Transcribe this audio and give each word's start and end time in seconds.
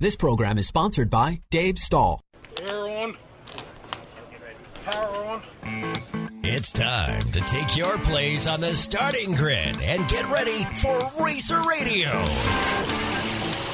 This 0.00 0.14
program 0.14 0.58
is 0.58 0.68
sponsored 0.68 1.10
by 1.10 1.40
Dave 1.50 1.76
Stahl. 1.76 2.22
Air 2.56 2.88
on. 2.88 3.16
Power 4.84 5.24
on. 5.24 5.42
It's 6.44 6.72
time 6.72 7.22
to 7.32 7.40
take 7.40 7.76
your 7.76 7.98
place 7.98 8.46
on 8.46 8.60
the 8.60 8.76
starting 8.76 9.34
grid 9.34 9.76
and 9.82 10.08
get 10.08 10.30
ready 10.30 10.62
for 10.76 11.00
Racer 11.20 11.60
Radio. 11.68 12.10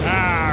All 0.00 0.06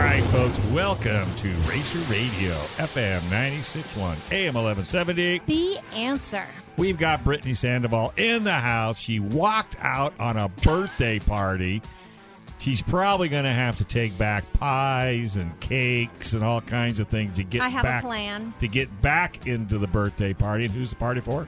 right, 0.03 0.23
folks, 0.31 0.59
welcome 0.73 1.33
to 1.37 1.53
Racer 1.69 1.99
Radio, 2.09 2.53
FM 2.77 3.21
96.1, 3.29 4.31
AM 4.31 4.53
1170. 4.55 5.41
The 5.45 5.79
answer. 5.93 6.45
We've 6.75 6.97
got 6.97 7.23
Brittany 7.23 7.53
Sandoval 7.53 8.13
in 8.17 8.43
the 8.43 8.53
house. 8.53 8.99
She 8.99 9.19
walked 9.19 9.77
out 9.79 10.13
on 10.19 10.35
a 10.37 10.49
birthday 10.49 11.19
party. 11.19 11.81
She's 12.59 12.81
probably 12.81 13.29
going 13.29 13.45
to 13.45 13.53
have 13.53 13.77
to 13.77 13.83
take 13.85 14.17
back 14.17 14.51
pies 14.53 15.37
and 15.37 15.57
cakes 15.61 16.33
and 16.33 16.43
all 16.43 16.59
kinds 16.61 16.99
of 16.99 17.07
things 17.07 17.33
to 17.35 17.43
get 17.43 17.61
I 17.61 17.69
have 17.69 17.83
back 17.83 18.03
a 18.03 18.07
plan. 18.07 18.53
to 18.59 18.67
get 18.67 19.01
back 19.01 19.47
into 19.47 19.77
the 19.77 19.87
birthday 19.87 20.33
party. 20.33 20.65
And 20.65 20.73
who's 20.73 20.89
the 20.89 20.97
party 20.97 21.21
for? 21.21 21.47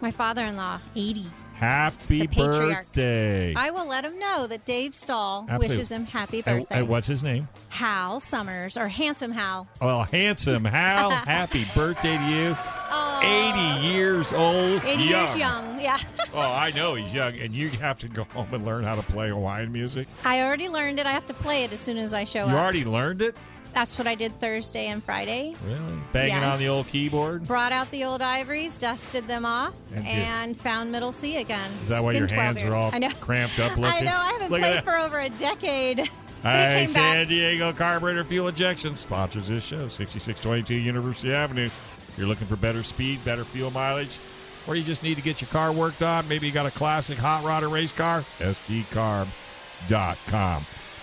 My 0.00 0.10
father-in-law, 0.12 0.80
80. 0.94 1.26
Happy 1.54 2.26
birthday! 2.26 3.54
I 3.54 3.70
will 3.70 3.86
let 3.86 4.04
him 4.04 4.18
know 4.18 4.46
that 4.46 4.64
Dave 4.64 4.94
Stahl 4.94 5.46
Absolutely. 5.48 5.68
wishes 5.68 5.90
him 5.90 6.04
happy 6.04 6.42
birthday. 6.42 6.66
and 6.78 6.88
what's 6.88 7.06
his 7.06 7.22
name? 7.22 7.48
Hal 7.68 8.20
Summers 8.20 8.76
or 8.76 8.88
Handsome 8.88 9.30
Hal. 9.32 9.68
Well, 9.80 10.02
handsome 10.04 10.64
Hal. 10.64 11.10
happy 11.26 11.64
birthday 11.74 12.16
to 12.18 12.24
you. 12.24 12.56
Oh, 12.90 13.20
80 13.82 13.86
years 13.86 14.32
old. 14.32 14.84
80 14.84 15.02
years 15.02 15.36
young. 15.36 15.80
Yeah. 15.80 15.98
Oh, 16.36 16.40
I 16.40 16.72
know 16.72 16.94
he's 16.96 17.14
young, 17.14 17.36
and 17.38 17.54
you 17.54 17.68
have 17.68 18.00
to 18.00 18.08
go 18.08 18.24
home 18.24 18.52
and 18.52 18.64
learn 18.64 18.82
how 18.82 18.96
to 18.96 19.02
play 19.02 19.28
Hawaiian 19.28 19.70
music. 19.70 20.08
I 20.24 20.40
already 20.40 20.68
learned 20.68 20.98
it. 20.98 21.06
I 21.06 21.12
have 21.12 21.26
to 21.26 21.34
play 21.34 21.62
it 21.62 21.72
as 21.72 21.78
soon 21.78 21.96
as 21.96 22.12
I 22.12 22.24
show 22.24 22.40
You 22.40 22.44
up. 22.46 22.50
You 22.50 22.56
already 22.56 22.84
learned 22.84 23.22
it? 23.22 23.36
That's 23.74 23.98
what 23.98 24.06
I 24.06 24.14
did 24.14 24.30
Thursday 24.40 24.86
and 24.86 25.02
Friday. 25.02 25.54
Really? 25.66 25.98
Banging 26.12 26.44
on 26.44 26.60
the 26.60 26.68
old 26.68 26.86
keyboard? 26.86 27.44
Brought 27.46 27.72
out 27.72 27.90
the 27.90 28.04
old 28.04 28.22
ivories, 28.22 28.76
dusted 28.76 29.26
them 29.26 29.44
off, 29.44 29.74
And 29.94 30.06
and, 30.06 30.56
found 30.56 30.92
middle 30.92 31.10
C 31.10 31.38
again. 31.38 31.72
Is 31.82 31.88
that 31.88 31.96
It's 31.96 32.02
why 32.04 32.12
your 32.12 32.28
hands 32.28 32.58
years. 32.62 32.72
are 32.72 32.76
all 32.78 32.90
I 32.92 32.98
know. 32.98 33.10
cramped 33.20 33.58
up 33.58 33.72
I 33.78 33.98
know. 34.00 34.12
I 34.16 34.30
haven't 34.32 34.50
Look 34.52 34.60
played 34.60 34.84
for 34.84 34.96
over 34.96 35.18
a 35.20 35.28
decade. 35.28 36.08
Hi, 36.44 36.84
San 36.86 37.22
back. 37.22 37.28
Diego 37.28 37.72
Carburetor 37.72 38.22
Fuel 38.24 38.48
Injection 38.48 38.94
sponsors 38.96 39.48
this 39.48 39.64
show, 39.64 39.88
6622 39.88 40.74
University 40.74 41.32
Avenue. 41.32 41.66
If 41.66 42.14
you're 42.18 42.26
looking 42.28 42.46
for 42.46 42.56
better 42.56 42.82
speed, 42.82 43.24
better 43.24 43.44
fuel 43.46 43.70
mileage, 43.70 44.18
or 44.68 44.76
you 44.76 44.84
just 44.84 45.02
need 45.02 45.14
to 45.16 45.22
get 45.22 45.40
your 45.40 45.48
car 45.48 45.72
worked 45.72 46.02
on. 46.02 46.28
Maybe 46.28 46.46
you 46.46 46.52
got 46.52 46.66
a 46.66 46.70
classic 46.70 47.16
hot 47.18 47.42
rod 47.44 47.64
or 47.64 47.70
race 47.70 47.92
car. 47.92 48.24
SDCarb.com. 48.38 49.26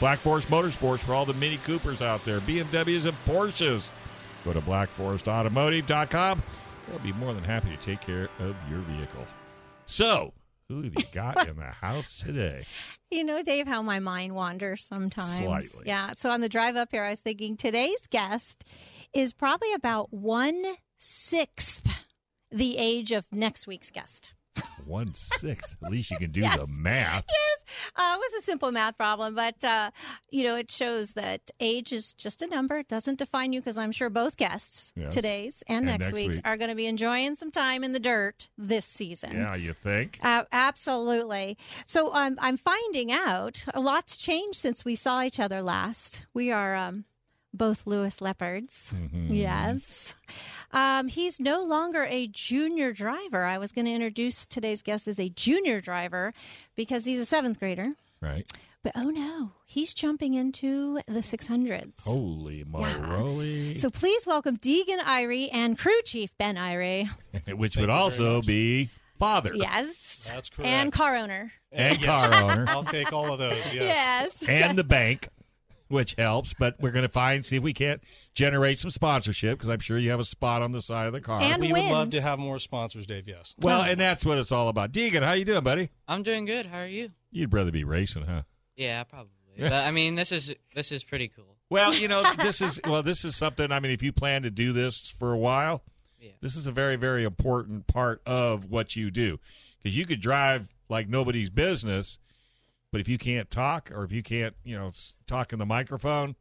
Black 0.01 0.17
Forest 0.17 0.47
Motorsports 0.49 0.99
for 1.01 1.13
all 1.13 1.27
the 1.27 1.33
Mini 1.35 1.57
Coopers 1.57 2.01
out 2.01 2.25
there, 2.25 2.41
BMWs 2.41 3.05
and 3.05 3.15
Porsches. 3.23 3.91
Go 4.43 4.51
to 4.51 4.59
blackforestautomotive.com. 4.59 6.41
They'll 6.87 6.99
be 6.99 7.13
more 7.13 7.35
than 7.35 7.43
happy 7.43 7.69
to 7.69 7.77
take 7.77 8.01
care 8.01 8.27
of 8.39 8.55
your 8.67 8.79
vehicle. 8.79 9.27
So, 9.85 10.33
who 10.67 10.81
have 10.81 10.93
you 10.97 11.05
got 11.13 11.47
in 11.47 11.55
the 11.55 11.65
house 11.65 12.17
today? 12.17 12.65
You 13.13 13.25
know, 13.25 13.43
Dave, 13.43 13.67
how 13.67 13.81
my 13.81 13.99
mind 13.99 14.35
wanders 14.35 14.85
sometimes. 14.85 15.43
Slightly. 15.43 15.83
Yeah. 15.85 16.13
So 16.13 16.29
on 16.29 16.39
the 16.39 16.47
drive 16.47 16.77
up 16.77 16.87
here, 16.91 17.03
I 17.03 17.09
was 17.09 17.19
thinking 17.19 17.57
today's 17.57 18.07
guest 18.09 18.63
is 19.13 19.33
probably 19.33 19.73
about 19.73 20.13
one 20.13 20.57
sixth 20.97 22.05
the 22.49 22.77
age 22.77 23.11
of 23.11 23.25
next 23.29 23.67
week's 23.67 23.91
guest. 23.91 24.33
One 24.85 25.13
sixth. 25.13 25.75
At 25.83 25.91
least 25.91 26.11
you 26.11 26.17
can 26.17 26.31
do 26.31 26.41
Yes. 26.41 26.57
the 26.57 26.67
math. 26.67 27.25
Uh, 27.95 28.15
it 28.15 28.19
was 28.19 28.33
a 28.39 28.41
simple 28.43 28.71
math 28.71 28.97
problem, 28.97 29.33
but 29.35 29.63
uh, 29.63 29.91
you 30.29 30.43
know, 30.43 30.55
it 30.55 30.69
shows 30.69 31.13
that 31.13 31.51
age 31.59 31.93
is 31.93 32.13
just 32.13 32.41
a 32.41 32.47
number. 32.47 32.77
It 32.79 32.87
doesn't 32.89 33.17
define 33.19 33.53
you 33.53 33.61
because 33.61 33.77
I'm 33.77 33.91
sure 33.93 34.09
both 34.09 34.35
guests, 34.37 34.91
Yes. 34.95 35.13
today's 35.13 35.63
and, 35.67 35.77
And 35.77 35.85
next, 35.85 36.05
next 36.07 36.13
week's, 36.13 36.37
week. 36.37 36.47
are 36.47 36.57
going 36.57 36.69
to 36.69 36.75
be 36.75 36.87
enjoying 36.87 37.35
some 37.35 37.51
time 37.51 37.83
in 37.83 37.93
the 37.93 37.99
dirt 37.99 38.49
this 38.57 38.85
season. 38.85 39.33
Yeah, 39.37 39.55
you 39.55 39.73
think? 39.73 40.19
Uh, 40.21 40.43
absolutely. 40.51 41.57
So 41.85 42.13
um, 42.13 42.37
I'm 42.41 42.57
finding 42.57 43.11
out 43.11 43.63
a 43.73 43.79
lot's 43.79 44.17
changed 44.17 44.59
since 44.59 44.83
we 44.83 44.95
saw 44.95 45.23
each 45.23 45.39
other 45.39 45.61
last. 45.61 46.25
We 46.33 46.51
are 46.51 46.75
um, 46.75 47.05
both 47.53 47.87
Lewis 47.87 48.19
Leopards. 48.19 48.91
Mm-hmm. 48.95 49.33
Yes. 49.33 50.13
Um, 50.73 51.07
he's 51.07 51.39
no 51.39 51.63
longer 51.63 52.03
a 52.03 52.27
junior 52.27 52.93
driver. 52.93 53.43
I 53.43 53.57
was 53.57 53.71
going 53.71 53.85
to 53.85 53.91
introduce 53.91 54.45
today's 54.45 54.81
guest 54.81 55.07
as 55.07 55.19
a 55.19 55.29
junior 55.29 55.81
driver 55.81 56.33
because 56.75 57.05
he's 57.05 57.19
a 57.19 57.25
seventh 57.25 57.59
grader. 57.59 57.93
Right. 58.21 58.49
But 58.83 58.93
oh 58.95 59.09
no, 59.11 59.51
he's 59.65 59.93
jumping 59.93 60.33
into 60.33 60.99
the 61.07 61.19
600s. 61.19 62.03
Holy 62.03 62.63
moly. 62.63 63.77
So 63.77 63.89
please 63.91 64.25
welcome 64.25 64.57
Deegan 64.57 64.99
Irie 64.99 65.49
and 65.51 65.77
crew 65.77 66.01
chief 66.03 66.35
Ben 66.39 66.55
Irie. 66.55 67.07
Which 67.47 67.75
Thank 67.75 67.81
would 67.81 67.89
also 67.91 68.41
be 68.41 68.89
father 69.19 69.51
Yes. 69.53 70.27
That's 70.27 70.49
correct. 70.49 70.67
And 70.67 70.91
car 70.91 71.15
owner. 71.15 71.51
and 71.71 71.99
Yes. 72.01 72.25
car 72.25 72.43
owner 72.51 72.65
I'll 72.69 72.83
take 72.83 73.13
all 73.13 73.31
of 73.31 73.37
those. 73.39 73.71
Yes. 73.73 74.33
Yes. 74.41 74.49
and 74.49 74.75
the 74.75 74.83
bank, 74.83 75.29
which 75.91 76.15
helps. 76.17 76.53
But 76.57 76.75
we're 76.79 76.91
going 76.91 77.03
to 77.03 77.09
find, 77.09 77.45
see 77.45 77.57
if 77.57 77.63
we 77.63 77.73
can't 77.73 78.01
generate 78.33 78.79
some 78.79 78.91
sponsorship 78.91 79.57
because 79.57 79.69
I'm 79.69 79.79
sure 79.79 79.97
you 79.97 80.11
have 80.11 80.19
a 80.19 80.25
spot 80.25 80.61
on 80.61 80.71
the 80.71 80.81
side 80.81 81.07
of 81.07 81.13
the 81.13 81.21
car. 81.21 81.41
And 81.41 81.61
We 81.61 81.71
would 81.73 81.83
love 81.91 82.09
to 82.11 82.21
have 82.21 82.39
more 82.39 82.59
sponsors, 82.59 83.05
Dave. 83.05 83.27
Yes. 83.27 83.53
well, 83.61 83.81
and 83.81 83.99
that's 83.99 84.25
what 84.25 84.37
it's 84.37 84.51
all 84.51 84.69
about. 84.69 84.91
Deegan, 84.91 85.21
how 85.23 85.33
you 85.33 85.45
doing, 85.45 85.63
buddy? 85.63 85.89
I'm 86.07 86.23
doing 86.23 86.45
good. 86.45 86.65
How 86.65 86.79
are 86.79 86.87
you? 86.87 87.11
You'd 87.31 87.53
rather 87.53 87.71
be 87.71 87.83
racing, 87.83 88.23
huh? 88.23 88.43
Yeah, 88.75 89.03
probably. 89.03 89.31
But 89.59 89.73
I 89.73 89.91
mean, 89.91 90.15
this 90.15 90.31
is 90.31 90.53
this 90.73 90.91
is 90.91 91.03
pretty 91.03 91.27
cool. 91.27 91.57
Well, 91.69 91.93
you 91.93 92.07
know, 92.07 92.23
this 92.37 92.61
is 92.61 92.79
well, 92.87 93.03
this 93.03 93.23
is 93.25 93.35
something. 93.35 93.71
I 93.71 93.79
mean, 93.79 93.91
if 93.91 94.01
you 94.01 94.11
plan 94.11 94.43
to 94.43 94.49
do 94.49 94.73
this 94.73 95.13
for 95.19 95.33
a 95.33 95.37
while, 95.37 95.83
Yeah. 96.19 96.31
this 96.41 96.55
is 96.55 96.67
a 96.67 96.71
very, 96.71 96.95
very 96.95 97.23
important 97.25 97.85
part 97.87 98.21
of 98.25 98.65
what 98.71 98.95
you 98.95 99.11
do 99.11 99.39
because 99.77 99.95
you 99.95 100.05
could 100.05 100.21
drive 100.21 100.73
like 100.89 101.09
nobody's 101.09 101.49
business, 101.49 102.17
but 102.91 103.01
if 103.01 103.07
you 103.07 103.17
can't 103.17 103.49
talk 103.49 103.91
or 103.93 104.03
if 104.03 104.11
you 104.11 104.21
can't, 104.23 104.55
you 104.63 104.77
know, 104.77 104.91
talk 105.27 105.53
in 105.53 105.59
the 105.59 105.65
microphone, 105.65 106.35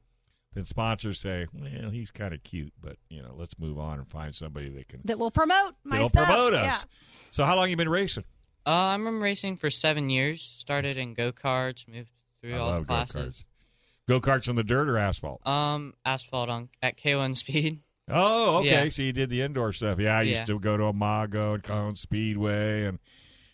then 0.55 0.65
sponsors 0.65 1.19
say, 1.21 1.47
"Well, 1.53 1.91
he's 1.91 2.11
kind 2.11 2.35
of 2.35 2.43
cute, 2.43 2.73
but 2.81 2.97
you 3.09 3.23
know, 3.23 3.35
let's 3.37 3.59
move 3.59 3.79
on 3.79 3.99
and 3.99 4.09
find 4.09 4.35
somebody 4.35 4.69
that 4.71 4.89
can 4.89 5.01
that 5.05 5.19
will 5.19 5.31
promote 5.31 5.75
my 5.85 5.97
that'll 5.97 6.09
stuff. 6.09 6.27
promote 6.27 6.55
us." 6.55 6.65
Yeah. 6.65 6.79
So, 7.31 7.45
how 7.45 7.55
long 7.57 7.71
you 7.71 7.77
been 7.77 7.89
racing? 7.89 8.25
Uh, 8.67 8.71
I'm 8.71 9.05
been 9.05 9.21
racing 9.21 9.57
for 9.57 9.71
seven 9.71 10.11
years. 10.11 10.43
Started 10.43 10.97
in 10.97 11.15
go 11.15 11.33
karts, 11.33 11.87
moved 11.89 12.11
through 12.43 12.55
I 12.55 12.59
all 12.59 12.67
love 12.67 12.87
the 12.87 12.93
go 12.93 12.95
classes. 12.97 13.39
karts. 13.39 13.45
Go 14.09 14.21
karts 14.21 14.49
on 14.49 14.57
the 14.57 14.65
dirt 14.65 14.89
or 14.89 14.99
asphalt? 14.99 15.47
Um, 15.47 15.95
asphalt 16.05 16.49
on 16.49 16.69
at 16.83 16.97
K1 16.97 17.37
speed. 17.37 17.81
Oh, 18.09 18.57
okay. 18.59 18.85
Yeah. 18.85 18.91
So 18.91 19.03
you 19.03 19.13
did 19.13 19.31
the 19.31 19.41
indoor 19.43 19.73
stuff. 19.73 20.01
Yeah, 20.01 20.19
I 20.19 20.23
used 20.23 20.41
Yeah. 20.41 20.45
to 20.47 20.59
go 20.59 20.77
to 20.77 20.83
Amago 20.83 21.55
and 21.55 21.63
Cone 21.63 21.95
Speedway, 21.95 22.87
and 22.87 22.99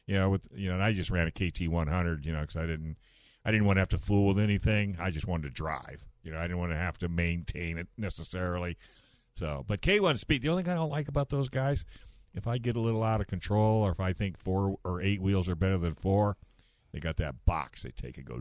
you 0.07 0.15
know, 0.15 0.31
with 0.31 0.47
you 0.55 0.69
know, 0.69 0.75
and 0.75 0.83
I 0.83 0.93
just 0.93 1.11
ran 1.11 1.27
a 1.27 1.31
KT 1.31 1.69
100. 1.69 2.25
You 2.25 2.33
know, 2.33 2.41
because 2.41 2.57
I 2.57 2.67
didn't, 2.67 2.97
I 3.45 3.51
didn't 3.51 3.67
want 3.67 3.77
to 3.77 3.81
have 3.81 3.89
to 3.91 3.99
fool 3.99 4.27
with 4.27 4.39
anything. 4.39 4.97
I 5.01 5.11
just 5.11 5.27
wanted 5.27 5.45
to 5.45 5.51
drive. 5.51 6.07
You 6.23 6.33
know, 6.33 6.39
I 6.39 6.43
didn't 6.43 6.59
want 6.59 6.73
to 6.73 6.79
have 6.79 6.99
to 6.99 7.09
maintain 7.09 7.79
it 7.79 7.89
necessarily. 7.97 8.77
So, 9.33 9.65
but 9.67 9.83
K1 9.83 10.19
Speed. 10.19 10.43
The 10.43 10.49
only 10.49 10.63
thing 10.63 10.73
I 10.73 10.77
don't 10.77 10.91
like 10.91 11.09
about 11.09 11.29
those 11.29 11.49
guys, 11.49 11.85
if 12.35 12.47
I 12.47 12.59
get 12.59 12.77
a 12.77 12.81
little 12.81 13.03
out 13.03 13.21
of 13.21 13.27
control, 13.27 13.83
or 13.83 13.93
if 13.93 14.01
I 14.01 14.13
think 14.13 14.39
four 14.39 14.77
or 14.85 15.01
eight 15.01 15.21
wheels 15.21 15.49
are 15.49 15.55
better 15.55 15.79
than 15.79 15.95
four, 15.95 16.37
they 16.93 17.01
got 17.01 17.17
that 17.19 17.45
box. 17.45 17.83
They 17.83 17.91
take 17.91 18.17
and 18.17 18.27
go. 18.27 18.39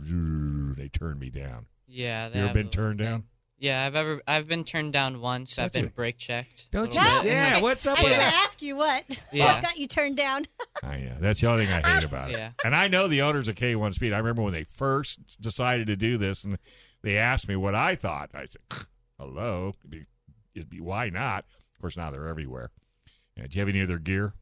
They 0.78 0.88
turn 0.88 1.20
me 1.20 1.30
down. 1.30 1.66
Yeah. 1.88 2.30
You 2.34 2.46
ever 2.46 2.54
been 2.54 2.70
turned 2.70 3.00
down? 3.00 3.26
Thing. 3.60 3.66
Yeah, 3.68 3.86
I've 3.86 3.96
ever 3.96 4.22
I've 4.28 4.48
been 4.48 4.64
turned 4.64 4.94
down 4.94 5.22
once. 5.22 5.58
I've 5.60 5.72
been 5.72 5.86
you? 5.86 5.90
brake 5.90 6.18
checked. 6.18 6.70
Don't 6.72 6.94
you? 6.94 7.02
bit. 7.02 7.26
Yeah. 7.26 7.62
What's 7.62 7.86
up 7.88 7.98
I 8.00 8.02
was 8.02 8.10
with 8.10 8.18
going 8.18 8.28
to 8.28 8.32
that? 8.36 8.44
ask 8.46 8.62
you 8.62 8.76
what. 8.76 9.04
Yeah. 9.32 9.54
What 9.54 9.62
got 9.64 9.78
you 9.78 9.88
turned 9.88 10.18
down? 10.18 10.46
I 10.84 10.98
know. 11.00 11.16
That's 11.20 11.42
the 11.42 11.48
only 11.50 11.66
thing 11.66 11.74
I 11.84 11.96
hate 11.96 12.04
about 12.04 12.30
it. 12.32 12.38
Yeah. 12.38 12.52
And 12.64 12.76
I 12.76 12.88
know 12.88 13.08
the 13.08 13.22
owners 13.22 13.48
of 13.48 13.56
K1 13.56 13.94
Speed. 13.96 14.14
I 14.14 14.18
remember 14.18 14.42
when 14.42 14.54
they 14.54 14.64
first 14.66 15.42
decided 15.42 15.88
to 15.88 15.96
do 15.96 16.18
this 16.18 16.44
and 16.44 16.58
they 17.02 17.18
asked 17.18 17.48
me 17.48 17.56
what 17.56 17.76
I 17.76 17.96
thought. 17.96 18.30
I 18.34 18.46
said, 18.46 18.86
hello. 19.20 19.74
It'd 19.80 19.90
be, 19.92 20.06
it'd 20.54 20.70
be 20.70 20.82
why 20.82 21.10
not? 21.10 21.46
Of 21.76 21.82
course, 21.82 21.98
now 21.98 22.12
they're 22.12 22.28
everywhere. 22.28 22.72
Yeah, 23.38 23.48
do 23.48 23.56
you 23.58 23.62
have 23.62 23.70
any 23.70 23.82
other 23.82 23.98
gear? 24.00 24.34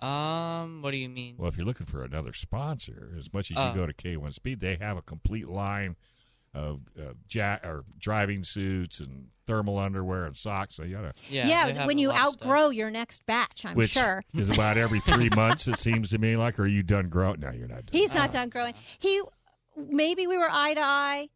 Um, 0.00 0.82
what 0.82 0.90
do 0.90 0.98
you 0.98 1.08
mean? 1.08 1.36
Well, 1.38 1.48
if 1.48 1.56
you're 1.56 1.66
looking 1.66 1.86
for 1.86 2.02
another 2.04 2.32
sponsor, 2.32 3.14
as 3.18 3.32
much 3.32 3.50
as 3.50 3.56
Oh. 3.56 3.68
you 3.68 3.74
go 3.74 3.86
to 3.86 3.94
K1 3.94 4.34
Speed, 4.34 4.60
they 4.60 4.76
have 4.76 4.96
a 4.98 5.02
complete 5.02 5.48
line 5.48 5.96
of 6.56 6.80
uh, 6.98 7.12
ja- 7.30 7.58
or 7.62 7.84
driving 7.98 8.42
suits 8.42 9.00
and 9.00 9.26
thermal 9.46 9.78
underwear 9.78 10.24
and 10.24 10.36
socks. 10.36 10.74
So 10.76 10.82
you 10.84 10.96
gotta, 10.96 11.12
Yeah, 11.30 11.46
Yeah, 11.68 11.86
when 11.86 11.98
you 11.98 12.08
lot 12.08 12.32
stuff. 12.32 12.42
outgrow 12.48 12.70
your 12.70 12.90
next 12.90 13.24
batch, 13.26 13.64
I'm 13.66 13.76
which 13.76 13.90
sure. 13.90 14.24
is 14.34 14.48
about 14.50 14.76
every 14.78 15.00
three 15.00 15.28
months. 15.30 15.68
It 15.68 15.78
seems 15.78 16.10
to 16.10 16.18
me 16.18 16.36
like. 16.36 16.58
Or 16.58 16.62
are 16.62 16.66
you 16.66 16.82
done 16.82 17.08
growing? 17.08 17.40
No, 17.40 17.50
you're 17.50 17.68
not. 17.68 17.86
Done. 17.86 17.92
He's 17.92 18.14
not 18.14 18.30
done 18.32 18.48
growing. 18.48 18.74
He 18.98 19.20
maybe 19.76 20.26
we 20.26 20.38
were 20.38 20.48
eye 20.50 20.74
to 20.74 20.80
eye. 20.80 21.28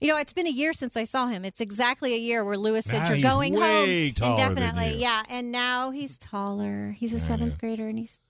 You 0.00 0.08
know, 0.08 0.16
it's 0.16 0.32
been 0.32 0.46
a 0.46 0.50
year 0.50 0.72
since 0.72 0.96
I 0.96 1.02
saw 1.04 1.26
him. 1.26 1.44
It's 1.44 1.60
exactly 1.60 2.14
a 2.14 2.18
year 2.18 2.44
where 2.44 2.56
Lewis 2.56 2.84
said 2.84 2.98
Now 2.98 3.06
you're 3.08 3.16
he's 3.16 3.24
going 3.24 3.54
way 3.54 4.06
home 4.10 4.14
taller 4.14 4.36
than 4.36 4.58
indefinitely. 4.58 4.94
you. 4.94 5.00
Yeah, 5.00 5.22
and 5.28 5.50
now 5.50 5.90
he's 5.90 6.18
taller. 6.18 6.94
He's 6.96 7.12
a 7.12 7.18
seventh 7.18 7.58
grader, 7.58 7.88
and 7.88 7.98
he's 7.98 8.20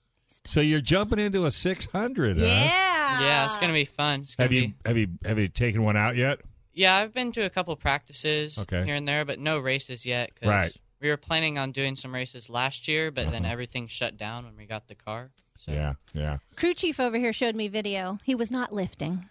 So 0.45 0.61
you're 0.61 0.81
jumping 0.81 1.19
into 1.19 1.45
a 1.45 1.51
600. 1.51 2.37
huh? 2.37 2.43
yeah, 2.45 3.21
Yeah, 3.21 3.45
it's 3.45 3.57
gonna 3.57 3.73
be 3.73 3.85
fun. 3.85 4.21
It's 4.21 4.35
gonna 4.35 4.45
Have 4.45 4.51
be. 4.51 4.57
you 4.57 4.73
have 4.85 4.97
you 4.97 5.07
have 5.25 5.39
you 5.39 5.47
taken 5.47 5.83
one 5.83 5.97
out 5.97 6.15
yet? 6.15 6.39
Yeah, 6.73 6.95
I've 6.95 7.13
been 7.13 7.31
to 7.33 7.41
a 7.41 7.49
couple 7.49 7.75
practices 7.75 8.57
Okay. 8.57 8.85
here 8.85 8.95
and 8.95 9.07
there, 9.07 9.25
but 9.25 9.39
no 9.39 9.59
races 9.59 10.05
yet. 10.05 10.33
'cause 10.35 10.49
Right. 10.49 10.77
We 11.01 11.09
were 11.09 11.17
planning 11.17 11.57
on 11.57 11.71
doing 11.71 11.95
some 11.95 12.13
races 12.13 12.49
last 12.49 12.87
year, 12.87 13.09
but 13.09 13.31
then 13.31 13.43
uh-huh. 13.45 13.51
everything 13.53 13.87
shut 13.87 14.17
down 14.17 14.43
when 14.45 14.57
we 14.57 14.65
got 14.65 14.87
the 14.87 14.95
car. 14.95 15.31
So 15.57 15.71
Yeah, 15.71 15.93
yeah. 16.13 16.37
Crew 16.55 16.73
chief 16.73 16.99
over 16.99 17.17
here 17.17 17.31
showed 17.33 17.55
me 17.55 17.67
video. 17.67 18.19
He 18.23 18.35
was 18.35 18.51
not 18.51 18.73
lifting. 18.73 19.25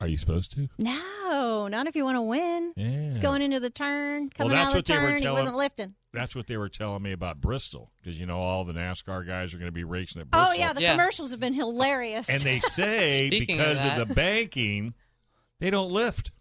Are 0.00 0.06
you 0.08 0.16
supposed 0.16 0.52
to? 0.52 0.68
No, 0.78 1.68
not 1.68 1.86
if 1.86 1.94
you 1.94 2.04
want 2.04 2.16
to 2.16 2.22
win. 2.22 2.72
Yeah. 2.76 2.86
It's 2.88 3.18
going 3.18 3.42
into 3.42 3.60
the 3.60 3.68
turn, 3.70 4.30
coming 4.30 4.52
that's 4.52 4.68
out 4.68 4.72
of 4.72 4.74
what 4.78 4.86
the 4.86 4.92
they 4.94 4.98
were 4.98 5.08
turn. 5.10 5.18
He 5.18 5.24
telling- 5.24 5.38
wasn't 5.44 5.56
lifting. 5.58 5.94
That's 6.12 6.34
what 6.34 6.46
they 6.48 6.56
were 6.56 6.68
telling 6.68 7.02
me 7.02 7.12
about 7.12 7.40
Bristol 7.40 7.92
because 8.02 8.18
you 8.18 8.26
know 8.26 8.38
all 8.38 8.64
the 8.64 8.72
NASCAR 8.72 9.26
guys 9.26 9.54
are 9.54 9.58
going 9.58 9.68
to 9.68 9.72
be 9.72 9.84
racing 9.84 10.20
at 10.20 10.26
oh, 10.28 10.30
Bristol. 10.30 10.50
Oh 10.50 10.52
yeah, 10.54 10.72
the 10.72 10.82
Yeah. 10.82 10.92
commercials 10.92 11.30
have 11.30 11.40
been 11.40 11.54
hilarious. 11.54 12.28
and 12.28 12.40
they 12.42 12.60
say 12.60 13.28
Speaking 13.28 13.56
because 13.56 13.78
of 13.78 13.98
of, 13.98 14.08
the 14.08 14.14
banking, 14.14 14.94
they 15.60 15.70
don't 15.70 15.90
lift. 15.90 16.32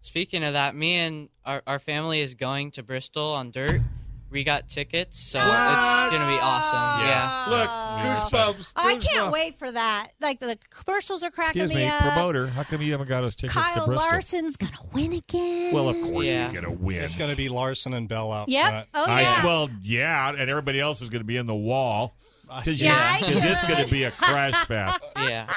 Speaking 0.00 0.44
of 0.44 0.52
that, 0.54 0.74
me 0.74 0.94
and 0.94 1.28
our, 1.44 1.62
our 1.66 1.78
family 1.78 2.20
is 2.20 2.34
going 2.34 2.70
to 2.72 2.82
Bristol 2.82 3.34
on 3.34 3.50
dirt. 3.50 3.80
We 4.30 4.44
got 4.44 4.68
tickets, 4.68 5.18
so 5.18 5.38
it's 5.38 5.46
gonna 5.46 6.26
be 6.26 6.38
awesome. 6.40 7.06
Yeah. 7.06 7.46
Look, 7.48 7.68
Uh, 7.70 8.24
goosebumps. 8.24 8.72
I 8.76 8.96
can't 8.96 9.32
wait 9.32 9.58
for 9.58 9.72
that. 9.72 10.08
Like 10.20 10.38
the 10.38 10.58
commercials 10.70 11.22
are 11.22 11.30
cracking 11.30 11.62
Excuse 11.62 11.78
me, 11.80 11.86
up. 11.86 12.00
promoter. 12.02 12.46
How 12.48 12.62
come 12.62 12.82
you 12.82 12.92
haven't 12.92 13.08
got 13.08 13.24
us 13.24 13.34
tickets 13.34 13.54
to 13.54 13.60
Kyle 13.60 13.86
Bristol? 13.86 14.06
Larson's 14.06 14.56
gonna 14.56 14.72
win 14.92 15.14
again. 15.14 15.72
Well, 15.72 15.88
of 15.88 15.98
course 16.02 16.26
Yeah. 16.26 16.42
he's 16.44 16.52
going 16.52 16.64
to 16.66 16.70
win. 16.70 17.02
It's 17.02 17.16
going 17.16 17.30
to 17.30 17.36
be 17.36 17.48
Larson 17.48 17.94
and 17.94 18.06
Bell 18.06 18.30
out 18.32 18.48
Yep. 18.50 18.68
front. 18.70 18.88
Oh 18.94 19.04
I- 19.06 19.20
yeah. 19.22 19.44
well, 19.46 19.70
yeah, 19.80 20.28
and 20.30 20.50
everybody 20.50 20.78
else 20.78 21.00
is 21.00 21.08
going 21.08 21.20
to 21.20 21.26
be 21.26 21.36
in 21.38 21.46
the 21.46 21.54
wall 21.54 22.14
because 22.58 22.80
Yeah, 22.82 22.94
I 22.96 23.20
it's 23.24 23.62
gonna 23.66 23.86
be 23.86 24.04
a 24.04 24.10
crash 24.10 24.66
fest. 24.66 25.02
Yeah. 25.16 25.48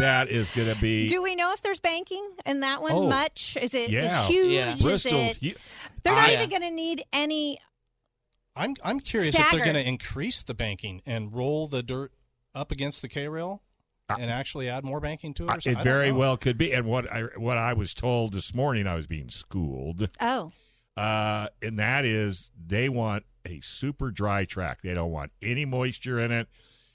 That 0.00 0.28
is 0.28 0.50
going 0.52 0.72
to 0.72 0.80
be 0.80 1.06
Do 1.06 1.20
we 1.22 1.34
know 1.34 1.52
if 1.52 1.60
there's 1.62 1.80
banking 1.80 2.24
in 2.46 2.60
that 2.60 2.82
one 2.82 2.92
Oh, 2.92 3.08
much? 3.08 3.56
Is 3.60 3.74
it 3.74 3.90
yeah. 3.90 4.26
huge? 4.28 4.46
Yeah. 4.52 4.74
Is 4.74 4.82
Bristol's. 4.82 5.36
it- 5.36 5.38
hu- 5.40 5.54
they're 6.04 6.14
not 6.14 6.30
I- 6.30 6.34
even 6.34 6.48
going 6.50 6.62
to 6.62 6.70
need 6.70 7.04
any. 7.12 7.58
I'm 8.58 8.74
I'm 8.84 9.00
curious 9.00 9.34
if 9.38 9.50
they're 9.50 9.60
going 9.64 9.74
to 9.74 9.86
increase 9.86 10.42
the 10.42 10.54
banking 10.54 11.00
and 11.06 11.32
roll 11.32 11.66
the 11.68 11.82
dirt 11.82 12.12
up 12.54 12.72
against 12.72 13.00
the 13.02 13.08
K 13.08 13.28
rail 13.28 13.62
and 14.10 14.30
actually 14.30 14.68
add 14.68 14.84
more 14.84 15.00
banking 15.00 15.34
to 15.34 15.44
it. 15.44 15.50
Or 15.50 15.52
Uh. 15.54 15.72
It 15.72 15.84
very 15.84 16.10
know. 16.12 16.18
well 16.18 16.36
could 16.36 16.58
be. 16.58 16.72
And 16.72 16.86
what 16.86 17.10
I 17.10 17.22
what 17.36 17.56
I 17.56 17.72
was 17.74 17.94
told 17.94 18.32
this 18.32 18.52
morning, 18.54 18.86
I 18.86 18.94
was 18.96 19.06
being 19.06 19.28
schooled, 19.30 20.10
Oh, 20.20 20.52
uh, 20.96 21.48
and 21.62 21.78
that 21.78 22.04
is 22.04 22.50
they 22.66 22.88
want 22.88 23.24
a 23.46 23.60
super 23.60 24.10
dry 24.10 24.44
track. 24.44 24.82
They 24.82 24.94
don't 24.94 25.12
want 25.12 25.30
any 25.40 25.64
moisture 25.64 26.18
in 26.18 26.32
it 26.32 26.48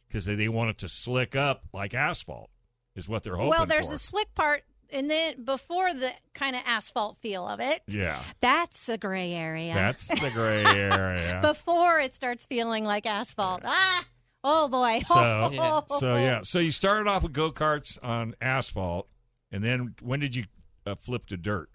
because 0.07 0.25
they, 0.25 0.35
they 0.35 0.49
want 0.49 0.71
it 0.71 0.77
to 0.79 0.89
slick 0.89 1.35
up 1.35 1.63
like 1.73 1.93
asphalt. 1.93 2.49
Is 2.95 3.07
what 3.09 3.23
they're 3.23 3.35
hoping 3.35 3.49
well, 3.49 3.65
there's 3.65 3.89
for. 3.89 3.95
a 3.95 3.97
slick 3.97 4.35
part, 4.35 4.63
and 4.93 5.09
then 5.09 5.43
before 5.43 5.93
the 5.93 6.11
kind 6.33 6.55
of 6.55 6.61
asphalt 6.65 7.17
feel 7.21 7.47
of 7.47 7.59
it, 7.59 7.81
yeah, 7.87 8.21
that's 8.41 8.87
a 8.89 8.97
gray 8.97 9.33
area. 9.33 9.73
that's 9.73 10.07
the 10.07 10.29
gray 10.33 10.63
area. 10.63 11.39
before 11.41 11.99
it 11.99 12.13
starts 12.13 12.45
feeling 12.45 12.85
like 12.85 13.05
asphalt. 13.05 13.61
Ah, 13.65 14.05
oh 14.43 14.67
boy. 14.67 15.01
So- 15.05 15.49
Yeah. 15.51 15.81
so 15.99 16.15
yeah, 16.17 16.41
so 16.43 16.59
you 16.59 16.71
started 16.71 17.09
off 17.09 17.23
with 17.23 17.33
go 17.33 17.51
karts 17.51 17.97
on 18.03 18.35
asphalt, 18.41 19.07
and 19.51 19.63
then 19.63 19.95
when 20.01 20.19
did 20.19 20.35
you 20.35 20.45
uh, 20.85 20.95
flip 20.95 21.25
to 21.27 21.37
dirt? 21.37 21.69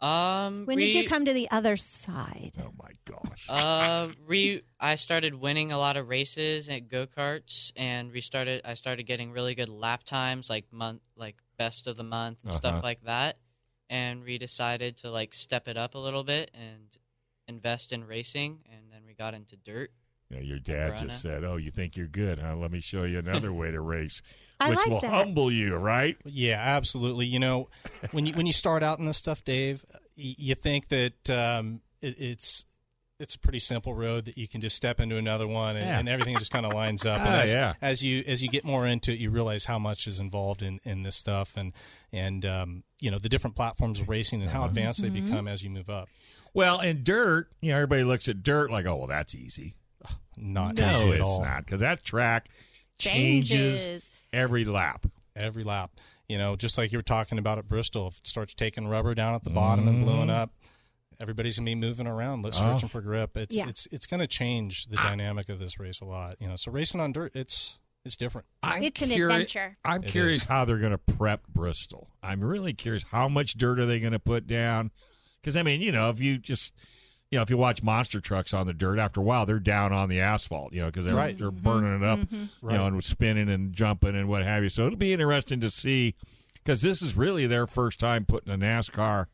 Um. 0.00 0.64
When 0.64 0.76
we, 0.76 0.86
did 0.86 0.94
you 0.94 1.08
come 1.08 1.24
to 1.26 1.32
the 1.32 1.50
other 1.50 1.76
side? 1.76 2.52
Oh 2.58 2.72
my 2.78 2.90
gosh! 3.04 3.46
Uh, 3.50 4.08
we 4.28 4.62
I 4.78 4.94
started 4.94 5.34
winning 5.34 5.72
a 5.72 5.78
lot 5.78 5.96
of 5.96 6.08
races 6.08 6.68
at 6.68 6.88
go 6.88 7.06
karts, 7.06 7.72
and 7.76 8.12
we 8.12 8.20
started. 8.20 8.62
I 8.64 8.74
started 8.74 9.04
getting 9.04 9.32
really 9.32 9.54
good 9.54 9.68
lap 9.68 10.04
times, 10.04 10.48
like 10.48 10.72
month, 10.72 11.02
like 11.16 11.36
best 11.58 11.86
of 11.86 11.96
the 11.96 12.02
month 12.04 12.38
and 12.42 12.50
Uh-huh. 12.52 12.56
stuff 12.56 12.82
like 12.82 13.02
that. 13.04 13.38
And 13.90 14.22
we 14.22 14.38
decided 14.38 14.96
to 14.98 15.10
like 15.10 15.34
step 15.34 15.66
it 15.68 15.76
up 15.76 15.94
a 15.96 15.98
little 15.98 16.22
bit 16.24 16.50
and 16.54 16.96
invest 17.48 17.92
in 17.92 18.04
racing, 18.04 18.60
and 18.72 18.90
then 18.92 19.02
we 19.06 19.14
got 19.14 19.34
into 19.34 19.56
dirt. 19.56 19.90
Yeah, 20.30 20.40
your 20.40 20.60
dad 20.60 20.96
just 20.96 21.20
said, 21.20 21.42
"Oh, 21.42 21.56
you 21.56 21.72
think 21.72 21.96
you're 21.96 22.06
good? 22.06 22.38
Huh? 22.38 22.54
Let 22.54 22.70
me 22.70 22.78
show 22.80 23.02
you 23.02 23.18
another 23.18 23.52
way 23.60 23.72
to 23.72 23.80
race, 23.80 24.22
I 24.60 24.70
which 24.70 24.78
like 24.78 24.88
will 24.88 25.00
that. 25.00 25.10
humble 25.10 25.50
you, 25.52 25.74
right?" 25.76 26.16
Yeah, 26.24 26.58
absolutely. 26.60 27.26
You 27.26 27.38
know, 27.38 27.68
when 28.12 28.26
you 28.26 28.34
when 28.34 28.46
you 28.46 28.52
start 28.52 28.82
out 28.82 28.98
in 28.98 29.04
this 29.06 29.16
stuff, 29.16 29.44
Dave, 29.44 29.84
you 30.16 30.54
think 30.54 30.88
that 30.88 31.30
um, 31.30 31.80
it, 32.02 32.16
it's 32.20 32.64
it's 33.18 33.34
a 33.34 33.38
pretty 33.38 33.58
simple 33.58 33.92
road 33.94 34.24
that 34.24 34.38
you 34.38 34.48
can 34.48 34.62
just 34.62 34.74
step 34.74 34.98
into 34.98 35.16
another 35.18 35.46
one 35.46 35.76
and, 35.76 35.84
Yeah. 35.84 35.98
and 35.98 36.08
everything 36.08 36.38
just 36.38 36.50
kind 36.50 36.64
of 36.64 36.72
lines 36.72 37.04
up. 37.04 37.20
Ah, 37.20 37.24
and 37.26 37.34
as, 37.42 37.52
yeah. 37.52 37.74
as 37.82 38.02
you 38.02 38.24
as 38.26 38.42
you 38.42 38.48
get 38.48 38.64
more 38.64 38.86
into 38.86 39.12
it, 39.12 39.18
you 39.18 39.28
realize 39.30 39.66
how 39.66 39.78
much 39.78 40.06
is 40.06 40.18
involved 40.20 40.62
in, 40.62 40.80
in 40.84 41.02
this 41.02 41.16
stuff 41.16 41.52
and 41.56 41.72
and 42.12 42.46
um, 42.46 42.82
you 42.98 43.10
know 43.10 43.18
the 43.18 43.28
different 43.28 43.56
platforms 43.56 44.00
of 44.00 44.08
racing 44.08 44.40
and 44.42 44.50
how 44.50 44.64
advanced 44.64 45.02
Mm-hmm. 45.02 45.14
they 45.14 45.20
become 45.20 45.48
as 45.48 45.62
you 45.62 45.68
move 45.70 45.90
up. 45.90 46.08
Well, 46.54 46.78
and 46.80 47.04
dirt, 47.04 47.48
you 47.60 47.70
know, 47.70 47.76
everybody 47.76 48.04
looks 48.04 48.26
at 48.28 48.42
dirt 48.42 48.70
like, 48.70 48.86
"Oh, 48.86 48.96
well, 48.96 49.06
that's 49.06 49.34
easy." 49.34 49.74
Not 50.38 50.78
No, 50.78 50.90
easy 50.90 51.08
at 51.12 51.20
it's 51.20 51.38
not 51.40 51.64
because 51.66 51.80
that 51.80 52.02
track 52.02 52.48
changes, 52.98 53.50
Changes. 53.84 54.02
Every 54.32 54.64
lap. 54.64 55.06
every 55.36 55.62
lap. 55.64 55.92
You 56.28 56.38
know, 56.38 56.54
just 56.56 56.76
like 56.78 56.92
you 56.92 56.98
were 56.98 57.02
talking 57.02 57.38
about 57.38 57.58
at 57.58 57.68
Bristol, 57.68 58.08
if 58.08 58.18
it 58.18 58.26
starts 58.28 58.54
taking 58.54 58.86
rubber 58.88 59.14
down 59.14 59.34
at 59.34 59.42
the 59.44 59.50
bottom 59.50 59.88
and 59.88 60.00
blowing 60.04 60.30
up, 60.30 60.50
everybody's 61.20 61.56
gonna 61.58 61.66
be 61.66 61.74
moving 61.74 62.06
around, 62.06 62.42
let's 62.44 62.58
Mm-hmm. 62.58 62.68
Oh. 62.68 62.72
searching 62.74 62.88
for 62.88 63.00
grip. 63.00 63.36
It's 63.36 63.56
Yeah. 63.56 63.68
it's 63.68 63.86
it's 63.92 64.06
gonna 64.06 64.26
change 64.26 64.86
the 64.86 64.96
dynamic 64.96 65.48
of 65.48 65.58
this 65.58 65.78
race 65.78 66.00
a 66.00 66.04
lot. 66.04 66.36
You 66.40 66.48
know, 66.48 66.56
so 66.56 66.70
racing 66.70 67.00
on 67.00 67.12
dirt, 67.12 67.32
it's 67.34 67.78
it's 68.04 68.16
different. 68.16 68.46
I'm 68.62 68.82
It's 68.82 69.02
an 69.02 69.10
curi- 69.10 69.24
adventure. 69.24 69.76
I'm 69.84 70.02
It 70.02 70.08
curious 70.10 70.42
is. 70.42 70.48
how 70.48 70.64
they're 70.64 70.78
going 70.78 70.92
to 70.92 70.96
prep 70.98 71.46
Bristol. 71.48 72.08
I'm 72.22 72.42
really 72.42 72.72
curious 72.72 73.04
how 73.10 73.28
much 73.28 73.54
dirt 73.58 73.78
are 73.78 73.84
they 73.84 74.00
going 74.00 74.14
to 74.14 74.18
put 74.18 74.46
down? 74.46 74.90
Because 75.40 75.54
I 75.54 75.62
mean, 75.62 75.82
you 75.82 75.92
know, 75.92 76.08
if 76.08 76.18
you 76.18 76.38
just 76.38 76.72
you 77.30 77.38
know, 77.38 77.42
if 77.42 77.50
you 77.50 77.56
watch 77.56 77.82
monster 77.82 78.20
trucks 78.20 78.52
on 78.52 78.66
the 78.66 78.72
dirt, 78.72 78.98
after 78.98 79.20
a 79.20 79.22
while 79.22 79.46
they're 79.46 79.58
down 79.60 79.92
on 79.92 80.08
the 80.08 80.20
asphalt, 80.20 80.72
you 80.72 80.80
know, 80.80 80.86
because 80.86 81.04
they're 81.04 81.14
Right. 81.14 81.38
they're 81.38 81.50
burning 81.50 81.94
it 81.96 82.02
up, 82.04 82.18
Mm-hmm. 82.20 82.34
you 82.36 82.48
Right. 82.62 82.76
know, 82.76 82.86
and 82.86 83.04
spinning 83.04 83.48
and 83.48 83.72
jumping 83.72 84.16
and 84.16 84.28
what 84.28 84.42
have 84.42 84.62
you. 84.62 84.68
So 84.68 84.86
it'll 84.86 84.98
be 84.98 85.12
interesting 85.12 85.60
to 85.60 85.70
see 85.70 86.14
because 86.54 86.82
this 86.82 87.00
is 87.02 87.16
really 87.16 87.46
their 87.46 87.66
first 87.66 88.00
time 88.00 88.24
putting 88.26 88.52
a 88.52 88.58
NASCAR 88.58 89.26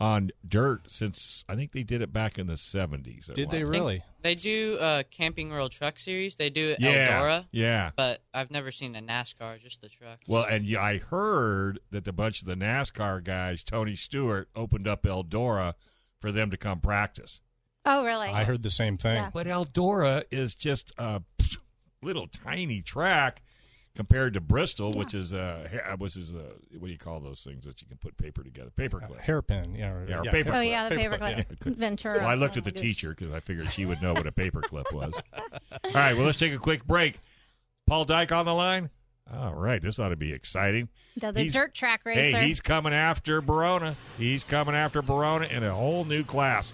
on 0.00 0.30
dirt 0.48 0.90
since 0.90 1.44
I 1.48 1.54
think 1.56 1.72
they 1.72 1.82
did 1.82 2.00
it 2.00 2.10
back 2.12 2.38
in 2.38 2.46
the 2.46 2.54
70s. 2.56 3.32
Did 3.34 3.50
they 3.50 3.64
really? 3.64 4.02
They 4.22 4.34
do 4.34 4.78
uh, 4.78 5.02
Camping 5.10 5.50
World 5.50 5.72
Truck 5.72 5.98
Series. 5.98 6.36
They 6.36 6.48
do 6.50 6.74
Yeah, 6.78 7.20
Eldora, 7.20 7.46
yeah. 7.52 7.90
but 7.96 8.22
I've 8.34 8.50
never 8.50 8.70
seen 8.70 8.96
a 8.96 9.02
NASCAR, 9.02 9.60
just 9.60 9.82
the 9.82 9.88
truck. 9.90 10.18
Well, 10.26 10.44
and 10.44 10.64
yeah, 10.64 10.82
I 10.82 10.98
heard 10.98 11.80
that 11.90 12.04
the 12.04 12.12
bunch 12.14 12.40
of 12.40 12.46
the 12.48 12.54
NASCAR 12.56 13.22
guys, 13.22 13.62
Tony 13.62 13.94
Stewart, 13.94 14.48
opened 14.56 14.88
up 14.88 15.02
Eldora 15.02 15.74
for 16.20 16.32
them 16.32 16.50
to 16.50 16.56
come 16.56 16.80
practice. 16.80 17.40
Oh, 17.86 18.04
really? 18.04 18.28
I 18.28 18.44
heard 18.44 18.62
the 18.62 18.70
same 18.70 18.98
thing. 18.98 19.14
Yeah. 19.16 19.30
But 19.32 19.46
Eldora 19.46 20.24
is 20.30 20.54
just 20.54 20.92
a 20.98 21.22
little 22.02 22.26
tiny 22.26 22.82
track 22.82 23.42
compared 23.96 24.34
to 24.34 24.40
Bristol, 24.40 24.92
which 24.92 25.14
is 25.14 25.32
a 25.32 25.68
ha- 25.86 25.96
which 25.96 26.16
is 26.16 26.34
uh, 26.34 26.52
what 26.78 26.86
do 26.86 26.92
you 26.92 26.98
call 26.98 27.20
those 27.20 27.42
things 27.42 27.64
that 27.64 27.80
you 27.82 27.88
can 27.88 27.96
put 27.96 28.16
paper 28.16 28.42
together? 28.42 28.70
Paperclip. 28.76 29.18
Hairpin, 29.18 29.74
yeah, 29.74 29.90
or, 29.92 30.06
Yeah, 30.08 30.20
or 30.20 30.24
yeah, 30.26 30.30
paper- 30.30 30.52
Oh 30.54 30.60
yeah, 30.60 30.88
the 30.88 30.94
Paperclip, 30.96 31.18
paperclip 31.20 31.46
yeah. 31.66 31.72
Ventura. 31.74 32.18
Well, 32.18 32.28
I 32.28 32.34
looked 32.34 32.56
at 32.56 32.64
the 32.64 32.72
teacher 32.86 33.10
because 33.10 33.32
I 33.32 33.40
figured 33.40 33.70
she 33.72 33.86
would 33.86 34.00
know 34.02 34.12
what 34.12 34.26
a 34.26 34.32
paperclip 34.32 34.92
was. 34.92 35.12
All 35.32 35.90
right, 35.94 36.14
well, 36.14 36.26
let's 36.26 36.38
take 36.38 36.52
a 36.52 36.58
quick 36.58 36.86
break. 36.86 37.18
Paul 37.86 38.04
Dyke 38.04 38.30
on 38.32 38.44
the 38.44 38.54
line. 38.54 38.90
All 39.32 39.54
right, 39.54 39.80
this 39.80 39.98
ought 39.98 40.08
to 40.08 40.16
be 40.16 40.32
exciting. 40.32 40.88
The, 41.16 41.32
He's- 41.32 41.52
dirt 41.52 41.74
track 41.74 42.00
racer. 42.04 42.38
Hey, 42.38 42.46
he's 42.48 42.60
coming 42.60 42.92
after 42.92 43.40
Barona. 43.40 43.96
He's 44.18 44.42
coming 44.44 44.74
after 44.74 45.02
Barona 45.02 45.46
in 45.46 45.62
a 45.62 45.74
whole 45.74 46.04
new 46.04 46.24
class. 46.24 46.72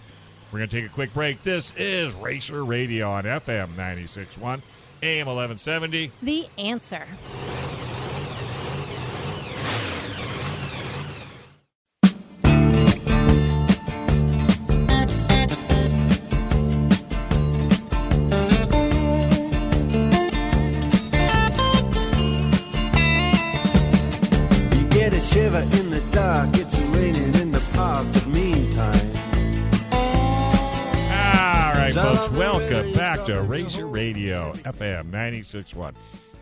We're 0.52 0.60
going 0.60 0.70
to 0.70 0.80
take 0.80 0.90
a 0.90 0.92
quick 0.94 1.12
break. 1.12 1.42
This 1.42 1.74
is 1.76 2.14
Racer 2.14 2.64
Radio 2.64 3.10
on 3.10 3.24
FM 3.24 3.74
96.1, 3.74 4.62
AM 5.02 5.26
1170. 5.26 6.12
the 6.22 6.46
answer. 6.56 7.06
FM 34.66 35.06
961, 35.06 35.94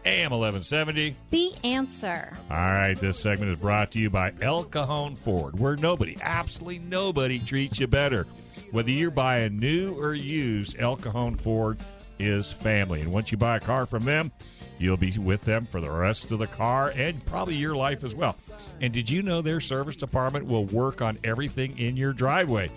AM 0.04 0.31
1170. 0.31 1.16
The 1.31 1.52
answer. 1.62 2.37
All 2.50 2.57
right, 2.57 2.99
this 2.99 3.21
segment 3.21 3.52
is 3.52 3.61
brought 3.61 3.90
to 3.93 3.99
you 3.99 4.11
by 4.11 4.33
El 4.40 4.64
Cajon 4.64 5.16
Ford, 5.16 5.59
where 5.59 5.76
nobody, 5.76 6.16
absolutely 6.23 6.78
nobody, 6.78 7.38
treats 7.38 7.78
you 7.78 7.87
better. 7.87 8.26
Whether 8.71 8.90
you're 8.90 9.11
buying 9.11 9.59
new 9.59 9.95
or 9.95 10.14
used, 10.14 10.76
El 10.78 10.97
Cajon 10.97 11.37
Ford 11.37 11.78
is 12.19 12.52
family. 12.52 13.00
And 13.02 13.12
once 13.12 13.31
you 13.31 13.38
buy 13.38 13.57
a 13.57 13.61
car 13.61 13.87
from 13.87 14.04
them, 14.04 14.33
you'll 14.78 14.97
be 14.97 15.16
with 15.19 15.43
them 15.43 15.66
for 15.66 15.81
the 15.81 15.90
rest 15.90 16.33
of 16.33 16.38
the 16.38 16.47
car 16.47 16.93
and 16.97 17.25
probably 17.26 17.54
your 17.54 17.76
life 17.76 18.04
as 18.04 18.14
well. 18.14 18.37
And 18.81 18.93
did 18.93 19.09
you 19.09 19.23
know 19.23 19.43
their 19.43 19.61
service 19.61 19.97
department 19.97 20.47
will 20.47 20.64
work 20.66 21.02
on 21.02 21.19
everything 21.25 21.78
in 21.78 21.97
your 21.97 22.12
driveway? 22.12 22.71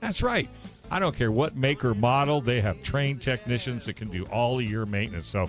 That's 0.00 0.22
right. 0.22 0.48
I 0.90 0.98
don't 0.98 1.14
care 1.14 1.30
what 1.30 1.56
make 1.56 1.84
or 1.84 1.94
model, 1.94 2.40
they 2.40 2.60
have 2.60 2.82
trained 2.82 3.22
technicians 3.22 3.86
that 3.86 3.94
can 3.94 4.08
do 4.08 4.24
all 4.26 4.58
of 4.58 4.64
your 4.64 4.86
maintenance. 4.86 5.28
So 5.28 5.48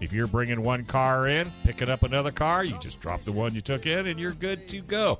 if 0.00 0.12
you're 0.12 0.26
bringing 0.26 0.62
one 0.62 0.84
car 0.84 1.28
in, 1.28 1.52
picking 1.64 1.90
up 1.90 2.04
another 2.04 2.30
car, 2.30 2.64
you 2.64 2.78
just 2.78 3.00
drop 3.00 3.22
the 3.22 3.32
one 3.32 3.54
you 3.54 3.60
took 3.60 3.86
in 3.86 4.06
and 4.06 4.18
you're 4.18 4.32
good 4.32 4.68
to 4.68 4.80
go. 4.82 5.18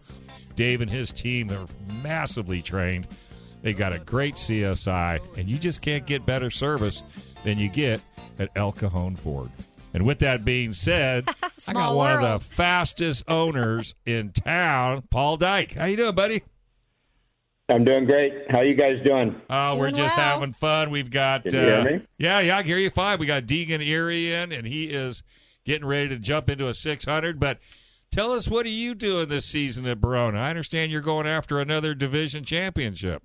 Dave 0.57 0.81
and 0.81 0.91
his 0.91 1.13
team 1.13 1.51
are 1.51 1.67
massively 2.03 2.63
trained. 2.63 3.07
They 3.63 3.73
got 3.73 3.93
a 3.93 3.99
great 3.99 4.37
CSI, 4.37 5.21
and 5.37 5.49
you 5.49 5.59
just 5.59 5.83
can't 5.83 6.07
get 6.07 6.25
better 6.25 6.51
service 6.51 7.03
than 7.45 7.59
you 7.59 7.69
get 7.69 8.01
at 8.39 8.51
El 8.55 8.73
Cajon 8.73 9.17
Ford. 9.17 9.51
And 9.95 10.07
with 10.07 10.21
that 10.21 10.45
being 10.45 10.73
said, 10.73 11.29
I 11.69 11.73
got 11.73 11.97
one 11.97 12.13
of 12.13 12.41
the 12.41 12.47
fastest 12.55 13.25
owners 13.27 13.95
in 14.07 14.31
town, 14.33 15.03
Paul 15.11 15.37
Dyke. 15.37 15.73
How 15.75 15.87
you 15.87 15.97
doing, 15.97 16.15
buddy? 16.15 16.43
I'm 17.71 17.85
doing 17.85 18.07
great. 18.07 18.33
How 18.51 18.63
you 18.63 18.75
guys 18.75 18.97
doing? 19.05 19.41
Oh, 19.51 19.77
we're 19.77 19.91
just 19.91 20.17
well. 20.17 20.27
having 20.31 20.55
fun. 20.55 20.91
We've 20.91 21.11
got 21.11 21.45
Can 21.45 21.53
you 21.55 21.61
hear 21.61 21.75
uh, 21.75 21.85
me? 21.85 22.07
yeah, 22.17 22.41
yeah, 22.41 22.59
I 22.59 22.63
hear 22.63 22.79
you 22.79 22.89
fine. 22.89 23.19
We 23.19 23.27
got 23.27 23.45
Deegan 23.45 23.87
Erie 23.87 24.33
in, 24.33 24.53
and 24.53 24.67
he 24.67 24.85
is 24.85 25.23
getting 25.67 25.87
ready 25.87 26.09
to 26.09 26.19
jump 26.19 26.49
into 26.49 26.69
a 26.69 26.75
600. 26.75 27.39
But 27.39 27.59
tell 28.11 28.33
us, 28.33 28.49
what 28.49 28.65
are 28.65 28.71
you 28.71 28.95
doing 28.95 29.29
this 29.29 29.45
season 29.45 29.87
at 29.87 30.01
Barona? 30.01 30.39
I 30.41 30.49
understand 30.49 30.91
you're 30.91 31.03
going 31.03 31.27
after 31.27 31.61
another 31.61 31.95
division 31.95 32.43
championship. 32.43 33.23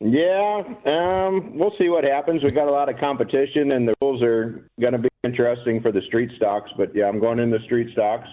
Yeah, 0.00 0.62
um, 0.86 1.56
we'll 1.56 1.74
see 1.78 1.88
what 1.88 2.04
happens. 2.04 2.42
We've 2.42 2.54
got 2.54 2.66
a 2.66 2.72
lot 2.72 2.88
of 2.88 2.98
competition, 2.98 3.72
and 3.72 3.86
the 3.86 3.94
rules 4.02 4.22
are 4.22 4.68
going 4.80 4.94
to 4.94 4.98
be 4.98 5.08
interesting 5.22 5.80
for 5.80 5.92
the 5.92 6.00
street 6.08 6.30
stocks. 6.36 6.70
But 6.76 6.96
yeah, 6.96 7.08
I'm 7.08 7.20
going 7.20 7.38
in 7.38 7.50
the 7.50 7.60
street 7.66 7.92
stocks, 7.92 8.26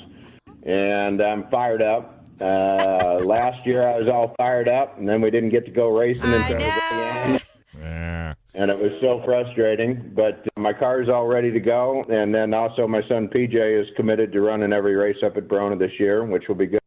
and 0.63 1.21
I'm 1.21 1.47
fired 1.51 1.81
up. 1.81 2.18
Uh, 2.41 3.19
last 3.23 3.65
year 3.65 3.87
I 3.87 3.97
was 3.99 4.07
all 4.07 4.33
fired 4.37 4.67
up, 4.69 4.97
and 4.97 5.07
then 5.07 5.21
we 5.21 5.29
didn't 5.29 5.49
get 5.49 5.65
to 5.65 5.71
go 5.71 5.89
racing 5.97 6.23
I 6.23 6.35
until 6.35 6.57
the 6.57 6.59
very 6.59 7.03
end, 7.33 7.45
Yeah. 7.79 8.33
and 8.53 8.71
it 8.71 8.77
was 8.79 8.91
so 9.01 9.21
frustrating. 9.25 10.11
But 10.15 10.45
uh, 10.55 10.59
my 10.61 10.73
car's 10.73 11.09
all 11.09 11.27
ready 11.27 11.51
to 11.51 11.59
go, 11.59 12.03
and 12.09 12.33
then 12.33 12.53
also 12.53 12.87
my 12.87 13.01
son 13.07 13.27
PJ 13.27 13.81
is 13.81 13.87
committed 13.95 14.31
to 14.31 14.41
running 14.41 14.71
every 14.73 14.95
race 14.95 15.17
up 15.23 15.35
at 15.37 15.47
Barona 15.47 15.75
this 15.75 15.91
year, 15.99 16.23
which 16.23 16.47
will 16.47 16.55
be 16.55 16.67
good. 16.67 16.79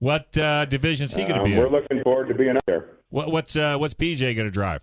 What 0.00 0.36
uh, 0.36 0.66
division's 0.66 1.14
he 1.14 1.22
going 1.22 1.34
to 1.36 1.40
Um, 1.40 1.44
be 1.50 1.56
we're 1.56 1.66
in? 1.66 1.72
looking 1.72 2.02
forward 2.02 2.28
to 2.28 2.34
being 2.34 2.56
up 2.56 2.64
there. 2.66 2.90
What, 3.08 3.30
what's 3.32 3.56
uh, 3.56 3.78
what's 3.78 3.94
PJ 3.94 4.20
going 4.36 4.46
to 4.46 4.50
drive? 4.50 4.82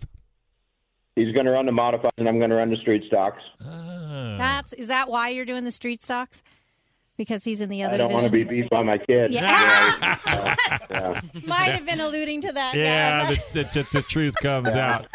He's 1.14 1.32
going 1.34 1.44
to 1.46 1.52
run 1.52 1.66
the 1.66 1.72
modified, 1.72 2.10
and 2.18 2.26
I'm 2.28 2.38
going 2.38 2.50
to 2.50 2.56
run 2.56 2.70
the 2.70 2.76
street 2.78 3.04
stocks. 3.06 3.42
Ah. 3.64 4.34
That's 4.38 4.72
is 4.72 4.88
that 4.88 5.08
why 5.10 5.28
you're 5.28 5.44
doing 5.44 5.62
the 5.64 5.70
street 5.70 6.02
stocks? 6.02 6.42
Because 7.18 7.44
he's 7.44 7.60
in 7.60 7.68
the 7.68 7.82
other 7.82 7.94
I 7.94 7.96
don't 7.98 8.12
want 8.12 8.24
to 8.24 8.30
be 8.30 8.42
beat 8.42 8.70
by 8.70 8.82
my 8.82 8.96
kid. 8.98 9.30
Yeah. 9.30 10.18
Yeah. 10.90 11.20
Might 11.46 11.72
have 11.72 11.84
been 11.84 12.00
alluding 12.00 12.40
to 12.42 12.52
that. 12.52 12.74
yeah, 12.74 13.28
yeah. 13.28 13.30
the, 13.30 13.62
the, 13.62 13.62
the, 13.82 13.88
the 13.92 14.02
truth 14.02 14.34
comes 14.42 14.68
out. 14.68 15.06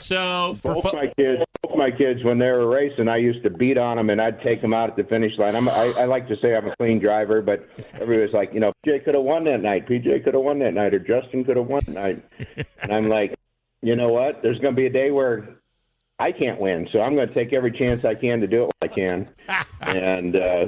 So 0.00 0.58
Both 0.62 0.82
fo- 0.90 0.96
my 0.96 1.06
kids, 1.16 1.42
both 1.62 1.76
my 1.76 1.90
kids, 1.90 2.24
when 2.24 2.38
they 2.38 2.50
were 2.50 2.66
racing, 2.68 3.08
I 3.08 3.16
used 3.18 3.42
to 3.44 3.50
beat 3.50 3.78
on 3.78 3.96
them, 3.96 4.10
and 4.10 4.20
I'd 4.20 4.40
take 4.42 4.60
them 4.60 4.74
out 4.74 4.90
at 4.90 4.96
the 4.96 5.04
finish 5.04 5.36
line. 5.38 5.54
I'm, 5.54 5.68
I, 5.68 5.92
I 5.98 6.04
like 6.04 6.28
to 6.28 6.36
say 6.40 6.54
I'm 6.54 6.66
a 6.68 6.76
clean 6.76 6.98
driver, 6.98 7.40
but 7.40 7.68
everybody's 7.94 8.34
like, 8.34 8.52
you 8.52 8.60
know, 8.60 8.72
PJ 8.86 9.04
could 9.04 9.14
have 9.14 9.24
won 9.24 9.44
that 9.44 9.62
night. 9.62 9.86
PJ 9.88 10.24
could 10.24 10.34
have 10.34 10.42
won 10.42 10.58
that 10.60 10.74
night, 10.74 10.92
or 10.94 10.98
Justin 10.98 11.44
could 11.44 11.56
have 11.56 11.66
won 11.66 11.82
that 11.86 11.94
night. 11.94 12.24
and 12.82 12.92
I'm 12.92 13.08
like, 13.08 13.34
you 13.82 13.96
know 13.96 14.08
what? 14.08 14.42
There's 14.42 14.58
going 14.58 14.74
to 14.74 14.76
be 14.80 14.86
a 14.86 14.90
day 14.90 15.10
where 15.10 15.48
I 16.18 16.32
can't 16.32 16.60
win, 16.60 16.88
so 16.92 17.00
I'm 17.00 17.14
going 17.14 17.28
to 17.28 17.34
take 17.34 17.52
every 17.52 17.70
chance 17.72 18.04
I 18.04 18.14
can 18.14 18.40
to 18.40 18.46
do 18.46 18.64
it 18.64 18.70
when 18.80 18.90
I 18.90 18.94
can. 18.94 19.28
and 19.82 20.36
uh, 20.36 20.66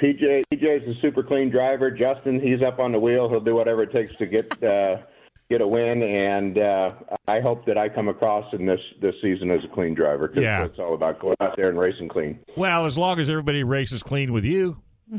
PJ, 0.00 0.42
PJ's 0.52 0.96
a 0.96 1.00
super 1.00 1.22
clean 1.22 1.50
driver. 1.50 1.90
Justin, 1.90 2.40
he's 2.40 2.62
up 2.62 2.78
on 2.78 2.92
the 2.92 2.98
wheel. 2.98 3.28
He'll 3.28 3.40
do 3.40 3.54
whatever 3.54 3.82
it 3.82 3.92
takes 3.92 4.14
to 4.16 4.26
get. 4.26 4.62
Uh, 4.62 4.98
get 5.50 5.60
a 5.60 5.68
win, 5.68 6.02
and 6.02 6.56
uh, 6.58 6.92
I 7.28 7.40
hope 7.40 7.66
that 7.66 7.76
I 7.76 7.90
come 7.90 8.08
across 8.08 8.50
in 8.54 8.64
this 8.64 8.80
this 9.02 9.14
season 9.20 9.50
as 9.50 9.60
a 9.62 9.68
clean 9.74 9.92
driver. 9.94 10.26
'cause 10.28 10.42
Yeah. 10.42 10.64
it's 10.64 10.78
all 10.78 10.94
about 10.94 11.20
going 11.20 11.36
out 11.40 11.54
there 11.56 11.68
and 11.68 11.78
racing 11.78 12.08
clean. 12.08 12.38
well, 12.56 12.86
as 12.86 12.96
long 12.96 13.20
as 13.20 13.28
everybody 13.28 13.62
races 13.62 14.02
clean 14.02 14.32
with 14.32 14.44
you. 14.46 14.78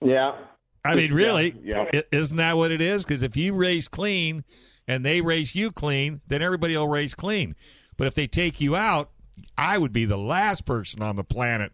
Yeah, 0.00 0.36
I 0.84 0.94
mean, 0.94 1.12
really, 1.12 1.54
Yeah, 1.62 1.86
i- 1.92 2.04
isn't 2.12 2.36
that 2.36 2.56
what 2.56 2.70
it 2.70 2.80
is? 2.80 3.04
Because 3.04 3.22
if 3.24 3.36
you 3.36 3.52
race 3.52 3.88
clean 3.88 4.44
and 4.86 5.04
they 5.04 5.20
race 5.20 5.54
you 5.56 5.72
clean, 5.72 6.20
then 6.28 6.40
everybody 6.40 6.76
will 6.76 6.86
race 6.88 7.14
clean. 7.14 7.56
But 7.96 8.06
if 8.06 8.14
they 8.14 8.28
take 8.28 8.60
you 8.60 8.76
out, 8.76 9.10
I 9.56 9.76
would 9.78 9.92
be 9.92 10.04
the 10.04 10.16
last 10.16 10.64
person 10.64 11.02
on 11.02 11.16
the 11.16 11.24
planet 11.24 11.72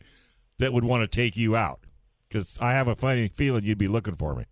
that 0.58 0.72
would 0.72 0.84
want 0.84 1.02
to 1.02 1.08
take 1.08 1.36
you 1.36 1.56
out 1.56 1.80
because 2.28 2.58
I 2.60 2.72
have 2.72 2.88
a 2.88 2.96
funny 2.96 3.28
feeling 3.28 3.64
you'd 3.64 3.78
be 3.78 3.88
looking 3.88 4.16
for 4.16 4.34
me. 4.34 4.44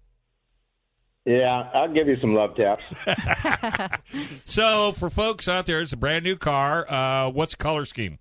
yeah. 1.24 1.70
I'll 1.74 1.92
give 1.92 2.08
you 2.08 2.16
some 2.20 2.34
love 2.34 2.54
taps. 2.56 2.82
So, 4.44 4.92
for 4.92 5.08
folks 5.08 5.48
out 5.48 5.64
there, 5.66 5.80
it's 5.80 5.92
a 5.92 5.96
brand 5.96 6.24
new 6.24 6.36
car. 6.36 6.84
Uh, 6.88 7.30
what's 7.30 7.52
the 7.54 7.62
color 7.62 7.84
scheme? 7.86 8.18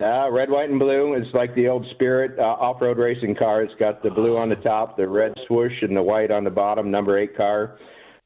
Uh, 0.00 0.30
red, 0.30 0.50
white, 0.50 0.70
and 0.70 0.78
blue. 0.78 1.14
It's 1.14 1.32
like 1.34 1.54
the 1.54 1.68
old 1.68 1.86
Spirit 1.90 2.38
uh, 2.38 2.42
off-road 2.42 2.98
racing 2.98 3.34
car. 3.34 3.62
It's 3.62 3.74
got 3.74 4.02
the 4.02 4.10
blue 4.10 4.36
on 4.36 4.48
the 4.48 4.56
top, 4.56 4.96
the 4.96 5.08
red 5.08 5.34
swoosh, 5.46 5.82
and 5.82 5.96
the 5.96 6.02
white 6.02 6.30
on 6.30 6.44
the 6.44 6.50
bottom. 6.50 6.90
Number 6.90 7.18
eight 7.18 7.36
car. 7.36 7.78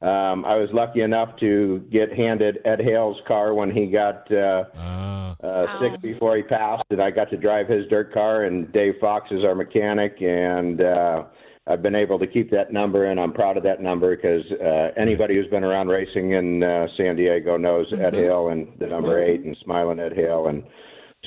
Um, 0.03 0.43
I 0.43 0.55
was 0.57 0.69
lucky 0.73 1.01
enough 1.01 1.37
to 1.37 1.79
get 1.91 2.11
handed 2.11 2.59
Ed 2.65 2.81
Hale's 2.81 3.17
car 3.25 3.53
when 3.53 3.71
he 3.71 3.87
got 3.87 4.29
uh, 4.31 4.65
Uh, 4.75 5.35
uh, 5.47 5.79
sick 5.79 6.01
before 6.01 6.35
he 6.37 6.43
passed, 6.43 6.83
and 6.89 7.01
I 7.01 7.11
got 7.11 7.29
to 7.31 7.37
drive 7.37 7.67
his 7.67 7.87
dirt 7.89 8.13
car. 8.13 8.43
And 8.43 8.71
Dave 8.71 8.95
Fox 9.01 9.29
is 9.31 9.43
our 9.43 9.55
mechanic, 9.55 10.21
and 10.21 10.81
uh, 10.81 11.23
I've 11.67 11.81
been 11.81 11.95
able 11.95 12.19
to 12.19 12.27
keep 12.27 12.51
that 12.51 12.71
number, 12.73 13.05
and 13.05 13.19
I'm 13.19 13.33
proud 13.33 13.55
of 13.57 13.63
that 13.63 13.81
number 13.81 14.15
because 14.15 14.43
uh, 14.51 14.91
anybody 14.97 15.35
who's 15.35 15.47
been 15.47 15.63
around 15.63 15.87
racing 15.87 16.31
in 16.31 16.63
uh, 16.63 16.87
San 16.97 17.15
Diego 17.15 17.57
knows 17.57 17.91
Ed 17.93 18.13
Hale 18.13 18.49
and 18.49 18.67
the 18.79 18.87
number 18.87 19.21
eight 19.23 19.41
and 19.41 19.55
smiling 19.63 19.99
Ed 19.99 20.13
Hale, 20.13 20.47
and 20.47 20.63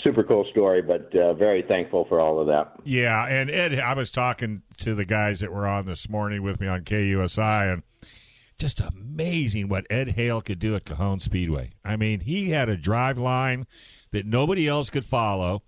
super 0.03 0.23
cool 0.23 0.47
story. 0.51 0.83
But 0.83 1.15
uh, 1.17 1.35
very 1.35 1.63
thankful 1.63 2.05
for 2.09 2.21
all 2.21 2.39
of 2.41 2.47
that. 2.49 2.73
yeah, 2.85 3.27
and 3.27 3.51
Ed, 3.51 3.79
I 3.79 3.95
was 3.95 4.11
talking 4.11 4.63
to 4.79 4.95
the 4.95 5.05
guys 5.05 5.41
that 5.41 5.53
were 5.53 5.67
on 5.67 5.87
this 5.87 6.09
morning 6.09 6.43
with 6.43 6.61
me 6.61 6.67
on 6.69 6.85
KUSI, 6.85 7.73
and 7.73 7.83
just 8.59 8.81
amazing 8.81 9.69
what 9.69 9.87
Ed 9.91 10.11
Hale 10.11 10.41
could 10.41 10.59
do 10.59 10.75
at 10.77 10.85
Cajon 10.85 11.21
Speedway. 11.21 11.71
I 11.85 11.97
mean, 11.97 12.21
he 12.21 12.51
had 12.51 12.69
a 12.69 12.77
drive 12.77 13.19
line 13.19 13.67
that 14.13 14.27
nobody 14.27 14.67
else 14.67 14.89
could 14.91 15.05
follow, 15.05 15.63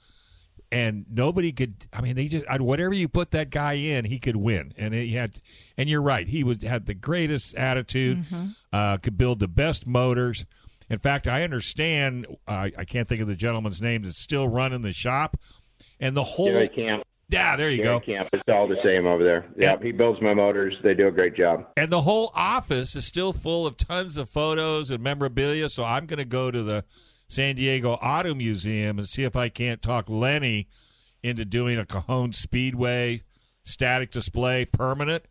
and 0.73 1.05
nobody 1.11 1.53
could. 1.53 1.87
I 1.93 2.01
mean, 2.01 2.17
they 2.17 2.29
just 2.29 2.47
whatever 2.61 2.95
you 2.95 3.09
put 3.09 3.31
that 3.33 3.51
guy 3.51 3.75
in, 3.75 4.05
he 4.05 4.19
could 4.19 4.37
win. 4.37 4.73
And 4.77 4.95
he 4.95 5.13
had, 5.13 5.41
and 5.77 5.89
you're 5.89 6.03
right, 6.03 6.27
he 6.27 6.45
was 6.45 6.63
had 6.63 6.87
the 6.87 6.95
greatest 6.95 7.55
attitude, 7.55 8.25
uh, 8.73 8.97
could 8.99 9.19
build 9.19 9.41
the 9.41 9.49
best 9.49 9.87
motors. 9.87 10.47
In 10.91 10.99
fact, 10.99 11.27
I 11.29 11.43
understand. 11.43 12.27
Uh, 12.47 12.71
I 12.77 12.85
can't 12.85 13.07
think 13.07 13.21
of 13.21 13.29
the 13.29 13.37
gentleman's 13.37 13.83
name 13.83 14.03
that's 14.03 14.19
still 14.19 14.49
running 14.49 14.81
the 14.83 14.93
shop, 14.93 15.37
and 16.01 16.17
the 16.17 16.25
whole. 16.25 16.47
Gary 16.47 16.69
Camp, 16.69 17.03
Yeah, 17.31 17.57
there 17.57 17.71
you 17.71 17.83
go. 17.83 18.01
Camp, 18.01 18.29
it's 18.33 18.43
all 18.49 18.67
the 18.67 18.79
same 18.83 19.07
over 19.07 19.23
there. 19.23 19.47
Yeah, 19.59 19.77
he 19.83 19.93
builds 19.93 20.21
my 20.23 20.33
motors. 20.33 20.75
They 20.83 20.95
do 20.95 21.09
a 21.09 21.11
great 21.11 21.37
job. 21.37 21.67
And 21.77 21.93
the 21.93 22.01
whole 22.01 22.31
office 22.35 22.97
is 22.97 23.05
still 23.05 23.35
full 23.35 23.67
of 23.67 23.77
tons 23.77 24.17
of 24.17 24.31
photos 24.31 24.91
and 24.91 25.03
memorabilia. 25.03 25.69
So 25.69 25.85
I'm 25.85 26.07
going 26.07 26.19
to 26.19 26.25
go 26.25 26.51
to 26.51 26.63
the 26.63 26.85
San 27.29 27.57
Diego 27.57 27.93
Auto 27.93 28.35
Museum 28.35 28.99
and 28.99 29.07
see 29.07 29.25
if 29.25 29.37
I 29.37 29.51
can't 29.51 29.83
talk 29.83 30.09
Lenny 30.09 30.69
into 31.23 31.45
doing 31.45 31.79
a 31.79 31.85
Cajon 31.85 32.33
Speedway 32.33 33.23
static 33.63 34.11
display 34.11 34.65
permanent 34.65 35.25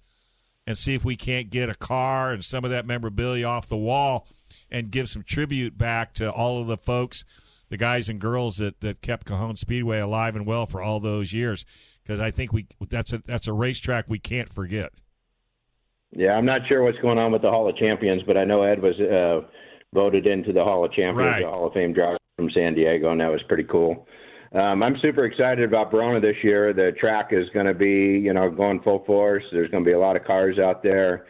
and 0.67 0.77
see 0.77 0.93
if 0.93 1.03
we 1.03 1.15
can't 1.15 1.49
get 1.49 1.69
a 1.69 1.75
car 1.75 2.31
and 2.31 2.45
some 2.45 2.63
of 2.63 2.69
that 2.69 2.85
memorabilia 2.85 3.47
off 3.47 3.67
the 3.67 3.77
wall 3.77 4.27
and 4.69 4.91
give 4.91 5.09
some 5.09 5.23
tribute 5.23 5.77
back 5.77 6.13
to 6.13 6.31
all 6.31 6.61
of 6.61 6.67
the 6.67 6.77
folks, 6.77 7.23
the 7.69 7.77
guys 7.77 8.09
and 8.09 8.19
girls 8.19 8.57
that, 8.57 8.79
that 8.81 9.01
kept 9.01 9.25
Cajon 9.25 9.55
Speedway 9.57 9.99
alive 9.99 10.35
and 10.35 10.45
well 10.45 10.65
for 10.65 10.81
all 10.81 10.99
those 10.99 11.33
years. 11.33 11.65
Because 12.03 12.19
I 12.21 12.31
think 12.31 12.53
we 12.53 12.65
that's 12.89 13.11
a 13.13 13.21
that's 13.25 13.47
a 13.47 13.53
racetrack 13.53 14.05
we 14.07 14.19
can't 14.19 14.47
forget. 14.51 14.91
Yeah, 16.11 16.31
I'm 16.37 16.45
not 16.45 16.61
sure 16.67 16.83
what's 16.83 16.97
going 16.99 17.17
on 17.17 17.31
with 17.33 17.41
the 17.41 17.49
Hall 17.49 17.69
of 17.69 17.75
Champions, 17.75 18.23
but 18.25 18.37
I 18.37 18.45
know 18.45 18.63
Ed 18.63 18.81
was 18.81 18.97
uh, 18.99 19.45
voted 19.93 20.25
into 20.25 20.53
the 20.53 20.63
Hall 20.63 20.85
of 20.85 20.91
Champions, 20.93 21.29
Right. 21.31 21.41
the 21.43 21.49
Hall 21.49 21.67
of 21.67 21.73
Fame 21.73 21.91
driver 21.93 22.17
from 22.37 22.49
San 22.51 22.75
Diego, 22.75 23.11
and 23.11 23.19
that 23.19 23.29
was 23.31 23.41
pretty 23.49 23.65
cool. 23.65 24.07
um, 24.53 24.81
I'm 24.83 24.95
super 25.01 25.25
excited 25.25 25.65
about 25.65 25.91
Barona 25.91 26.21
this 26.21 26.37
year. 26.43 26.71
The 26.71 26.93
track 26.97 27.29
is 27.31 27.49
going 27.53 27.65
to 27.65 27.73
be, 27.73 28.17
you 28.23 28.31
know, 28.33 28.49
going 28.49 28.79
full 28.83 29.03
force. 29.05 29.43
There's 29.51 29.69
going 29.69 29.83
to 29.83 29.87
be 29.87 29.93
a 29.93 29.99
lot 29.99 30.15
of 30.15 30.23
cars 30.23 30.57
out 30.59 30.81
there. 30.81 31.25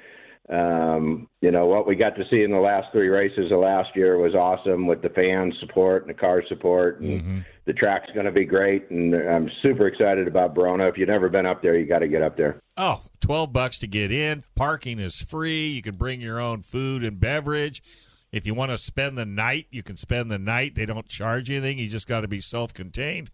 Um, 0.50 1.28
you 1.42 1.52
know, 1.52 1.66
what 1.66 1.86
we 1.86 1.96
got 1.96 2.16
to 2.16 2.24
see 2.30 2.44
in 2.44 2.52
the 2.52 2.58
last 2.58 2.88
three 2.94 3.10
races 3.10 3.52
of 3.52 3.60
last 3.60 3.90
year 3.96 4.18
was 4.18 4.34
awesome 4.34 4.88
with 4.88 5.02
the 5.02 5.10
fan 5.10 5.52
support 5.60 6.04
and 6.04 6.10
the 6.10 6.20
car 6.20 6.42
support. 6.48 7.02
And 7.02 7.22
Mm-hmm. 7.22 7.40
The 7.66 7.74
track's 7.74 8.10
going 8.14 8.26
to 8.26 8.32
be 8.32 8.46
great, 8.46 8.90
and 8.92 9.14
I'm 9.14 9.52
super 9.62 9.88
excited 9.88 10.26
about 10.26 10.56
Barona. 10.56 10.88
If 10.88 10.98
you've 10.98 11.10
never 11.10 11.28
been 11.28 11.46
up 11.46 11.62
there, 11.62 11.78
you 11.78 11.86
got 11.86 12.00
to 12.00 12.08
get 12.08 12.22
up 12.22 12.38
there. 12.38 12.62
Oh, 12.78 13.02
12 13.20 13.52
bucks 13.52 13.78
to 13.80 13.88
get 13.88 14.10
in. 14.10 14.46
Parking 14.56 15.00
is 15.00 15.20
free. 15.20 15.68
You 15.68 15.82
can 15.82 15.98
bring 15.98 16.22
your 16.22 16.40
own 16.40 16.62
food 16.62 17.04
and 17.04 17.20
beverage. 17.20 17.84
If 18.32 18.46
you 18.46 18.54
want 18.54 18.72
to 18.72 18.78
spend 18.78 19.18
the 19.18 19.26
night, 19.26 19.68
you 19.70 19.84
can 19.84 19.98
spend 19.98 20.32
the 20.32 20.38
night. 20.38 20.76
They 20.76 20.86
don't 20.86 21.10
charge 21.10 21.52
anything. 21.52 21.78
You 21.78 21.90
just 21.90 22.08
got 22.08 22.22
to 22.22 22.30
be 22.30 22.40
self-contained. 22.40 23.32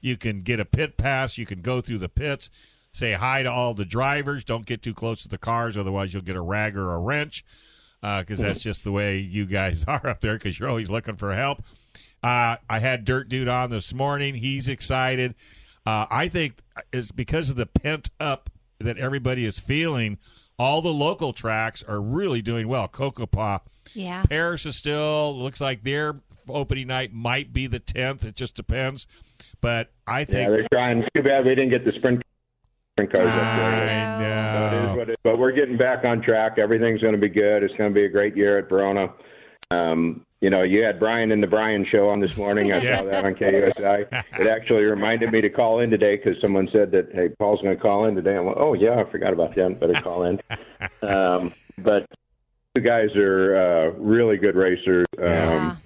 You 0.00 0.16
can 0.16 0.42
get 0.42 0.58
a 0.58 0.64
pit 0.64 0.96
pass. 0.96 1.38
You 1.38 1.46
can 1.46 1.60
go 1.60 1.80
through 1.80 1.98
the 1.98 2.08
pits. 2.08 2.50
Say 2.96 3.12
hi 3.12 3.42
to 3.42 3.50
all 3.50 3.74
the 3.74 3.84
drivers. 3.84 4.42
Don't 4.42 4.64
get 4.64 4.80
too 4.80 4.94
close 4.94 5.22
to 5.24 5.28
the 5.28 5.36
cars, 5.36 5.76
otherwise 5.76 6.14
you'll 6.14 6.22
get 6.22 6.34
a 6.34 6.40
rag 6.40 6.76
or 6.78 6.94
a 6.94 6.98
wrench. 6.98 7.44
Because 8.00 8.38
that's 8.38 8.60
just 8.60 8.84
the 8.84 8.92
way 8.92 9.18
you 9.18 9.44
guys 9.44 9.84
are 9.88 10.06
up 10.06 10.20
there. 10.22 10.32
Because 10.34 10.58
you're 10.58 10.70
always 10.70 10.88
looking 10.88 11.16
for 11.16 11.34
help. 11.34 11.62
Uh, 12.22 12.56
I 12.70 12.78
had 12.78 13.04
Dirt 13.04 13.28
Dude 13.28 13.48
on 13.48 13.68
this 13.68 13.92
morning. 13.92 14.34
He's 14.34 14.66
excited. 14.68 15.34
Uh, 15.84 16.06
I 16.10 16.28
think 16.28 16.54
is 16.90 17.12
because 17.12 17.50
of 17.50 17.56
the 17.56 17.66
pent 17.66 18.08
up 18.18 18.48
that 18.78 18.96
everybody 18.96 19.44
is 19.44 19.58
feeling. 19.58 20.16
All 20.58 20.80
the 20.80 20.88
local 20.88 21.34
tracks 21.34 21.82
are 21.82 22.00
really 22.00 22.40
doing 22.40 22.66
well. 22.66 22.88
Cocopah, 22.88 23.60
Yeah. 23.92 24.22
Perris 24.22 24.64
is 24.64 24.76
still 24.76 25.36
looks 25.36 25.60
like 25.60 25.82
their 25.84 26.20
opening 26.48 26.86
night 26.86 27.12
might 27.12 27.52
be 27.52 27.66
the 27.66 27.78
tenth. 27.78 28.24
It 28.24 28.36
just 28.36 28.56
depends. 28.56 29.06
But 29.60 29.90
I 30.06 30.24
think 30.24 30.48
Yeah, 30.48 30.56
think 30.56 30.68
they're 30.70 30.78
trying. 30.78 31.02
Too 31.14 31.22
bad 31.22 31.44
we 31.44 31.54
didn't 31.54 31.70
get 31.70 31.84
the 31.84 31.92
sprint 31.92 32.22
sprint 32.22 32.22
cars 32.96 33.24
up 33.24 33.30
there. 33.30 33.88
I 33.88 34.70
But 34.70 34.74
it 34.76 34.90
is 34.90 34.96
what 34.96 35.08
it 35.08 35.12
is. 35.12 35.16
But 35.22 35.38
we're 35.38 35.52
getting 35.52 35.76
back 35.76 36.04
on 36.04 36.22
track. 36.22 36.58
Everything's 36.58 37.02
going 37.02 37.12
to 37.14 37.20
be 37.20 37.28
good. 37.28 37.62
It's 37.62 37.74
going 37.74 37.90
to 37.90 37.94
be 37.94 38.04
a 38.06 38.08
great 38.08 38.34
year 38.36 38.58
at 38.58 38.68
Barona. 38.70 39.12
Um, 39.70 40.24
you 40.40 40.48
know, 40.50 40.62
you 40.62 40.82
had 40.82 40.98
Brian 40.98 41.30
in 41.32 41.40
the 41.40 41.46
Brian 41.46 41.84
show 41.90 42.08
on 42.08 42.20
this 42.20 42.36
morning. 42.36 42.72
I 42.72 42.78
Yeah. 42.80 42.98
saw 42.98 43.04
that 43.04 43.24
on 43.24 43.34
KUSI. 43.40 44.24
It 44.40 44.46
actually 44.46 44.84
reminded 44.84 45.30
me 45.32 45.40
to 45.42 45.50
call 45.50 45.80
in 45.80 45.90
today 45.90 46.16
because 46.16 46.40
someone 46.40 46.68
said 46.72 46.90
that, 46.92 47.08
hey, 47.12 47.28
Paul's 47.38 47.60
going 47.62 47.76
to 47.76 47.82
call 47.82 48.06
in 48.06 48.14
today. 48.14 48.36
I'm 48.36 48.46
like, 48.46 48.56
oh, 48.58 48.72
yeah, 48.74 48.94
I 49.06 49.10
forgot 49.10 49.32
about 49.34 49.54
that. 49.56 49.78
Better 49.78 49.94
call 50.00 50.24
in. 50.24 50.40
Um, 51.02 51.52
but 51.78 52.06
you 52.74 52.80
guys 52.82 53.14
are 53.16 53.56
uh, 53.56 53.90
really 53.98 54.36
good 54.38 54.56
racers. 54.56 55.06
Um, 55.18 55.24
Yeah. 55.26 55.76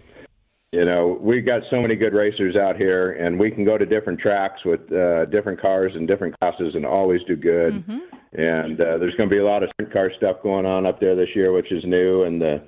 You 0.72 0.84
know, 0.84 1.18
we've 1.20 1.44
got 1.44 1.62
so 1.68 1.80
many 1.82 1.96
good 1.96 2.14
racers 2.14 2.54
out 2.54 2.76
here, 2.76 3.12
and 3.12 3.38
we 3.38 3.50
can 3.50 3.64
go 3.64 3.76
to 3.76 3.84
different 3.84 4.20
tracks 4.20 4.64
with 4.64 4.80
uh, 4.92 5.24
different 5.26 5.60
cars 5.60 5.92
and 5.96 6.06
different 6.06 6.38
classes 6.38 6.74
and 6.76 6.86
always 6.86 7.20
do 7.26 7.34
good. 7.34 7.74
Mm-hmm. 7.74 7.98
And 8.40 8.80
uh, 8.80 8.98
there's 8.98 9.14
going 9.16 9.28
to 9.28 9.34
be 9.34 9.40
a 9.40 9.44
lot 9.44 9.64
of 9.64 9.70
sprint 9.70 9.92
car 9.92 10.12
stuff 10.16 10.36
going 10.44 10.66
on 10.66 10.86
up 10.86 11.00
there 11.00 11.16
this 11.16 11.30
year, 11.34 11.50
which 11.52 11.72
is 11.72 11.82
new, 11.84 12.22
and 12.22 12.40
the 12.40 12.62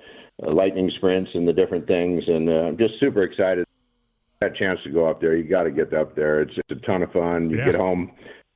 uh, 0.44 0.50
lightning 0.52 0.90
sprints 0.96 1.30
and 1.34 1.46
the 1.46 1.52
different 1.52 1.86
things. 1.86 2.24
And 2.26 2.48
uh, 2.48 2.52
I'm 2.52 2.76
just 2.76 2.94
super 2.98 3.22
excited. 3.22 3.64
That 4.40 4.56
chance 4.56 4.80
to 4.82 4.90
go 4.90 5.06
up 5.08 5.20
there, 5.20 5.36
you 5.36 5.44
got 5.48 5.62
to 5.64 5.70
get 5.70 5.94
up 5.94 6.16
there. 6.16 6.42
It's, 6.42 6.54
it's 6.56 6.82
a 6.82 6.84
ton 6.86 7.02
of 7.02 7.12
fun. 7.12 7.50
You 7.50 7.58
Yeah. 7.58 7.66
get 7.66 7.74
home 7.76 8.10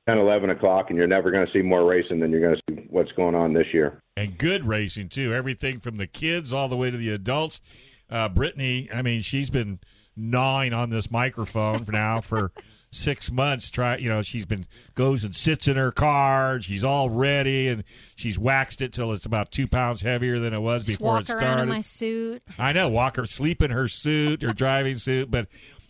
10, 0.09 0.17
11 0.17 0.49
o'clock, 0.49 0.87
and 0.89 0.97
you're 0.97 1.07
never 1.07 1.31
going 1.31 1.45
to 1.47 1.53
see 1.53 1.61
more 1.61 1.85
racing 1.85 2.19
than 2.19 2.31
you're 2.31 2.41
going 2.41 2.55
to 2.55 2.61
see 2.75 2.87
what's 2.89 3.13
going 3.13 3.35
on 3.35 3.53
this 3.53 3.67
year. 3.73 4.01
and 4.17 4.37
good 4.37 4.65
racing 4.65 5.07
too. 5.07 5.33
Everything 5.33 5.79
from 5.79 5.95
the 5.95 6.07
kids 6.07 6.51
all 6.51 6.67
the 6.67 6.75
way 6.75 6.91
to 6.91 6.97
the 6.97 7.11
adults. 7.11 7.61
Uh, 8.09 8.29
Brittany, 8.29 8.89
I 8.93 9.01
mean, 9.01 9.21
she's 9.21 9.49
been 9.49 9.79
gnawing 10.15 10.73
on 10.73 10.89
this 10.89 11.11
microphone 11.11 11.83
for 11.85 11.91
now 11.91 12.21
for 12.21 12.51
six 12.91 13.31
months. 13.31 13.69
Try, 13.69 13.97
you 13.97 14.07
know, 14.09 14.21
she's 14.21 14.45
been 14.45 14.65
goes 14.95 15.23
and 15.23 15.35
sits 15.35 15.67
in 15.67 15.75
her 15.75 15.91
car. 15.91 16.55
and 16.55 16.63
She's 16.63 16.83
all 16.83 17.09
ready, 17.09 17.67
and 17.67 17.83
she's 18.15 18.39
waxed 18.39 18.81
it 18.81 18.93
till 18.93 19.11
it's 19.13 19.25
about 19.25 19.51
two 19.51 19.67
pounds 19.67 20.01
heavier 20.01 20.39
than 20.39 20.53
it 20.53 20.59
was 20.59 20.85
Just 20.85 20.99
before 20.99 21.13
walk 21.15 21.23
it 21.23 21.29
around 21.31 21.39
started. 21.41 21.61
in 21.63 21.69
my 21.69 21.79
suit. 21.81 22.41
I 22.57 22.71
know, 22.73 22.87
walk 22.89 23.17
her, 23.17 23.25
sleep 23.25 23.61
in 23.61 23.71
her 23.71 23.87
suit, 23.87 24.41
her 24.41 24.53
driving 24.53 24.97
suit. 24.97 25.29
But 25.29 25.47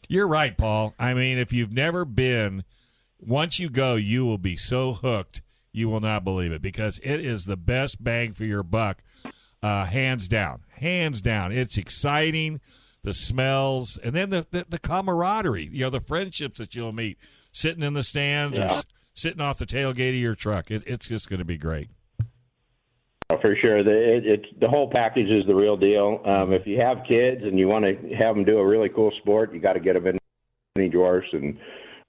you're 0.09 0.27
right, 0.27 0.57
Paul. 0.57 0.93
I 0.99 1.13
mean, 1.13 1.37
if 1.37 1.53
you've 1.53 1.71
never 1.73 2.03
been, 2.03 2.63
once 3.19 3.59
you 3.59 3.69
go, 3.69 3.95
you 3.95 4.25
will 4.25 4.37
be 4.37 4.55
so 4.55 4.93
hooked, 4.93 5.41
you 5.71 5.89
will 5.89 5.99
not 5.99 6.23
believe 6.23 6.51
it 6.51 6.61
because 6.61 6.99
it 7.03 7.19
is 7.23 7.45
the 7.45 7.57
best 7.57 8.03
bang 8.03 8.33
for 8.33 8.43
your 8.45 8.63
buck, 8.63 9.03
uh, 9.67 9.85
hands 9.85 10.27
down, 10.27 10.61
hands 10.69 11.21
down. 11.21 11.51
It's 11.51 11.77
exciting, 11.77 12.59
the 13.03 13.13
smells, 13.13 13.97
and 14.03 14.13
then 14.15 14.29
the, 14.29 14.45
the 14.51 14.65
the 14.69 14.79
camaraderie. 14.79 15.69
You 15.71 15.85
know, 15.85 15.89
the 15.89 15.99
friendships 16.01 16.59
that 16.59 16.75
you'll 16.75 16.93
meet 16.93 17.17
sitting 17.51 17.83
in 17.83 17.93
the 17.93 18.03
stands 18.03 18.57
or 18.59 18.63
Yeah. 18.63 18.71
s- 18.73 18.85
sitting 19.13 19.41
off 19.41 19.57
the 19.57 19.65
tailgate 19.65 20.09
of 20.09 20.15
your 20.15 20.35
truck. 20.35 20.69
It, 20.71 20.83
it's 20.85 21.07
just 21.07 21.29
going 21.29 21.39
to 21.39 21.45
be 21.45 21.57
great. 21.57 21.89
Oh, 23.29 23.37
For 23.41 23.55
sure, 23.61 23.83
the 23.83 23.91
it, 24.17 24.25
it 24.25 24.59
the 24.61 24.67
whole 24.69 24.89
package 24.89 25.29
is 25.29 25.45
the 25.47 25.55
real 25.55 25.75
deal. 25.75 26.21
Um, 26.25 26.53
if 26.53 26.65
you 26.65 26.79
have 26.79 26.99
kids 27.07 27.41
and 27.43 27.59
you 27.59 27.67
want 27.67 27.83
to 27.85 28.15
have 28.15 28.35
them 28.35 28.45
do 28.45 28.57
a 28.59 28.65
really 28.65 28.89
cool 28.89 29.11
sport, 29.21 29.53
you 29.53 29.59
got 29.59 29.73
to 29.73 29.79
get 29.81 29.93
them 29.93 30.07
in 30.07 30.17
mini 30.77 30.89
dwarfs 30.89 31.27
and 31.33 31.57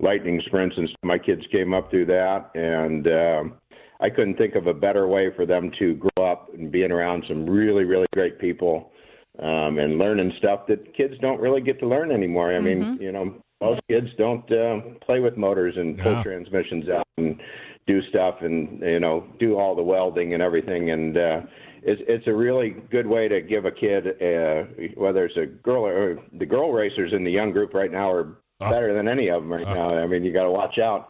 lightning 0.00 0.40
sprints. 0.46 0.76
And 0.76 0.88
my 1.02 1.18
kids 1.18 1.42
came 1.50 1.74
up 1.74 1.90
through 1.90 2.06
that, 2.06 2.50
and 2.54 3.06
um, 3.08 3.54
I 4.00 4.10
couldn't 4.10 4.36
think 4.36 4.54
of 4.54 4.66
a 4.66 4.74
better 4.74 5.08
way 5.08 5.30
for 5.34 5.44
them 5.46 5.70
to 5.78 5.94
grow 5.94 6.26
up 6.26 6.50
and 6.54 6.70
being 6.70 6.92
around 6.92 7.24
some 7.28 7.46
really, 7.48 7.84
really 7.84 8.06
great 8.14 8.38
people 8.38 8.92
um, 9.40 9.78
and 9.78 9.98
learning 9.98 10.32
stuff 10.38 10.66
that 10.68 10.94
kids 10.96 11.14
don't 11.20 11.40
really 11.40 11.60
get 11.60 11.78
to 11.80 11.86
learn 11.86 12.10
anymore. 12.12 12.54
I 12.54 12.60
mean, 12.60 12.98
you 13.00 13.12
know, 13.12 13.34
most 13.60 13.80
kids 13.88 14.06
don't 14.16 14.50
uh, 14.52 14.80
play 15.04 15.18
with 15.20 15.36
motors 15.36 15.74
and 15.76 15.98
pull 15.98 16.12
No. 16.14 16.22
transmissions 16.22 16.88
out 16.88 17.06
and 17.16 17.40
do 17.88 18.02
stuff 18.10 18.36
and 18.42 18.80
you 18.82 19.00
know 19.00 19.24
do 19.40 19.56
all 19.56 19.74
the 19.74 19.82
welding 19.82 20.34
and 20.34 20.42
everything. 20.42 20.90
And 20.90 21.16
uh 21.16 21.40
it's 21.82 22.02
it's 22.06 22.26
a 22.26 22.32
really 22.34 22.70
good 22.90 23.06
way 23.06 23.28
to 23.28 23.40
give 23.40 23.64
a 23.64 23.70
kid 23.72 24.06
uh 24.20 24.64
whether 24.94 25.24
it's 25.24 25.36
a 25.38 25.46
girl 25.46 25.86
or 25.86 26.18
the 26.38 26.44
girl 26.46 26.70
racers 26.72 27.12
in 27.14 27.24
the 27.24 27.30
young 27.30 27.50
group 27.50 27.72
right 27.72 27.90
now 27.90 28.10
are 28.12 28.36
better 28.60 28.92
than 28.94 29.08
any 29.08 29.28
of 29.28 29.42
them 29.42 29.50
right 29.52 29.66
now. 29.74 29.96
I 29.96 30.06
mean 30.06 30.22
you 30.22 30.32
got 30.34 30.44
to 30.44 30.50
watch 30.50 30.78
out 30.78 31.08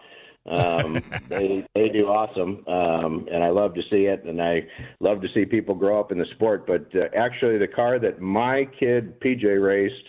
um 0.49 1.03
they 1.29 1.67
they 1.75 1.89
do 1.89 2.07
awesome. 2.07 2.67
Um 2.67 3.29
and 3.31 3.43
i 3.43 3.51
love 3.51 3.75
to 3.75 3.83
see 3.91 4.07
it 4.07 4.25
and 4.25 4.43
i 4.43 4.67
love 5.01 5.21
to 5.23 5.29
see 5.35 5.45
people 5.45 5.75
grow 5.75 6.01
up 6.01 6.13
in 6.13 6.19
the 6.19 6.27
sport. 6.35 6.67
But 6.67 6.87
uh, 6.95 7.09
actually 7.17 7.59
the 7.59 7.69
car 7.69 7.99
that 7.99 8.21
my 8.21 8.67
kid 8.79 9.21
pj 9.21 9.63
raced 9.63 10.09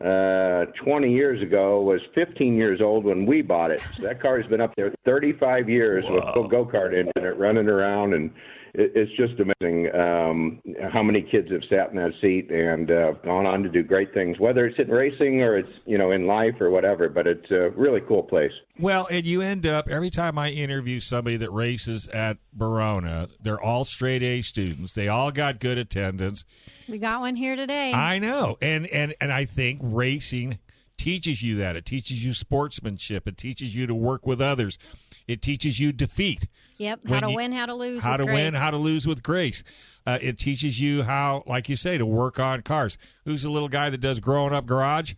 uh, 0.00 0.64
20 0.82 1.12
years 1.12 1.42
ago 1.42 1.82
was 1.82 2.00
15 2.14 2.54
years 2.54 2.80
old 2.80 3.04
when 3.04 3.26
we 3.26 3.42
bought 3.42 3.70
it. 3.70 3.82
So 3.96 4.04
that 4.04 4.18
car 4.18 4.40
has 4.40 4.48
been 4.48 4.60
up 4.62 4.74
there 4.74 4.94
35 5.04 5.68
years 5.68 6.06
with 6.08 6.24
full 6.32 6.48
go 6.48 6.64
kart 6.64 6.94
engine 6.94 7.12
it 7.16 7.36
running 7.36 7.68
around, 7.68 8.14
and 8.14 8.30
it, 8.74 8.92
it's 8.94 9.12
just 9.16 9.34
amazing 9.40 9.94
um, 9.94 10.60
how 10.92 11.02
many 11.02 11.22
kids 11.22 11.50
have 11.50 11.62
sat 11.68 11.90
in 11.90 11.96
that 11.96 12.12
seat 12.20 12.50
and 12.50 12.90
uh, 12.90 13.12
gone 13.24 13.46
on 13.46 13.62
to 13.62 13.68
do 13.68 13.82
great 13.82 14.12
things, 14.14 14.38
whether 14.38 14.66
it's 14.66 14.78
in 14.78 14.88
racing 14.88 15.42
or 15.42 15.58
it's 15.58 15.72
you 15.86 15.98
know 15.98 16.12
in 16.12 16.26
life 16.26 16.60
or 16.60 16.70
whatever. 16.70 17.08
But 17.08 17.26
it's 17.26 17.50
a 17.50 17.70
really 17.70 18.00
cool 18.00 18.22
place. 18.22 18.52
Well, 18.78 19.06
and 19.10 19.26
you 19.26 19.42
end 19.42 19.66
up 19.66 19.88
every 19.88 20.10
time 20.10 20.38
I 20.38 20.50
interview 20.50 21.00
somebody 21.00 21.36
that 21.38 21.50
races 21.50 22.08
at 22.08 22.38
Barona, 22.52 23.28
they're 23.42 23.60
all 23.60 23.84
straight 23.84 24.22
A 24.22 24.42
students. 24.42 24.92
They 24.92 25.08
all 25.08 25.30
got 25.30 25.60
good 25.60 25.78
attendance. 25.78 26.44
We 26.88 26.98
got 26.98 27.20
one 27.20 27.36
here 27.36 27.56
today. 27.56 27.92
I 27.92 28.18
know, 28.18 28.58
and 28.60 28.86
and 28.86 29.14
and 29.20 29.32
I 29.32 29.44
think 29.44 29.80
racing 29.82 30.58
teaches 31.00 31.42
you 31.42 31.56
that. 31.56 31.76
It 31.76 31.84
teaches 31.86 32.24
you 32.24 32.34
sportsmanship. 32.34 33.26
It 33.26 33.36
teaches 33.36 33.74
you 33.74 33.86
to 33.86 33.94
work 33.94 34.26
with 34.26 34.40
others. 34.40 34.78
It 35.26 35.40
teaches 35.42 35.80
you 35.80 35.92
defeat, 35.92 36.46
yep. 36.78 37.00
How 37.06 37.12
when 37.12 37.22
to 37.22 37.30
you- 37.30 37.36
win, 37.36 37.52
how 37.52 37.66
to 37.66 37.74
lose. 37.74 38.02
how 38.02 38.12
with 38.12 38.18
to 38.20 38.24
grace. 38.26 38.34
win, 38.34 38.54
how 38.54 38.70
to 38.70 38.76
lose 38.76 39.06
with 39.06 39.22
grace. 39.22 39.62
Uh, 40.06 40.18
it 40.20 40.38
teaches 40.38 40.80
you 40.80 41.02
how, 41.02 41.42
like 41.46 41.68
you 41.68 41.76
say, 41.76 41.96
to 41.98 42.04
work 42.06 42.38
on 42.40 42.62
cars. 42.62 42.98
Who's 43.24 43.42
the 43.42 43.50
little 43.50 43.68
guy 43.68 43.90
that 43.90 43.98
does 44.00 44.18
growing 44.20 44.52
up 44.52 44.66
garage? 44.66 45.14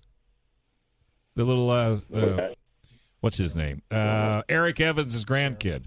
The 1.35 1.45
little 1.45 1.71
uh, 1.71 1.99
uh 2.15 2.49
what's 3.21 3.39
his 3.39 3.57
name? 3.57 3.83
Uh, 3.91 4.43
Eric 4.49 4.81
Evans' 4.81 5.25
grandkid. 5.25 5.85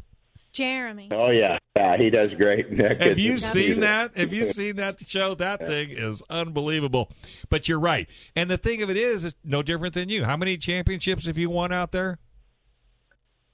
Jeremy. 0.56 1.10
Oh 1.12 1.30
yeah, 1.30 1.58
yeah, 1.76 1.98
he 1.98 2.10
does 2.10 2.32
great. 2.34 2.65
That 2.78 3.02
Have 3.02 3.20
you 3.20 3.38
seen 3.38 3.82
that? 3.82 4.18
Have 4.18 4.34
you 4.34 4.46
seen 4.46 4.78
that 4.78 4.96
show? 5.08 5.36
That 5.36 5.60
thing 5.68 5.89
is 5.91 6.24
unbelievable. 6.30 7.12
But 7.50 7.68
you're 7.70 7.80
right. 7.80 8.08
And 8.36 8.50
the 8.50 8.58
thing 8.58 8.82
of 8.82 8.89
it 8.89 8.98
is, 8.98 9.26
it's 9.26 9.36
no 9.44 9.62
different 9.62 9.94
than 9.94 10.10
you. 10.10 10.24
How 10.24 10.38
many 10.38 10.58
championships 10.58 11.26
have 11.28 11.38
you 11.38 11.50
won 11.50 11.72
out 11.74 11.91
there? 11.91 12.18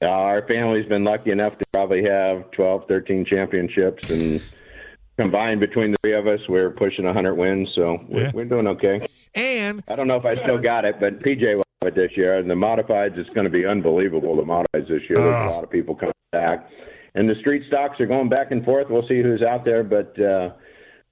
Uh, 0.03 0.05
our 0.07 0.47
family's 0.47 0.87
been 0.87 1.03
lucky 1.03 1.31
enough 1.31 1.57
to 1.59 1.65
probably 1.73 2.03
have 2.03 2.49
12, 2.51 2.85
13 2.87 3.25
championships, 3.25 4.09
and 4.09 4.41
combined 5.17 5.59
between 5.59 5.91
the 5.91 5.97
three 6.01 6.13
of 6.15 6.25
us, 6.27 6.39
we're 6.49 6.71
pushing 6.71 7.05
100 7.05 7.35
wins. 7.35 7.69
So 7.75 8.03
we're, 8.07 8.21
Yeah. 8.23 8.31
we're 8.33 8.45
doing 8.45 8.67
okay. 8.67 9.05
And 9.35 9.83
I 9.87 9.95
don't 9.95 10.07
know 10.07 10.15
if 10.17 10.25
I 10.25 10.35
still 10.43 10.57
got 10.57 10.85
it, 10.85 10.95
but 10.99 11.19
PJ 11.19 11.55
will 11.55 11.63
have 11.83 11.89
it 11.89 11.95
this 11.95 12.17
year. 12.17 12.37
And 12.37 12.49
the 12.49 12.55
modifieds, 12.55 13.17
it's 13.17 13.29
going 13.29 13.45
to 13.45 13.51
be 13.51 13.65
unbelievable. 13.65 14.35
The 14.35 14.43
modifieds 14.43 14.87
this 14.87 15.01
year, 15.09 15.17
there's 15.19 15.35
Oh. 15.35 15.49
a 15.49 15.51
lot 15.51 15.63
of 15.63 15.69
people 15.69 15.93
coming 15.95 16.13
back, 16.31 16.67
and 17.15 17.29
the 17.29 17.35
street 17.39 17.63
stocks 17.67 17.99
are 17.99 18.05
going 18.05 18.29
back 18.29 18.51
and 18.51 18.63
forth. 18.63 18.87
We'll 18.89 19.07
see 19.07 19.21
who's 19.21 19.41
out 19.41 19.65
there, 19.65 19.83
but 19.83 20.15
uh, 20.19 20.51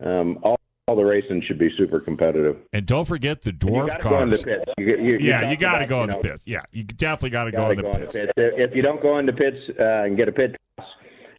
um, 0.05 0.39
all 0.43 0.59
all 0.88 0.95
the 0.95 1.03
racing 1.03 1.43
should 1.47 1.59
be 1.59 1.69
super 1.77 1.99
competitive. 1.99 2.57
And 2.73 2.85
don't 2.85 3.05
forget 3.05 3.41
the 3.43 3.51
you 3.51 3.57
dwarf 3.57 3.88
go 3.88 4.27
the 4.27 4.38
cars. 4.38 4.43
pits. 4.43 4.63
You, 4.77 4.85
you, 4.85 4.95
you 4.97 5.17
yeah, 5.19 5.51
you 5.51 5.57
got 5.57 5.79
to 5.79 5.85
go 5.85 5.97
you 5.97 6.03
in 6.05 6.09
the 6.09 6.15
pits. 6.17 6.43
Yeah, 6.45 6.62
you 6.71 6.83
definitely 6.83 7.29
got 7.29 7.43
to 7.43 7.51
go 7.51 7.69
in 7.69 7.77
the 7.77 7.83
go 7.83 7.93
pits. 7.93 8.13
the 8.13 8.19
pits. 8.19 8.33
If 8.35 8.75
you 8.75 8.81
don't 8.81 9.01
go 9.01 9.19
in 9.19 9.25
the 9.25 9.33
pits 9.33 9.57
uh, 9.79 9.83
and 10.03 10.17
get 10.17 10.27
a 10.27 10.31
pit 10.31 10.55
pass 10.77 10.88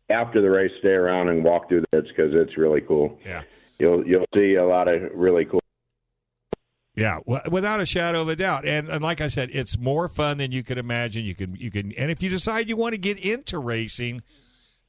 after 0.08 0.40
the 0.40 0.50
race, 0.50 0.70
stay 0.78 0.90
around 0.90 1.28
and 1.30 1.42
walk 1.42 1.68
through 1.68 1.80
the 1.80 1.88
pits 1.88 2.08
because 2.08 2.32
it's 2.32 2.56
really 2.56 2.80
cool. 2.80 3.18
Yeah. 3.24 3.42
You'll 3.80 4.06
you'll 4.06 4.26
see 4.34 4.54
a 4.54 4.64
lot 4.64 4.88
of 4.88 5.02
really 5.14 5.46
cool. 5.46 5.60
Yeah, 6.94 7.18
w- 7.26 7.50
without 7.50 7.80
a 7.80 7.86
shadow 7.86 8.20
of 8.20 8.28
a 8.28 8.36
doubt. 8.36 8.66
And, 8.66 8.88
and 8.88 9.02
like 9.02 9.20
I 9.20 9.28
said, 9.28 9.50
it's 9.52 9.78
more 9.78 10.08
fun 10.08 10.38
than 10.38 10.52
you 10.52 10.62
could 10.62 10.76
imagine. 10.76 11.24
You 11.24 11.34
can 11.34 11.54
you 11.56 11.70
can, 11.70 11.92
and 11.92 12.10
if 12.10 12.22
you 12.22 12.28
decide 12.28 12.68
you 12.68 12.76
want 12.76 12.92
to 12.92 12.98
get 12.98 13.18
into 13.18 13.58
racing, 13.58 14.22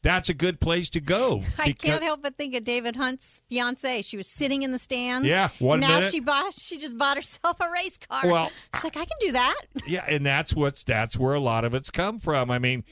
that's 0.03 0.29
a 0.29 0.33
good 0.33 0.59
place 0.59 0.89
to 0.91 0.99
go. 0.99 1.43
I 1.59 1.73
can't 1.73 2.01
help 2.03 2.21
but 2.23 2.35
think 2.35 2.55
of 2.55 2.63
David 2.63 2.95
Hunt's 2.95 3.41
fiance. 3.49 4.01
She 4.01 4.17
was 4.17 4.27
sitting 4.27 4.63
in 4.63 4.71
the 4.71 4.79
stands. 4.79 5.27
Yeah, 5.27 5.49
one 5.59 5.79
now 5.79 5.99
minute. 5.99 6.11
she 6.11 6.19
bought. 6.19 6.53
She 6.57 6.77
just 6.77 6.97
bought 6.97 7.17
herself 7.17 7.59
a 7.59 7.69
race 7.71 7.97
car. 7.97 8.21
Well, 8.23 8.51
she's 8.75 8.83
like, 8.83 8.97
I 8.97 9.05
can 9.05 9.17
do 9.19 9.31
that. 9.33 9.61
Yeah, 9.87 10.05
and 10.07 10.25
that's 10.25 10.53
what's 10.55 10.83
that's 10.83 11.17
where 11.17 11.33
a 11.33 11.39
lot 11.39 11.65
of 11.65 11.73
it's 11.73 11.89
come 11.91 12.19
from. 12.19 12.49
I 12.51 12.59
mean, 12.59 12.83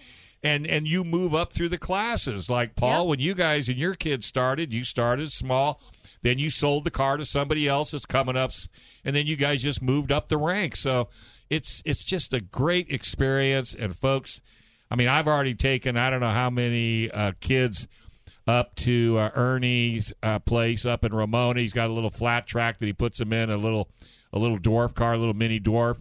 and 0.43 0.65
and 0.67 0.88
you 0.88 1.04
move 1.04 1.34
up 1.34 1.54
through 1.54 1.69
the 1.69 1.78
classes. 1.78 2.50
Like 2.50 2.76
Paul, 2.76 3.04
Yep. 3.04 3.08
when 3.10 3.19
you 3.19 3.34
guys 3.36 3.67
and 3.69 3.78
your 3.78 3.95
kids 3.95 4.26
started, 4.26 4.74
you 4.74 4.84
started 4.84 5.32
small, 5.32 5.82
then 6.22 6.38
you 6.39 6.50
sold 6.50 6.84
the 6.84 6.91
car 6.91 7.17
to 7.17 7.26
somebody 7.26 7.67
else 7.67 7.91
that's 7.91 8.06
coming 8.06 8.36
up, 8.36 8.52
and 9.06 9.15
then 9.15 9.28
you 9.28 9.36
guys 9.36 9.62
just 9.62 9.82
moved 9.82 10.12
up 10.12 10.28
the 10.28 10.38
ranks. 10.38 10.80
So 10.80 11.10
it's 11.50 11.82
it's 11.86 12.04
just 12.04 12.34
a 12.34 12.39
great 12.39 12.89
experience. 12.91 13.74
And 13.74 13.95
folks, 13.95 14.41
I 14.91 14.95
mean, 14.95 15.08
I've 15.08 15.28
already 15.28 15.56
taken 15.56 15.97
I 15.97 16.10
don't 16.10 16.19
know 16.19 16.30
how 16.30 16.49
many 16.49 17.10
uh, 17.12 17.34
kids 17.39 17.88
up 18.47 18.73
to 18.75 19.17
uh, 19.19 19.30
Ernie's 19.36 20.12
uh, 20.23 20.39
place 20.39 20.86
up 20.86 21.06
in 21.06 21.13
Ramona. 21.13 21.62
He's 21.62 21.73
got 21.73 21.89
a 21.89 21.93
little 21.93 22.10
flat 22.10 22.47
track 22.47 22.80
that 22.80 22.86
he 22.86 22.93
puts 22.93 23.19
them 23.19 23.32
in 23.32 23.49
a 23.49 23.58
little 23.58 23.89
a 24.34 24.39
little 24.39 24.58
dwarf 24.58 24.93
car, 24.95 25.13
a 25.13 25.17
little 25.17 25.34
mini 25.34 25.60
dwarf. 25.60 25.97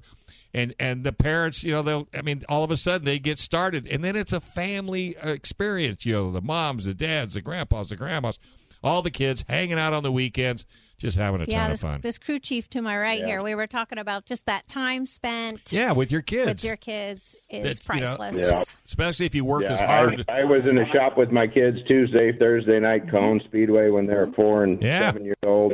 And 0.55 0.75
and 0.81 1.05
the 1.05 1.13
parents, 1.13 1.63
you 1.63 1.73
know, 1.73 1.83
they'll. 1.83 2.09
I 2.15 2.23
mean, 2.23 2.43
all 2.49 2.65
of 2.65 2.71
a 2.71 2.77
sudden 2.77 3.05
they 3.05 3.19
get 3.19 3.39
started, 3.39 3.87
and 3.87 4.03
then 4.03 4.17
it's 4.17 4.33
a 4.33 4.41
family 4.41 5.17
uh, 5.19 5.31
experience. 5.31 6.07
You 6.07 6.15
know, 6.15 6.33
the 6.33 6.41
moms, 6.41 6.87
the 6.87 6.95
dads, 6.95 7.35
the 7.35 7.43
grandpas, 7.43 7.91
the 7.91 7.97
grandmas, 7.97 8.39
all 8.83 9.03
the 9.03 9.11
kids 9.11 9.45
hanging 9.47 9.79
out 9.79 9.93
on 9.93 10.03
the 10.03 10.11
weekends, 10.11 10.65
just 10.99 11.17
having 11.17 11.41
a 11.41 11.45
yeah, 11.47 11.61
ton 11.63 11.71
this, 11.71 11.83
of 11.83 11.89
fun. 11.91 12.01
this 12.01 12.19
crew 12.19 12.39
chief 12.39 12.69
to 12.71 12.83
my 12.83 12.97
right 12.99 13.25
here. 13.25 13.43
We 13.43 13.55
were 13.55 13.67
talking 13.67 13.99
about 13.99 14.27
just 14.27 14.47
that 14.47 14.67
time 14.69 15.07
spent 15.07 15.73
yeah, 15.73 15.93
with 15.93 16.11
your 16.11 16.23
kids. 16.23 16.63
with 16.63 16.65
your 16.65 16.77
kids 16.77 17.37
is 17.49 17.79
That, 17.79 17.95
you 17.95 18.01
know, 18.03 18.17
priceless. 18.17 18.51
Yeah. 18.51 18.63
especially 18.85 19.27
if 19.27 19.35
you 19.35 19.45
work 19.45 19.63
Yeah, 19.63 19.73
as 19.75 19.81
hard. 19.81 20.25
I, 20.29 20.41
I 20.41 20.45
was 20.45 20.63
in 20.69 20.75
the 20.75 20.87
shop 20.93 21.17
with 21.17 21.31
my 21.31 21.47
kids 21.47 21.79
Tuesday, 21.87 22.37
Thursday 22.37 22.81
night, 22.81 23.11
Cone 23.11 23.41
Speedway 23.47 23.91
when 23.91 24.07
they 24.07 24.15
were 24.15 24.31
four 24.35 24.65
and 24.65 24.83
Yeah. 24.83 25.11
seven 25.11 25.25
years 25.25 25.37
old. 25.45 25.73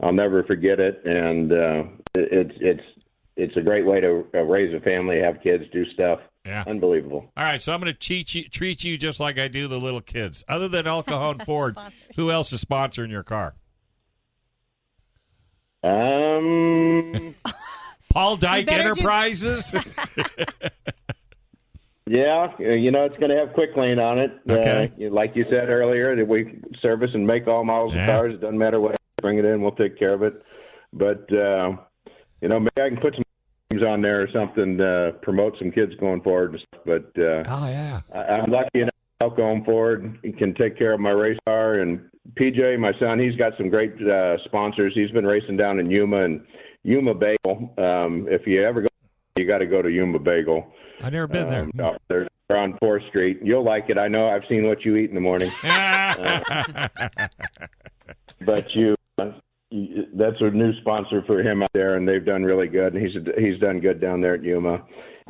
I'll 0.00 0.12
never 0.12 0.44
forget 0.44 0.78
it, 0.78 1.02
and 1.04 1.50
uh, 1.52 1.82
it, 2.14 2.28
it's 2.32 2.54
it's 2.60 2.82
it's 3.36 3.56
a 3.56 3.60
great 3.60 3.84
way 3.86 4.00
to 4.00 4.24
uh, 4.34 4.42
raise 4.42 4.72
a 4.74 4.80
family, 4.80 5.18
have 5.20 5.40
kids, 5.42 5.64
do 5.72 5.84
stuff. 5.92 6.20
Yeah. 6.44 6.64
Unbelievable. 6.66 7.30
All 7.36 7.44
right, 7.44 7.60
so 7.60 7.72
I'm 7.72 7.80
going 7.80 7.92
to 7.92 7.98
treat 7.98 8.34
you, 8.34 8.48
treat 8.48 8.82
you 8.82 8.96
just 8.96 9.20
like 9.20 9.38
I 9.38 9.48
do 9.48 9.68
the 9.68 9.78
little 9.78 10.00
kids. 10.00 10.44
Other 10.48 10.66
than 10.68 10.86
El 10.86 11.02
Cajon 11.02 11.40
Ford, 11.46 11.76
who 12.16 12.30
else 12.30 12.52
is 12.52 12.64
sponsoring 12.64 13.10
your 13.10 13.22
car? 13.24 13.54
Um, 15.82 17.34
Paul 18.12 18.36
Dyke 18.36 18.66
better 18.66 18.82
do- 18.84 18.88
Enterprises. 18.90 19.72
yeah, 22.06 22.52
uh, 22.58 22.62
you 22.72 22.90
know 22.90 23.04
it's 23.04 23.18
going 23.18 23.30
to 23.30 23.36
have 23.36 23.52
quick 23.52 23.76
lane 23.76 23.98
on 23.98 24.18
it. 24.18 24.32
Okay. 24.48 24.92
Uh, 25.00 25.10
like 25.12 25.36
you 25.36 25.44
said 25.50 25.68
earlier, 25.68 26.16
that 26.16 26.26
we 26.26 26.60
service 26.80 27.10
and 27.14 27.26
make 27.26 27.46
all 27.46 27.64
models 27.64 27.94
Yeah. 27.94 28.02
of 28.02 28.06
cars. 28.08 28.34
It 28.34 28.40
doesn't 28.40 28.58
matter 28.58 28.80
what. 28.80 28.96
Bring 29.20 29.38
it 29.38 29.44
in, 29.44 29.60
we'll 29.62 29.72
take 29.72 29.98
care 29.98 30.14
of 30.14 30.22
it. 30.22 30.42
But 30.92 31.30
uh, 31.32 31.72
you 32.40 32.48
know, 32.48 32.60
maybe 32.60 32.70
I 32.80 32.88
can 32.88 32.98
put 33.00 33.14
some 33.14 33.24
names 33.72 33.82
on 33.84 34.00
there 34.00 34.22
or 34.22 34.28
something 34.32 34.78
to 34.78 35.16
promote 35.22 35.58
some 35.58 35.72
kids 35.72 35.92
going 35.98 36.22
forward. 36.22 36.52
and 36.52 36.60
stuff. 36.72 36.82
But 36.86 37.20
uh, 37.20 37.42
oh 37.48 37.68
yeah. 37.68 38.00
I, 38.14 38.18
I'm 38.18 38.50
lucky 38.50 38.80
enough 38.80 38.92
to 39.20 39.30
going 39.30 39.64
forward. 39.64 40.18
He 40.22 40.32
can 40.32 40.54
take 40.54 40.78
care 40.78 40.92
of 40.92 41.00
my 41.00 41.10
race 41.10 41.38
car 41.46 41.74
and 41.80 42.00
PJ, 42.38 42.78
my 42.78 42.92
son. 43.00 43.18
He's 43.18 43.36
got 43.36 43.52
some 43.56 43.68
great 43.68 43.92
uh, 44.06 44.36
sponsors. 44.44 44.92
He's 44.94 45.10
been 45.10 45.26
racing 45.26 45.56
down 45.56 45.80
in 45.80 45.90
Yuma 45.90 46.24
and 46.24 46.44
Yuma 46.84 47.14
Bagel. 47.14 47.74
Um, 47.78 48.26
if 48.30 48.46
you 48.46 48.64
ever 48.64 48.82
go, 48.82 48.88
you 49.36 49.46
got 49.46 49.58
to 49.58 49.66
go 49.66 49.82
to 49.82 49.90
Yuma 49.90 50.18
Bagel. 50.18 50.66
I've 51.02 51.12
never 51.12 51.26
been 51.26 51.48
there. 51.48 51.62
Um, 51.62 51.72
out 51.80 52.00
there 52.08 52.28
on 52.50 52.76
Fourth 52.78 53.02
Street. 53.08 53.40
You'll 53.42 53.64
like 53.64 53.84
it. 53.88 53.98
I 53.98 54.08
know. 54.08 54.28
I've 54.28 54.42
seen 54.48 54.66
what 54.66 54.84
you 54.84 54.96
eat 54.96 55.10
in 55.10 55.14
the 55.14 55.20
morning. 55.20 55.50
but 58.46 58.64
you, 58.74 58.94
uh, 59.18 59.32
you- 59.70 60.06
that's 60.14 60.36
a 60.40 60.50
new 60.50 60.72
sponsor 60.80 61.22
for 61.26 61.40
him 61.42 61.62
out 61.62 61.70
there, 61.74 61.96
and 61.96 62.06
they've 62.08 62.24
done 62.24 62.42
really 62.44 62.68
good. 62.68 62.94
And 62.94 63.04
he's 63.06 63.14
he's 63.36 63.60
done 63.60 63.80
good 63.80 64.00
down 64.00 64.20
there 64.20 64.34
at 64.34 64.42
Yuma, 64.42 64.82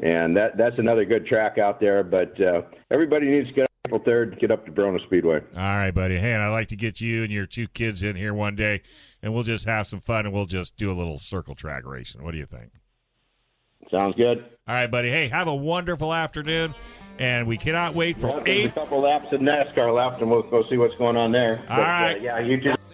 and 0.03 0.37
that 0.37 0.57
that's 0.57 0.79
another 0.79 1.05
good 1.05 1.27
track 1.27 1.59
out 1.59 1.81
there. 1.81 2.03
But 2.05 2.41
uh, 2.41 2.63
everybody 2.91 3.27
needs 3.27 3.49
to 3.49 3.55
get 3.55 3.68
April 3.89 4.03
third, 4.05 4.39
get 4.39 4.51
up 4.51 4.67
to 4.67 4.71
Barona 4.71 4.99
Speedway. 5.07 5.41
All 5.57 5.63
right, 5.63 5.91
buddy. 5.91 6.19
Hey, 6.19 6.35
and 6.35 6.43
I'd 6.43 6.51
like 6.51 6.69
to 6.69 6.77
get 6.77 7.01
you 7.01 7.23
and 7.23 7.33
your 7.33 7.47
two 7.47 7.67
kids 7.69 8.03
in 8.03 8.17
here 8.17 8.35
one 8.35 8.55
day, 8.55 8.83
and 9.23 9.33
we'll 9.33 9.45
just 9.45 9.65
have 9.65 9.87
some 9.87 10.01
fun, 10.01 10.27
and 10.27 10.35
we'll 10.35 10.45
just 10.45 10.77
do 10.77 10.93
a 10.93 10.97
little 10.97 11.17
circle 11.17 11.55
track 11.55 11.87
racing. 11.87 12.23
What 12.23 12.33
do 12.33 12.39
you 12.39 12.45
think? 12.45 12.71
Sounds 13.91 14.15
good. 14.15 14.45
All 14.67 14.75
right, 14.75 14.91
buddy. 14.91 15.09
Hey, 15.09 15.29
have 15.29 15.49
a 15.49 15.55
wonderful 15.55 16.13
afternoon, 16.13 16.75
and 17.19 17.47
we 17.47 17.57
cannot 17.57 17.95
wait 17.95 18.19
for 18.19 18.27
Well, 18.27 18.43
there's 18.45 18.67
a 18.67 18.73
couple 18.73 19.01
laps 19.01 19.33
in 19.33 19.41
NASCAR 19.41 19.95
left, 19.95 20.21
and 20.21 20.31
we'll 20.31 20.43
go 20.43 20.69
see 20.69 20.77
what's 20.77 20.97
going 20.97 21.17
on 21.17 21.33
there. 21.33 21.61
All 21.61 21.77
but, 21.77 21.83
right. 21.83 22.17
Uh, 22.19 22.21
yeah, 22.21 22.39
you 22.41 22.61
just 22.61 22.93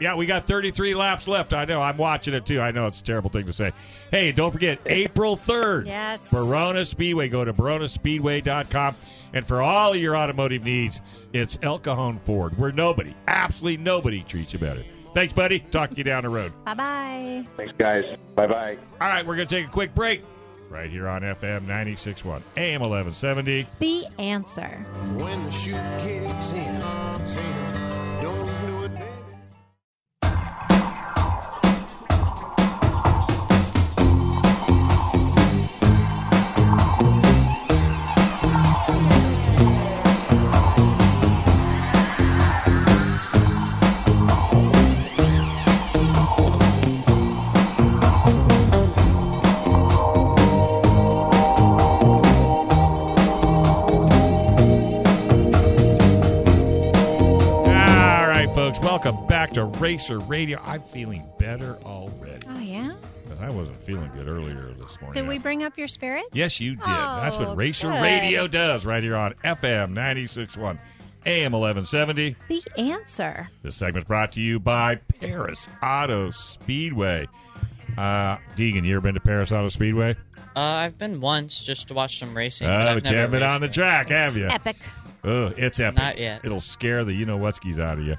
Yeah, 0.00 0.16
we 0.16 0.26
got 0.26 0.46
33 0.46 0.94
laps 0.94 1.28
left. 1.28 1.52
I 1.52 1.64
know. 1.64 1.80
I'm 1.80 1.96
watching 1.96 2.34
it 2.34 2.44
too. 2.44 2.60
I 2.60 2.70
know 2.72 2.86
it's 2.86 3.00
a 3.00 3.04
terrible 3.04 3.30
thing 3.30 3.46
to 3.46 3.52
say. 3.52 3.72
Hey, 4.10 4.32
don't 4.32 4.50
forget 4.50 4.78
April 4.86 5.36
3rd. 5.36 5.86
Yes. 5.86 6.20
Barona 6.30 6.84
Speedway. 6.84 7.28
Go 7.28 7.44
to 7.44 7.52
baronaspeedway.com. 7.52 8.96
And 9.32 9.46
for 9.46 9.62
all 9.62 9.92
of 9.92 9.98
your 9.98 10.16
automotive 10.16 10.62
needs, 10.62 11.00
it's 11.32 11.58
El 11.62 11.78
Cajon 11.78 12.20
Ford, 12.24 12.56
where 12.58 12.72
nobody, 12.72 13.14
absolutely 13.26 13.82
nobody 13.82 14.22
treats 14.22 14.52
you 14.52 14.58
better. 14.58 14.84
Thanks, 15.14 15.32
buddy. 15.32 15.60
Talk 15.60 15.90
to 15.90 15.96
you 15.96 16.04
down 16.04 16.24
the 16.24 16.28
road. 16.28 16.52
Bye 16.64 16.74
bye. 16.74 17.44
thanks, 17.56 17.74
guys. 17.78 18.04
Bye 18.34 18.46
bye. 18.46 18.76
All 19.00 19.08
right, 19.08 19.24
we're 19.24 19.36
going 19.36 19.46
to 19.48 19.54
take 19.54 19.66
a 19.66 19.70
quick 19.70 19.94
break 19.94 20.22
right 20.70 20.90
here 20.90 21.06
on 21.06 21.22
FM 21.22 21.66
96.1, 21.66 22.42
AM 22.56 22.80
1170. 22.80 23.66
The 23.78 24.06
answer. 24.20 24.84
When 25.16 25.44
the 25.44 25.50
shoe 25.50 25.72
kicks 26.00 26.52
in, 26.52 27.26
saying, 27.26 28.03
Racer 59.84 60.18
Radio. 60.18 60.58
I'm 60.64 60.80
feeling 60.82 61.22
better 61.38 61.76
already 61.84 62.46
Oh 62.48 62.58
yeah. 62.58 62.94
because 63.24 63.40
I 63.40 63.50
wasn't 63.50 63.82
feeling 63.82 64.10
good 64.16 64.28
earlier 64.28 64.72
this 64.78 64.98
morning. 65.02 65.22
Did 65.22 65.28
we 65.28 65.38
bring 65.38 65.62
up 65.62 65.76
your 65.76 65.88
spirit? 65.88 66.24
Yes, 66.32 66.58
you 66.58 66.74
did. 66.76 66.84
That's 66.86 67.36
what 67.36 67.48
Oh, 67.48 67.54
Racer 67.54 67.88
good. 67.90 68.00
Radio 68.02 68.46
does 68.46 68.86
right 68.86 69.02
here 69.02 69.14
on 69.14 69.34
FM 69.44 69.92
96.1, 69.92 70.78
AM 71.26 71.52
1170. 71.52 72.34
The 72.48 72.62
answer. 72.78 73.48
This 73.62 73.76
segment's 73.76 74.08
brought 74.08 74.32
to 74.32 74.40
you 74.40 74.58
by 74.58 74.96
Perris 75.20 75.68
Auto 75.82 76.30
Speedway. 76.30 77.26
Uh, 77.98 78.38
Deegan, 78.56 78.84
you 78.86 78.92
ever 78.96 79.02
been 79.02 79.14
to 79.14 79.20
Perris 79.20 79.52
Auto 79.52 79.68
Speedway? 79.68 80.16
Uh, 80.56 80.60
I've 80.60 80.96
been 80.96 81.20
once 81.20 81.62
just 81.62 81.88
to 81.88 81.94
watch 81.94 82.18
some 82.18 82.34
racing. 82.34 82.68
Oh, 82.68 82.72
I've 82.72 82.94
but 82.96 83.04
you 83.04 83.10
never 83.16 83.20
haven't 83.20 83.40
been 83.40 83.42
on 83.50 83.60
the 83.60 83.66
raced 83.66 83.76
it. 83.78 83.80
track, 83.82 84.08
have 84.08 84.36
you? 84.38 84.46
Epic. 84.48 84.76
Oh, 85.24 85.52
it's 85.56 85.78
epic. 85.80 85.98
Not 85.98 86.18
yet. 86.18 86.42
It'll 86.44 86.60
scare 86.60 87.04
the 87.04 87.12
you 87.12 87.26
know 87.26 87.38
whatskis 87.38 87.78
out 87.78 87.98
of 87.98 88.04
you. 88.04 88.16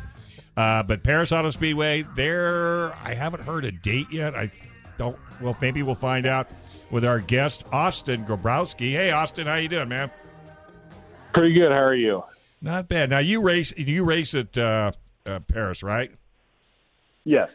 Uh, 0.58 0.84
but 0.84 1.04
Perris 1.04 1.32
Auto 1.32 1.50
Speedway, 1.50 2.06
there, 2.16 2.94
I 2.96 3.14
haven't 3.14 3.44
heard 3.44 3.66
a 3.66 3.72
date 3.72 4.08
yet. 4.12 4.36
I 4.36 4.50
don't. 4.98 5.18
Well, 5.42 5.58
maybe 5.60 5.84
we'll 5.84 5.96
find 5.96 6.26
out 6.26 6.48
with 6.92 7.04
our 7.04 7.20
guest 7.20 7.66
Austin 7.72 8.26
Grabowski. 8.26 8.92
Hey, 8.92 9.12
Austin, 9.12 9.48
how 9.48 9.56
you 9.56 9.68
doing, 9.68 9.90
man? 9.90 10.10
Pretty 11.34 11.54
good. 11.54 11.72
How 11.72 11.80
are 11.80 11.96
you? 11.96 12.24
Not 12.62 12.88
bad. 12.88 13.10
Now 13.10 13.20
you 13.20 13.42
race. 13.42 13.74
You 13.76 14.06
race 14.06 14.34
at 14.34 14.58
uh, 14.58 14.94
uh, 15.26 15.40
Perris, 15.40 15.84
right? 15.84 16.12
Yes. 17.26 17.50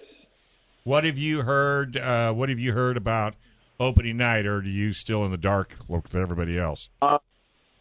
What 0.85 1.05
have 1.05 1.17
you 1.17 1.43
heard? 1.43 1.97
Uh, 1.97 2.33
what 2.33 2.51
have 2.51 2.59
you 2.59 2.73
heard 2.73 2.97
about 2.99 3.35
opening 3.79 4.19
night, 4.19 4.45
or 4.45 4.57
are 4.57 4.63
you 4.63 4.93
still 4.93 5.25
in 5.25 5.31
the 5.31 5.39
dark 5.39 5.75
with 5.89 6.15
everybody 6.15 6.59
else? 6.59 6.91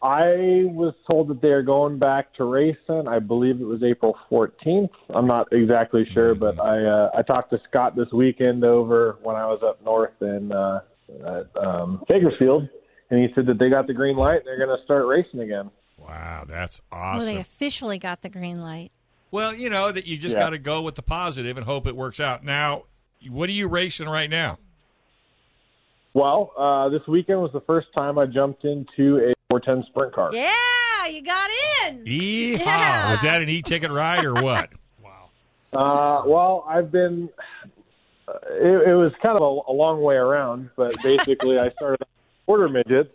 I 0.02 0.64
was 0.64 0.94
told 1.10 1.28
that 1.28 1.42
they 1.42 1.48
are 1.48 1.62
going 1.62 1.98
back 1.98 2.32
to 2.34 2.44
racing. 2.44 3.06
I 3.06 3.18
believe 3.18 3.60
it 3.60 3.64
was 3.64 3.82
April 3.82 4.16
14th. 4.30 4.88
I'm 5.14 5.26
not 5.26 5.52
exactly 5.52 6.06
sure, 6.14 6.34
but 6.34 6.58
I 6.58 6.82
uh, 6.84 7.10
I 7.18 7.22
talked 7.22 7.50
to 7.50 7.60
Scott 7.68 7.96
this 7.96 8.10
weekend 8.12 8.64
over 8.64 9.18
when 9.22 9.36
I 9.36 9.46
was 9.46 9.60
up 9.62 9.84
north 9.84 10.14
in 10.22 10.52
uh, 10.52 10.80
at, 11.26 11.54
um, 11.62 12.02
Bakersfield, 12.08 12.66
and 13.10 13.20
he 13.20 13.28
said 13.34 13.44
that 13.46 13.58
they 13.58 13.68
got 13.68 13.86
the 13.86 13.92
green 13.92 14.16
light. 14.16 14.36
and 14.38 14.46
They're 14.46 14.64
going 14.64 14.76
to 14.76 14.82
start 14.84 15.06
racing 15.06 15.40
again. 15.40 15.70
Wow, 15.98 16.44
that's 16.48 16.80
awesome. 16.90 17.26
they 17.34 17.38
officially 17.38 17.98
got 17.98 18.22
the 18.22 18.30
green 18.30 18.62
light. 18.62 18.92
Well, 19.30 19.54
you 19.54 19.68
know 19.68 19.92
that 19.92 20.06
you 20.06 20.16
just 20.16 20.34
Yeah. 20.34 20.44
got 20.44 20.50
to 20.50 20.58
go 20.58 20.80
with 20.80 20.94
the 20.94 21.02
positive 21.02 21.58
and 21.58 21.66
hope 21.66 21.86
it 21.86 21.94
works 21.94 22.20
out. 22.20 22.42
Now, 22.42 22.84
what 23.28 23.50
are 23.50 23.52
you 23.52 23.68
racing 23.68 24.08
right 24.08 24.30
now? 24.30 24.58
Well, 26.14 26.52
uh, 26.58 26.88
this 26.88 27.06
weekend 27.06 27.40
was 27.40 27.52
the 27.52 27.60
first 27.60 27.88
time 27.94 28.18
I 28.18 28.26
jumped 28.26 28.64
into 28.64 29.18
a 29.30 29.32
410 29.50 29.90
sprint 29.90 30.14
car. 30.14 30.30
Yeah, 30.32 31.06
you 31.06 31.22
got 31.22 31.50
in. 31.88 32.04
Yeehaw! 32.04 32.58
Yeah. 32.60 33.10
Was 33.10 33.22
that 33.22 33.42
an 33.42 33.48
e-ticket 33.48 33.90
ride 33.90 34.24
or 34.24 34.34
what? 34.34 34.70
Wow. 35.02 36.22
Uh, 36.24 36.28
well, 36.28 36.64
I've 36.68 36.92
been. 36.92 37.28
Uh, 38.28 38.32
it, 38.50 38.90
it 38.90 38.94
was 38.94 39.12
kind 39.22 39.36
of 39.36 39.42
a, 39.42 39.72
a 39.72 39.74
long 39.74 40.02
way 40.02 40.14
around, 40.16 40.70
but 40.76 40.94
basically, 41.02 41.58
I 41.58 41.70
started 41.70 42.04
quarter 42.46 42.68
midgets 42.68 43.10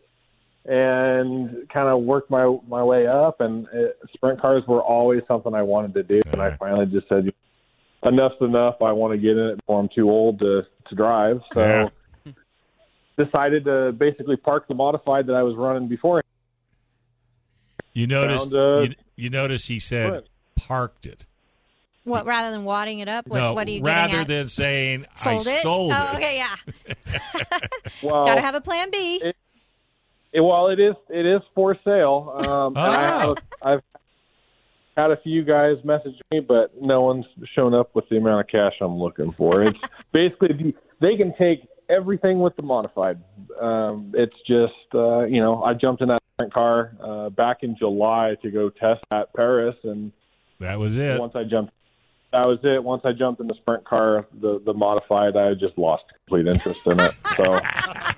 and 0.66 1.70
kind 1.70 1.88
of 1.90 2.02
worked 2.02 2.32
my 2.32 2.58
my 2.68 2.84
way 2.84 3.06
up. 3.06 3.40
And 3.40 3.68
uh 3.68 3.90
sprint 4.14 4.42
cars 4.42 4.64
were 4.68 4.82
always 4.82 5.22
something 5.28 5.54
I 5.54 5.62
wanted 5.62 5.94
to 5.94 6.04
do, 6.04 6.22
and 6.32 6.42
I 6.42 6.56
finally 6.58 6.88
just 6.88 7.08
said, 7.08 7.32
"Enough's 8.04 8.42
enough. 8.42 8.82
I 8.82 8.92
want 8.94 9.14
to 9.14 9.18
get 9.20 9.32
in 9.38 9.50
it 9.50 9.58
before 9.58 9.80
I'm 9.80 9.90
too 9.94 10.10
old 10.10 10.40
to 10.40 10.64
to 10.90 10.96
drive." 10.96 11.42
So. 11.54 11.60
Yeah. 11.62 11.90
Decided 13.18 13.64
to 13.64 13.94
basically 13.94 14.36
park 14.36 14.68
the 14.68 14.74
modified 14.74 15.28
that 15.28 15.36
I 15.36 15.44
was 15.44 15.56
running 15.56 15.88
before. 15.88 16.22
You 17.96 18.06
noticed? 18.08 18.52
Found, 18.52 18.90
you, 18.90 18.96
you 19.16 19.30
noticed 19.32 19.68
he 19.68 19.80
said 19.80 20.12
what? 20.12 20.28
parked 20.56 21.06
it. 21.08 21.26
What 22.04 22.28
rather 22.28 22.52
than 22.56 22.64
wadding 22.66 23.00
it 23.00 23.08
up? 23.08 23.26
What, 23.26 23.40
no, 23.40 23.54
what 23.54 23.68
are 23.68 23.72
you 23.72 23.82
rather 23.82 24.10
getting 24.12 24.22
at? 24.22 24.28
than 24.28 24.48
saying 24.48 25.06
sold 25.16 25.48
I 25.48 25.52
it? 25.52 25.62
sold 25.64 25.92
oh, 25.96 26.10
it. 26.12 26.16
okay, 26.18 26.38
yeah. 26.38 26.56
Well, 28.04 28.26
Got 28.26 28.36
to 28.36 28.42
have 28.42 28.54
a 28.56 28.62
plan 28.62 28.92
B. 28.92 29.20
It- 29.24 29.36
It, 30.34 30.42
well, 30.42 30.68
it 30.68 30.80
is 30.82 30.96
it 31.10 31.26
is 31.26 31.42
for 31.56 31.78
sale. 31.86 32.34
Um, 32.46 32.76
and 32.76 32.78
I 32.78 33.24
Oh. 33.24 33.28
have, 33.30 33.38
I've 33.64 33.82
had 34.98 35.12
a 35.12 35.18
few 35.22 35.44
guys 35.46 35.78
message 35.86 36.16
me, 36.30 36.42
but 36.42 36.74
no 36.82 37.02
one's 37.02 37.26
shown 37.56 37.74
up 37.74 37.96
with 37.96 38.08
the 38.10 38.18
amount 38.18 38.42
of 38.42 38.48
cash 38.50 38.74
I'm 38.82 38.98
looking 38.98 39.32
for. 39.32 39.62
It's 39.64 39.80
basically 40.12 40.76
they 41.00 41.16
can 41.16 41.34
take 41.38 41.62
everything 41.90 42.40
with 42.40 42.56
the 42.56 42.62
modified. 42.64 43.20
Um, 43.60 44.12
it's 44.16 44.36
just 44.48 44.74
uh, 44.94 45.24
you 45.26 45.42
know 45.42 45.64
I 45.64 45.74
jumped 45.74 46.02
in 46.02 46.10
that 46.10 46.20
sprint 46.36 46.54
car 46.54 46.92
uh, 47.02 47.30
back 47.30 47.58
in 47.62 47.76
July 47.78 48.36
to 48.42 48.52
go 48.52 48.70
test 48.70 49.04
at 49.14 49.34
Perris, 49.34 49.76
and 49.84 50.12
That 50.60 50.80
was 50.80 50.98
it. 50.98 51.20
once 51.20 51.34
I 51.36 51.44
jumped. 51.44 51.72
That 52.32 52.46
was 52.48 52.60
it. 52.64 52.84
Once 52.84 53.04
I 53.06 53.14
jumped 53.14 53.40
in 53.40 53.48
the 53.48 53.54
sprint 53.56 53.86
car, 53.86 54.26
the 54.42 54.62
the 54.66 54.74
modified, 54.74 55.38
I 55.38 55.54
just 55.54 55.78
lost 55.78 56.04
complete 56.26 56.48
interest 56.48 56.82
in 56.86 57.00
it. 57.00 57.12
So 57.38 57.44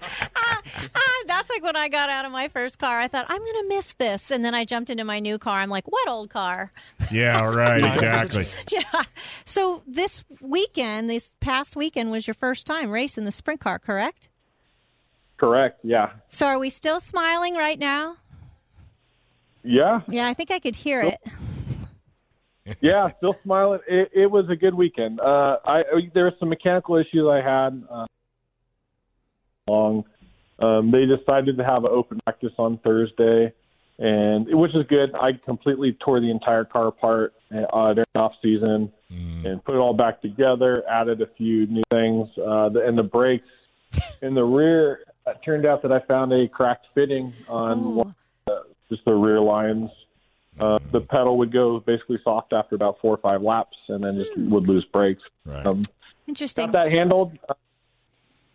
like 1.57 1.63
when 1.63 1.75
I 1.75 1.89
got 1.89 2.09
out 2.09 2.25
of 2.25 2.31
my 2.31 2.47
first 2.47 2.77
car. 2.77 2.99
I 2.99 3.07
thought 3.07 3.25
I'm 3.29 3.39
going 3.39 3.63
to 3.63 3.67
miss 3.67 3.93
this, 3.93 4.29
and 4.29 4.45
then 4.45 4.53
I 4.53 4.63
jumped 4.63 4.89
into 4.89 5.03
my 5.03 5.19
new 5.19 5.37
car. 5.39 5.59
I'm 5.59 5.69
like, 5.69 5.87
what 5.87 6.07
old 6.07 6.29
car? 6.29 6.71
Yeah, 7.11 7.43
right. 7.53 7.81
Exactly. 7.81 8.45
yeah. 8.71 9.03
So 9.43 9.81
this 9.87 10.23
weekend, 10.39 11.09
this 11.09 11.31
past 11.39 11.75
weekend, 11.75 12.11
was 12.11 12.27
your 12.27 12.35
first 12.35 12.67
time 12.67 12.91
racing 12.91 13.25
the 13.25 13.31
sprint 13.31 13.59
car, 13.59 13.79
correct? 13.79 14.29
correct, 15.37 15.81
yeah, 15.83 16.13
So 16.29 16.47
are 16.47 16.57
we 16.57 16.71
still 16.71 16.99
smiling 16.99 17.53
right 17.53 17.77
now? 17.77 18.17
yeah. 19.63 20.01
Yeah, 20.07 20.27
I 20.27 20.33
think 20.33 20.49
I 20.49 20.57
could 20.57 20.75
hear 20.75 21.01
it. 21.01 21.19
yeah, 22.81 23.09
still 23.17 23.35
smiling. 23.43 23.81
It, 23.87 24.09
it 24.15 24.31
was 24.31 24.45
a 24.49 24.55
good 24.55 24.73
weekend. 24.73 25.19
Uh, 25.19 25.57
I 25.63 25.83
there 26.15 26.23
were 26.23 26.33
some 26.39 26.49
mechanical 26.49 26.95
issues 26.97 27.27
I 27.29 27.41
had. 27.41 27.83
Uh, 27.87 28.05
long, 29.67 30.05
um, 30.59 30.91
they 30.91 31.05
decided 31.05 31.57
to 31.57 31.63
have 31.63 31.83
an 31.83 31.91
open 31.91 32.19
practice 32.25 32.53
on 32.57 32.77
Thursday, 32.79 33.53
and 33.99 34.47
which 34.47 34.75
is 34.75 34.85
good. 34.87 35.13
I 35.15 35.33
completely 35.33 35.97
tore 36.03 36.19
the 36.19 36.31
entire 36.31 36.65
car 36.65 36.87
apart 36.87 37.33
uh, 37.51 37.93
during 37.93 38.05
off 38.15 38.33
season 38.41 38.91
and 39.09 39.63
put 39.63 39.75
it 39.75 39.79
all 39.79 39.93
back 39.93 40.21
together. 40.21 40.83
Added 40.89 41.21
a 41.21 41.27
few 41.37 41.65
new 41.67 41.83
things, 41.91 42.27
uh, 42.37 42.69
the, 42.69 42.83
and 42.85 42.97
the 42.97 43.03
brakes 43.03 43.47
in 44.21 44.33
the 44.33 44.43
rear. 44.43 44.99
It 45.25 45.37
turned 45.43 45.65
out 45.65 45.81
that 45.81 45.91
I 45.91 45.99
found 45.99 46.31
a 46.33 46.47
cracked 46.47 46.87
fitting 46.93 47.33
on 47.47 47.95
one 47.95 48.15
Oh, 48.49 48.63
just 48.89 49.03
the 49.05 49.13
rear 49.13 49.39
lines. 49.41 49.89
Uh, 50.59 50.79
the 50.91 51.01
pedal 51.01 51.37
would 51.37 51.51
go 51.51 51.79
basically 51.81 52.17
soft 52.23 52.53
after 52.53 52.75
about 52.75 52.99
four 52.99 53.13
or 53.13 53.17
five 53.17 53.41
laps, 53.41 53.77
and 53.89 54.03
then 54.03 54.15
just 54.15 54.35
would 54.37 54.67
lose 54.67 54.85
brakes. 54.85 55.21
Right. 55.45 55.65
Um, 55.65 55.83
interesting. 56.27 56.67
got 56.67 56.71
that 56.71 56.91
handled. 56.91 57.37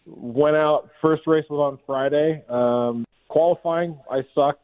Went 0.06 0.56
out. 0.56 0.90
First 1.00 1.26
race 1.26 1.44
was 1.48 1.58
on 1.58 1.78
Friday. 1.86 2.42
Um, 2.48 3.04
qualifying, 3.28 3.98
I 4.10 4.22
sucked. 4.34 4.60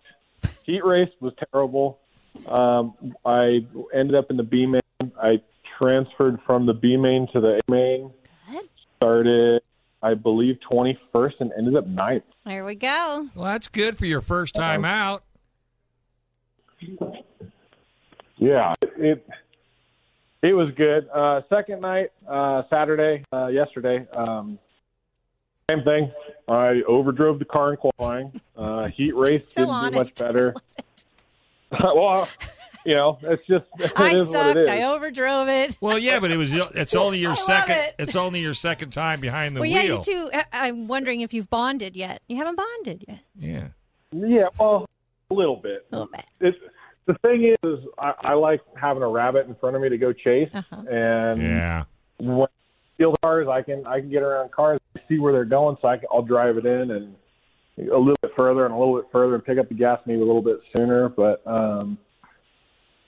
Heat 0.65 0.85
race 0.85 1.11
was 1.21 1.33
terrible. 1.53 1.99
Um, 2.47 2.95
I 3.25 3.61
ended 3.95 4.15
up 4.15 4.31
in 4.31 4.37
the 4.37 4.43
B 4.43 4.67
main. 4.67 4.83
I 5.21 5.41
transferred 5.79 6.39
from 6.47 6.67
the 6.67 6.75
B 6.75 6.97
main 6.97 7.29
to 7.33 7.41
the 7.41 7.59
A 7.59 7.71
main. 7.71 8.13
Good. 8.51 8.69
Started, 8.97 9.63
I 10.03 10.15
believe, 10.15 10.59
21st 10.71 11.35
and 11.41 11.53
ended 11.57 11.77
up 11.77 11.87
ninth. 11.87 12.25
There 12.45 12.65
we 12.65 12.75
go. 12.75 13.29
Well, 13.35 13.45
that's 13.45 13.69
good 13.69 13.97
for 13.97 14.07
your 14.07 14.21
first 14.21 14.55
time 14.55 14.85
out. 14.85 15.23
Yeah, 18.37 18.73
it 18.97 19.27
it 20.43 20.53
was 20.53 20.73
good. 20.77 21.09
Uh, 21.13 21.43
second 21.49 21.81
night, 21.81 22.11
uh, 22.29 22.63
Saturday, 22.71 23.25
uh, 23.33 23.49
yesterday, 23.49 24.07
um, 24.13 24.59
same 25.71 25.83
thing. 25.85 26.11
I 26.49 26.83
overdrove 26.89 27.39
the 27.39 27.45
car 27.45 27.73
in 27.73 27.77
qualifying. 27.77 28.41
Uh, 28.57 28.89
heat 28.89 29.15
race 29.15 29.45
So 29.49 29.63
didn't 29.63 29.71
honest. 29.71 29.93
do 29.93 29.99
much 29.99 30.15
better. 30.15 30.55
well, 31.95 32.29
you 32.87 32.95
know, 32.95 33.19
it's 33.23 33.47
just 33.47 33.67
it 33.79 33.93
I 33.97 34.15
sucked. 34.25 34.57
it 34.57 34.63
is. 34.63 34.69
I 34.69 34.79
overdrove 34.81 35.67
it. 35.67 35.77
Well, 35.81 35.99
yeah, 35.99 36.21
but 36.21 36.31
it 36.31 36.37
was. 36.39 36.53
It's 36.53 36.95
only 36.95 37.19
your 37.19 37.33
I 37.33 37.37
second. 37.37 37.77
it. 37.77 37.95
It's 37.99 38.17
only 38.17 38.41
your 38.41 38.55
second 38.55 38.91
time 38.93 39.21
behind 39.21 39.55
the 39.57 39.61
well, 39.61 39.69
yeah, 39.69 39.83
you 39.83 40.03
too. 40.03 40.31
I- 40.33 40.45
I'm 40.53 40.89
wondering 40.89 41.21
if 41.21 41.35
you've 41.35 41.51
bonded 41.51 41.97
yet. 41.97 42.23
You 42.29 42.37
haven't 42.37 42.57
bonded 42.57 43.05
yet. 43.07 43.19
Yeah. 43.39 43.69
yeah, 44.13 44.49
well, 44.59 44.89
a 45.31 45.35
little 45.35 45.57
bit. 45.57 45.87
A 45.93 45.97
little 45.97 46.11
bit. 46.11 46.25
It's 46.41 46.59
the 47.05 47.15
thing 47.15 47.45
is, 47.45 47.57
is 47.71 47.85
I, 47.99 48.15
I 48.21 48.33
like 48.35 48.61
having 48.81 49.03
a 49.03 49.09
rabbit 49.09 49.47
in 49.49 49.55
front 49.57 49.77
of 49.77 49.83
me 49.83 49.91
to 49.91 49.99
go 49.99 50.13
chase, 50.15 50.49
Uh-huh. 50.55 50.77
and 50.91 51.43
Yeah. 51.43 51.85
when 52.19 52.49
field 52.97 53.19
cars, 53.23 53.49
I 53.49 53.61
can 53.63 53.87
I 53.87 54.01
can 54.01 54.09
get 54.11 54.23
around 54.23 54.51
cars, 54.51 54.81
see 55.09 55.19
where 55.19 55.33
they're 55.33 55.45
going, 55.45 55.77
so 55.81 55.89
I 55.89 55.99
can, 55.99 56.09
I'll 56.13 56.23
drive 56.23 56.57
it 56.57 56.67
in 56.67 56.91
and 56.91 57.15
a 57.79 57.99
little 57.99 58.17
bit 58.23 58.33
further 58.37 58.65
and 58.65 58.75
a 58.75 58.79
little 58.79 58.97
bit 58.97 59.07
further 59.13 59.35
and 59.35 59.45
pick 59.45 59.59
up 59.59 59.69
the 59.69 59.75
gas 59.75 60.01
maybe 60.07 60.21
a 60.21 60.25
little 60.25 60.43
bit 60.43 60.61
sooner. 60.73 61.09
But 61.09 61.47
um, 61.47 61.99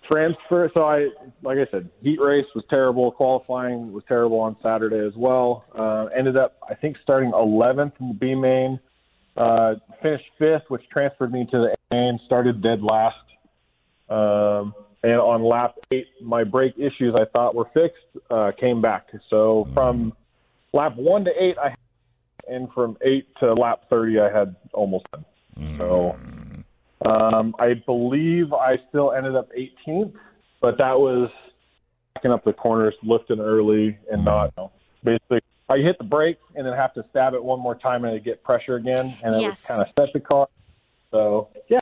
transfer, 0.06 0.70
so 0.74 0.84
I 0.84 1.08
like 1.42 1.58
I 1.58 1.70
said, 1.70 1.90
heat 2.02 2.20
race 2.20 2.46
was 2.54 2.64
terrible. 2.70 3.10
Qualifying 3.12 3.92
was 3.92 4.04
terrible 4.08 4.38
on 4.38 4.56
Saturday 4.62 5.04
as 5.06 5.14
well. 5.16 5.64
Uh, 5.76 6.06
ended 6.16 6.36
up 6.36 6.58
I 6.68 6.74
think 6.74 6.96
starting 7.02 7.32
11th 7.32 7.92
in 8.00 8.08
the 8.08 8.14
B 8.14 8.34
main. 8.34 8.78
Uh, 9.36 9.74
finished 10.02 10.24
fifth, 10.38 10.64
which 10.68 10.82
transferred 10.92 11.32
me 11.32 11.46
to 11.50 11.58
the 11.58 11.74
A 11.90 11.94
main. 11.94 12.20
Started 12.26 12.62
dead 12.62 12.82
last. 12.82 13.16
Um, 14.08 14.74
and 15.02 15.14
on 15.14 15.42
lap 15.42 15.76
eight, 15.92 16.08
my 16.20 16.44
brake 16.44 16.74
issues 16.76 17.14
I 17.14 17.24
thought 17.32 17.54
were 17.54 17.68
fixed 17.72 18.24
uh, 18.30 18.50
came 18.58 18.82
back. 18.82 19.06
So 19.30 19.68
from 19.72 20.12
lap 20.72 20.96
one 20.96 21.24
to 21.24 21.30
eight, 21.30 21.56
I 21.58 21.74
and 22.50 22.68
from 22.72 22.96
eight 23.04 23.28
to 23.40 23.52
lap 23.54 23.82
thirty, 23.88 24.18
I 24.18 24.30
had 24.36 24.56
almost 24.72 25.06
done. 25.12 25.24
So 25.78 26.16
um, 27.06 27.54
I 27.58 27.74
believe 27.86 28.52
I 28.52 28.76
still 28.88 29.12
ended 29.12 29.34
up 29.36 29.48
18th, 29.58 30.12
but 30.60 30.76
that 30.78 30.98
was 30.98 31.30
backing 32.14 32.30
up 32.30 32.44
the 32.44 32.52
corners, 32.52 32.94
lifting 33.02 33.40
early, 33.40 33.98
and 34.10 34.24
not 34.24 34.44
you 34.46 34.50
know, 34.64 34.72
basically. 35.04 35.40
I 35.68 35.78
hit 35.78 35.96
the 35.98 36.04
brake 36.04 36.38
and 36.56 36.66
then 36.66 36.74
have 36.74 36.92
to 36.94 37.04
stab 37.10 37.32
it 37.34 37.42
one 37.42 37.60
more 37.60 37.76
time 37.76 38.04
and 38.04 38.14
I 38.14 38.18
get 38.18 38.42
pressure 38.42 38.74
again, 38.76 39.16
and 39.22 39.34
it 39.34 39.40
Yes. 39.40 39.50
was 39.52 39.64
kind 39.68 39.80
of 39.80 39.86
set 39.98 40.12
the 40.12 40.20
car. 40.20 40.48
So 41.12 41.48
yeah, 41.68 41.78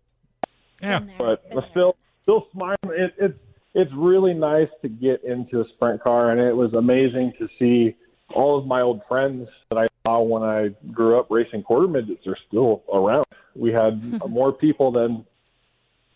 Yeah. 0.83 0.99
Been 0.99 1.07
there, 1.09 1.17
but 1.19 1.49
been 1.49 1.59
I'm 1.59 1.63
there. 1.63 1.71
still 1.71 1.97
still 2.23 2.47
smiling. 2.53 2.77
It, 2.91 3.15
it's 3.19 3.39
it's 3.75 3.91
really 3.97 4.35
nice 4.35 4.69
to 4.83 4.89
get 4.89 5.25
into 5.25 5.61
a 5.61 5.65
sprint 5.75 6.03
car, 6.03 6.31
and 6.31 6.41
it 6.41 6.55
was 6.55 6.73
amazing 6.75 7.33
to 7.39 7.49
see 7.59 7.97
all 8.35 8.59
of 8.59 8.67
my 8.67 8.83
old 8.83 9.01
friends 9.09 9.49
that 9.71 9.79
I 9.79 9.87
saw 10.09 10.21
when 10.23 10.42
I 10.42 10.68
grew 10.92 11.18
up 11.18 11.27
racing 11.31 11.62
quarter 11.62 11.88
midgets 11.88 12.27
are 12.27 12.37
still 12.49 12.83
around. 12.92 13.25
We 13.55 13.73
had 13.73 14.21
more 14.29 14.53
people 14.53 14.92
than 14.92 15.25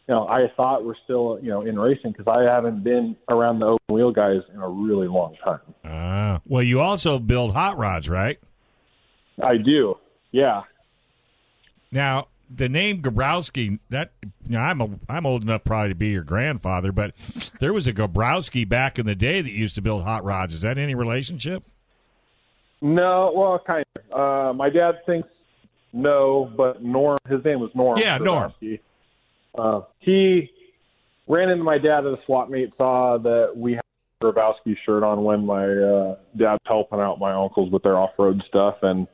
you 0.09 0.15
know 0.15 0.27
I 0.27 0.47
thought 0.57 0.85
were 0.85 0.97
still 1.05 1.39
you 1.43 1.51
know 1.51 1.63
in 1.63 1.79
racing 1.79 2.13
because 2.13 2.27
I 2.27 2.43
haven't 2.43 2.83
been 2.83 3.17
around 3.29 3.61
the 3.61 3.67
open 3.67 3.95
wheel 3.95 4.13
guys 4.13 4.41
in 4.53 4.61
a 4.61 4.69
really 4.69 5.09
long 5.09 5.37
time. 5.45 5.61
Ah. 5.85 6.41
well, 6.47 6.63
you 6.63 6.81
also 6.81 7.19
build 7.19 7.55
hot 7.55 7.77
rods, 7.79 8.09
right? 8.09 8.39
I 9.43 9.57
do, 9.57 9.97
yeah. 10.31 10.63
Now, 11.91 12.29
the 12.55 12.69
name 12.69 13.03
Grabowski. 13.03 13.79
That 13.91 14.13
you 14.23 14.53
know, 14.53 14.61
I'm 14.61 14.81
a, 14.81 14.91
I'm 15.09 15.27
old 15.27 15.43
enough 15.43 15.65
probably 15.65 15.91
to 15.91 15.95
be 15.95 16.09
your 16.09 16.23
grandfather, 16.23 16.93
but 16.93 17.15
there 17.61 17.73
was 17.73 17.87
a 17.87 17.93
Grabowski 17.93 18.69
back 18.69 18.99
in 18.99 19.07
the 19.07 19.15
day 19.15 19.41
that 19.43 19.53
used 19.53 19.75
to 19.77 19.83
build 19.83 20.05
hot 20.05 20.25
rods. 20.25 20.55
Is 20.55 20.63
that 20.63 20.79
any 20.79 20.95
relationship? 20.95 21.65
No, 22.83 23.33
well, 23.35 23.63
kind 23.65 23.85
of. 23.97 24.51
Uh, 24.51 24.53
my 24.55 24.69
dad 24.69 24.97
thinks 25.07 25.29
no, 25.93 26.51
but 26.57 26.83
Norm, 26.83 27.19
his 27.29 27.45
name 27.45 27.61
was 27.61 27.71
Norm. 27.75 27.99
Yeah, 27.99 28.19
Norm. 28.19 28.53
Grabowski. 28.61 28.81
Uh, 29.57 29.81
he 30.01 30.51
ran 31.29 31.49
into 31.49 31.63
my 31.63 31.79
dad 31.79 32.01
at 32.01 32.07
a 32.07 32.19
swap 32.27 32.51
meet, 32.51 32.73
saw 32.77 33.19
that 33.19 33.53
we 33.57 33.75
had 33.75 33.83
a 34.21 34.25
Grabowski 34.25 34.77
shirt 34.85 35.05
on 35.05 35.23
when 35.23 35.47
my 35.47 35.65
uh, 35.65 36.17
dad's 36.37 36.61
helping 36.67 36.99
out 36.99 37.19
my 37.19 37.33
uncles 37.33 37.71
with 37.71 37.83
their 37.83 37.97
off-road 37.97 38.43
stuff, 38.49 38.77
and 38.83 39.07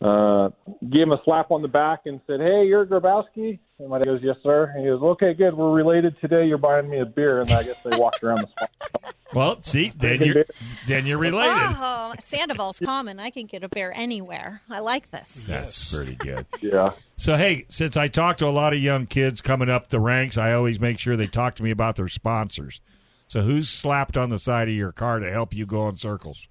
uh, 0.00 0.50
gave 0.80 1.02
him 1.02 1.12
a 1.12 1.20
slap 1.24 1.50
on 1.50 1.62
the 1.62 1.68
back 1.68 2.02
and 2.06 2.20
said, 2.26 2.40
"Hey, 2.40 2.66
you're 2.66 2.86
Grabowski." 2.86 3.58
And 3.82 3.90
my 3.90 3.98
dad 3.98 4.04
goes, 4.04 4.20
"Yes, 4.22 4.36
sir." 4.42 4.70
And 4.74 4.84
he 4.84 4.86
goes, 4.90 5.02
"Okay, 5.02 5.34
good. 5.34 5.54
We're 5.54 5.72
related 5.72 6.14
today. 6.20 6.46
You're 6.46 6.56
buying 6.58 6.88
me 6.88 7.00
a 7.00 7.04
beer." 7.04 7.40
And 7.40 7.50
I 7.50 7.64
guess 7.64 7.76
they 7.84 7.96
walked 7.96 8.22
around 8.22 8.42
the 8.42 8.48
swap. 8.56 9.14
Well, 9.34 9.62
see, 9.62 9.90
then 9.96 10.20
you're 10.20 10.44
then 10.86 11.06
you're 11.06 11.16
related. 11.16 11.54
Oh, 11.80 12.12
Sandoval's 12.22 12.78
common. 12.78 13.18
I 13.18 13.30
can 13.30 13.46
get 13.46 13.64
a 13.64 13.68
beer 13.70 13.90
anywhere. 13.96 14.60
I 14.68 14.80
like 14.80 15.10
this. 15.10 15.46
That's 15.48 15.94
pretty 15.96 16.16
good. 16.16 16.44
Yeah. 16.60 16.92
So 17.16 17.38
hey, 17.38 17.64
since 17.70 17.96
I 17.96 18.08
talk 18.08 18.36
to 18.38 18.46
a 18.46 18.50
lot 18.50 18.74
of 18.74 18.78
young 18.78 19.06
kids 19.06 19.40
coming 19.40 19.70
up 19.70 19.88
the 19.88 20.00
ranks, 20.00 20.36
I 20.36 20.52
always 20.52 20.78
make 20.80 20.98
sure 20.98 21.16
they 21.16 21.26
talk 21.26 21.54
to 21.56 21.62
me 21.62 21.70
about 21.70 21.96
their 21.96 22.08
sponsors. 22.08 22.82
So 23.26 23.40
who's 23.40 23.70
slapped 23.70 24.18
on 24.18 24.28
the 24.28 24.38
side 24.38 24.68
of 24.68 24.74
your 24.74 24.92
car 24.92 25.18
to 25.18 25.30
help 25.30 25.54
you 25.54 25.64
go 25.64 25.88
in 25.88 25.96
circles? 25.96 26.46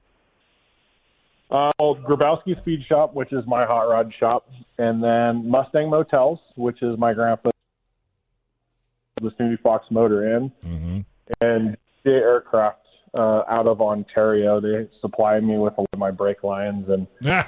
Uh, 1.52 1.70
well, 1.80 1.96
Grabowski 1.96 2.58
Speed 2.62 2.80
Shop, 2.88 3.14
which 3.14 3.34
is 3.34 3.44
my 3.46 3.66
hot 3.66 3.82
rod 3.90 4.14
shop, 4.20 4.50
and 4.78 5.04
then 5.04 5.50
Mustang 5.50 5.90
Motels, 5.90 6.40
which 6.56 6.82
is 6.82 6.98
my 6.98 7.14
grandpa's 7.14 7.52
the 9.22 9.32
Snooty 9.38 9.58
Fox 9.62 9.86
Motor 9.92 10.36
Inn, 10.38 10.52
Mm-hmm. 10.66 11.00
and 11.42 11.78
J 12.04 12.12
Aircraft 12.12 12.80
uh, 13.14 13.44
out 13.48 13.68
of 13.68 13.82
Ontario. 13.82 14.60
They 14.60 14.88
supply 15.02 15.40
me 15.40 15.58
with 15.58 15.74
a 15.78 15.82
lot 15.82 15.90
of 15.94 16.00
my 16.00 16.10
brake 16.12 16.44
lines 16.44 16.88
and 16.90 17.06
Ah, 17.26 17.48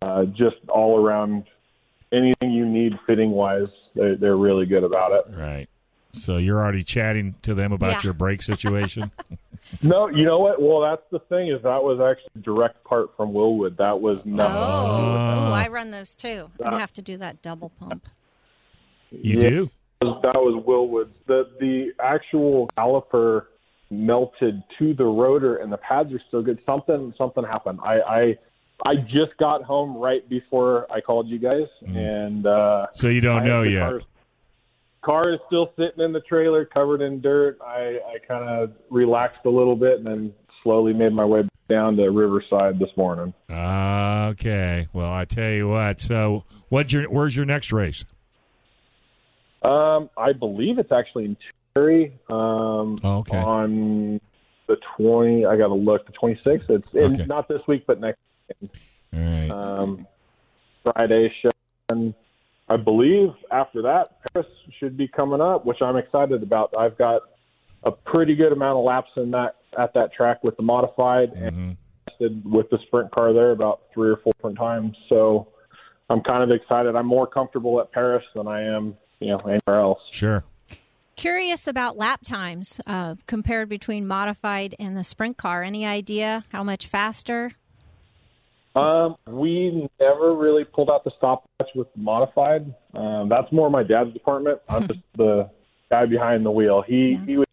uh, 0.00 0.24
just 0.24 0.56
all 0.68 0.98
around 1.04 1.44
anything 2.12 2.50
you 2.50 2.66
need 2.66 2.98
fitting 3.06 3.30
wise. 3.30 3.68
They, 3.94 4.14
they're 4.14 4.36
really 4.36 4.66
good 4.66 4.82
about 4.84 5.12
it. 5.12 5.24
right. 5.36 5.68
So 6.14 6.36
you're 6.38 6.58
already 6.58 6.82
chatting 6.82 7.36
to 7.42 7.54
them 7.54 7.72
about 7.72 7.92
Yeah. 7.92 8.00
your 8.04 8.12
brake 8.14 8.42
situation. 8.42 9.10
No, 9.82 10.08
you 10.08 10.24
know 10.24 10.38
what? 10.38 10.60
Well, 10.60 10.80
that's 10.80 11.02
the 11.10 11.18
thing 11.34 11.48
is 11.48 11.62
that 11.62 11.82
was 11.82 11.98
actually 12.00 12.30
a 12.36 12.44
direct 12.44 12.84
part 12.84 13.16
from 13.16 13.32
Wilwood. 13.32 13.76
That 13.78 14.00
was 14.00 14.18
Oh, 14.18 14.28
not. 14.30 15.48
Ooh, 15.48 15.52
I 15.52 15.68
run 15.68 15.90
those 15.90 16.14
too. 16.14 16.50
I 16.64 16.78
have 16.78 16.92
to 16.94 17.02
do 17.02 17.16
that 17.18 17.42
double 17.42 17.70
pump. 17.70 18.06
You 19.10 19.40
Yeah. 19.40 19.48
do? 19.48 19.70
that 20.00 20.34
was 20.34 20.62
Wilwood's. 20.66 21.14
The 21.26 21.48
the 21.60 21.92
actual 22.02 22.68
caliper 22.76 23.46
melted 23.90 24.62
to 24.78 24.94
the 24.94 25.04
rotor, 25.04 25.56
and 25.56 25.72
the 25.72 25.76
pads 25.76 26.12
are 26.12 26.20
still 26.28 26.42
good. 26.42 26.58
Something 26.66 27.14
something 27.16 27.44
happened. 27.44 27.78
I 27.82 28.00
I, 28.00 28.38
I 28.84 28.96
just 28.96 29.36
got 29.38 29.62
home 29.62 29.96
right 29.96 30.28
before 30.28 30.86
I 30.90 31.00
called 31.00 31.28
you 31.28 31.38
guys, 31.38 31.68
and 31.86 32.46
uh, 32.46 32.86
So 32.94 33.08
you 33.08 33.20
don't 33.20 33.42
I- 33.42 33.46
know 33.46 33.64
the 33.64 33.70
yet. 33.70 33.92
Car, 35.02 35.32
is 35.34 35.40
still 35.48 35.72
sitting 35.76 36.04
in 36.04 36.12
the 36.12 36.20
trailer, 36.20 36.64
covered 36.64 37.00
in 37.02 37.20
dirt. 37.20 37.58
I 37.60 37.98
I 38.06 38.18
kind 38.26 38.48
of 38.48 38.72
relaxed 38.90 39.40
a 39.44 39.50
little 39.50 39.74
bit, 39.76 39.98
and 39.98 40.06
then 40.06 40.32
slowly 40.62 40.92
made 40.92 41.12
my 41.12 41.24
way 41.24 41.42
down 41.68 41.96
to 41.96 42.08
Riverside 42.10 42.78
this 42.78 42.90
morning. 42.96 43.34
Okay. 43.50 44.86
Well, 44.92 45.12
I 45.12 45.24
tell 45.24 45.50
you 45.50 45.68
what. 45.68 46.00
So, 46.00 46.44
what's 46.68 46.92
your 46.92 47.10
where's 47.10 47.34
your 47.36 47.46
next 47.46 47.72
race? 47.72 48.04
Um, 49.62 50.10
I 50.16 50.32
believe 50.32 50.78
it's 50.78 50.92
actually 50.92 51.24
in 51.26 51.36
Terry. 51.74 52.12
Um, 52.30 52.98
Oh, 53.02 53.18
okay. 53.18 53.38
On 53.38 54.20
the 54.68 54.76
twenty, 54.96 55.46
I 55.46 55.56
got 55.56 55.68
to 55.68 55.74
look. 55.74 56.06
The 56.06 56.12
twenty 56.12 56.40
sixth. 56.44 56.70
It's 56.70 56.86
in, 56.94 57.14
Okay. 57.14 57.24
not 57.26 57.48
this 57.48 57.60
week, 57.66 57.84
but 57.86 58.00
next 58.00 58.18
All 58.62 58.68
right. 59.12 59.50
um, 59.50 60.06
Friday 60.84 61.32
show. 61.42 62.14
And 62.72 62.80
I 62.80 62.82
believe 62.82 63.28
after 63.50 63.82
that, 63.82 64.18
Perris 64.32 64.46
should 64.78 64.96
be 64.96 65.08
coming 65.08 65.40
up, 65.40 65.64
which 65.66 65.82
I'm 65.82 65.96
excited 65.96 66.42
about. 66.42 66.72
I've 66.78 66.96
got 66.96 67.22
a 67.84 67.90
pretty 67.90 68.34
good 68.34 68.52
amount 68.52 68.78
of 68.78 68.84
laps 68.84 69.10
in 69.16 69.30
that 69.32 69.56
at 69.78 69.94
that 69.94 70.12
track 70.12 70.44
with 70.44 70.56
the 70.56 70.62
modified 70.62 71.30
and 71.32 71.56
Mhm. 71.56 71.76
tested 72.08 72.44
with 72.44 72.68
the 72.70 72.78
sprint 72.86 73.10
car 73.10 73.32
there 73.32 73.50
about 73.52 73.80
three 73.92 74.10
or 74.10 74.16
four 74.16 74.32
different 74.36 74.58
times. 74.58 74.96
So 75.08 75.48
I'm 76.10 76.20
kind 76.22 76.42
of 76.42 76.50
excited. 76.50 76.94
I'm 76.94 77.06
more 77.06 77.26
comfortable 77.26 77.80
at 77.80 77.90
Perris 77.90 78.24
than 78.34 78.46
I 78.46 78.62
am, 78.62 78.96
you 79.20 79.28
know, 79.28 79.38
anywhere 79.38 79.80
else. 79.80 80.00
Sure. 80.10 80.44
Curious 81.16 81.66
about 81.66 81.96
lap 81.96 82.20
times 82.24 82.80
uh, 82.86 83.14
compared 83.26 83.68
between 83.68 84.06
modified 84.06 84.74
and 84.78 84.96
the 84.96 85.04
sprint 85.04 85.36
car. 85.38 85.62
Any 85.62 85.86
idea 85.86 86.44
how 86.50 86.62
much 86.62 86.86
faster? 86.86 87.52
Um, 88.74 89.16
we 89.26 89.88
never 90.00 90.34
really 90.34 90.64
pulled 90.64 90.90
out 90.90 91.04
the 91.04 91.10
stopwatch 91.16 91.70
with 91.74 91.88
modified. 91.96 92.74
Um, 92.94 93.28
that's 93.28 93.50
more 93.52 93.68
my 93.70 93.82
dad's 93.82 94.12
department. 94.12 94.60
I'm 94.68 94.88
just 94.88 95.00
the 95.16 95.50
guy 95.90 96.06
behind 96.06 96.46
the 96.46 96.50
wheel. 96.50 96.82
He 96.82 97.12
Yeah. 97.12 97.24
he 97.26 97.36
would 97.38 97.46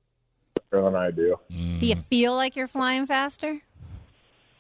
better 0.72 0.84
than 0.84 0.96
I 0.96 1.12
do. 1.12 1.38
Do 1.50 1.86
you 1.86 1.96
feel 2.10 2.36
like 2.36 2.56
you're 2.56 2.68
flying 2.68 3.06
faster? 3.06 3.60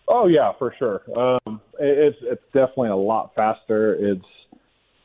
Oh 0.07 0.27
yeah, 0.27 0.51
for 0.53 0.73
sure. 0.77 1.01
Um, 1.15 1.61
it, 1.79 1.97
it's 1.97 2.17
it's 2.23 2.43
definitely 2.53 2.89
a 2.89 2.95
lot 2.95 3.33
faster. 3.35 3.93
It's 3.93 4.25